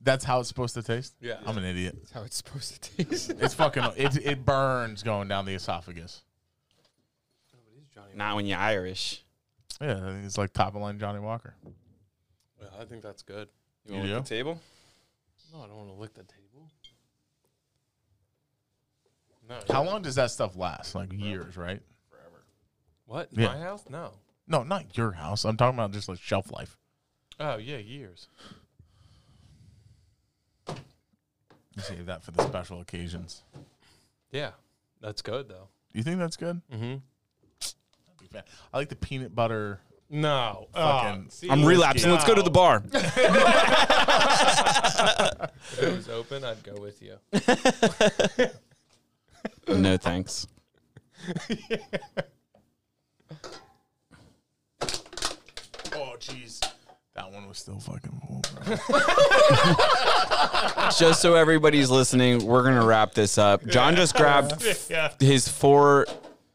[0.00, 1.14] That's how it's supposed to taste.
[1.20, 1.36] Yeah.
[1.46, 1.96] I'm an idiot.
[1.98, 3.32] That's how it's supposed to taste.
[3.40, 3.84] It's fucking.
[3.96, 6.22] It it burns going down the esophagus.
[8.14, 9.24] Not when you're Irish.
[9.80, 11.54] Yeah, I think it's like top of line Johnnie Walker.
[12.60, 13.48] Yeah, I think that's good.
[13.86, 14.14] You, You want do?
[14.16, 14.60] the table?
[15.52, 16.43] No, I don't want to lick the table.
[19.48, 19.58] No.
[19.70, 20.94] How long does that stuff last?
[20.94, 21.80] Like years, right?
[22.10, 22.44] Forever.
[23.06, 23.28] What?
[23.32, 23.48] Yeah.
[23.48, 23.84] My house?
[23.88, 24.12] No.
[24.48, 25.44] No, not your house.
[25.44, 26.76] I'm talking about just like shelf life.
[27.40, 28.28] Oh yeah, years.
[30.68, 33.42] You save that for the special occasions.
[34.30, 34.50] Yeah,
[35.00, 35.68] that's good though.
[35.92, 36.60] Do you think that's good?
[36.72, 36.96] Mm-hmm.
[38.72, 39.80] I like the peanut butter.
[40.10, 40.68] No.
[40.74, 42.10] Fucking- Oh, see, I'm relapsing.
[42.10, 42.82] Let's go to the bar.
[45.76, 47.16] If it was open, I'd go with you.
[49.68, 50.46] no thanks.
[55.96, 56.60] Oh, jeez.
[57.14, 58.42] That one was still fucking bro.
[60.98, 63.64] Just so everybody's listening, we're gonna wrap this up.
[63.66, 64.60] John just grabbed
[65.20, 66.06] his four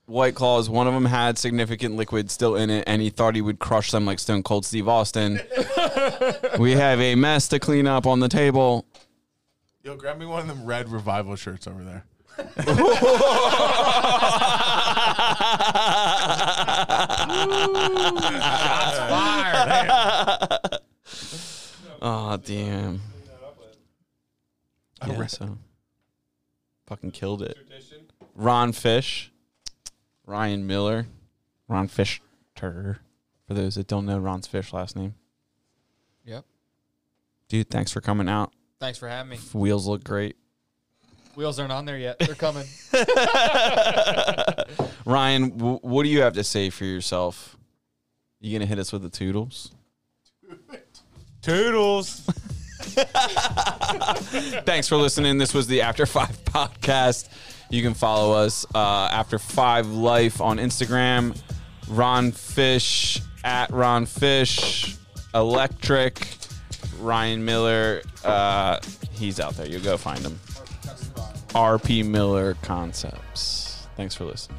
[0.08, 0.70] white claws.
[0.70, 3.92] One of them had significant liquid still in it, and he thought he would crush
[3.92, 5.40] them like Stone Cold Steve Austin.
[6.60, 8.86] we have a mess to clean up on the table.
[9.82, 12.04] Yo, grab me one of them red revival shirts over there.
[22.02, 23.02] Oh damn!
[25.02, 25.58] A Yeah, so
[26.88, 27.58] fucking killed it.
[28.36, 29.32] Ron Fish,
[30.26, 31.08] Ryan Miller,
[31.68, 32.22] Ron Fish
[33.48, 35.16] For those that don't know Ron's Fish last name,
[36.26, 36.46] Yep.
[37.48, 37.70] dude.
[37.70, 38.54] Thanks for coming out.
[38.80, 39.38] Thanks for having me.
[39.54, 40.38] Wheels look great.
[41.36, 42.20] Wheels aren't on there yet.
[42.20, 42.66] They're coming.
[45.06, 47.56] Ryan, w- what do you have to say for yourself?
[48.40, 49.72] You gonna hit us with the toodles?
[51.42, 52.20] Toodles.
[54.66, 55.38] Thanks for listening.
[55.38, 57.30] This was the After Five podcast.
[57.70, 61.40] You can follow us uh, After Five Life on Instagram.
[61.88, 64.96] Ron Fish at Ron Fish
[65.34, 66.28] Electric.
[67.00, 68.02] Ryan Miller.
[68.24, 68.80] Uh,
[69.12, 69.68] he's out there.
[69.68, 70.40] You go find him.
[71.56, 73.88] RP Miller Concepts.
[73.96, 74.58] Thanks for listening.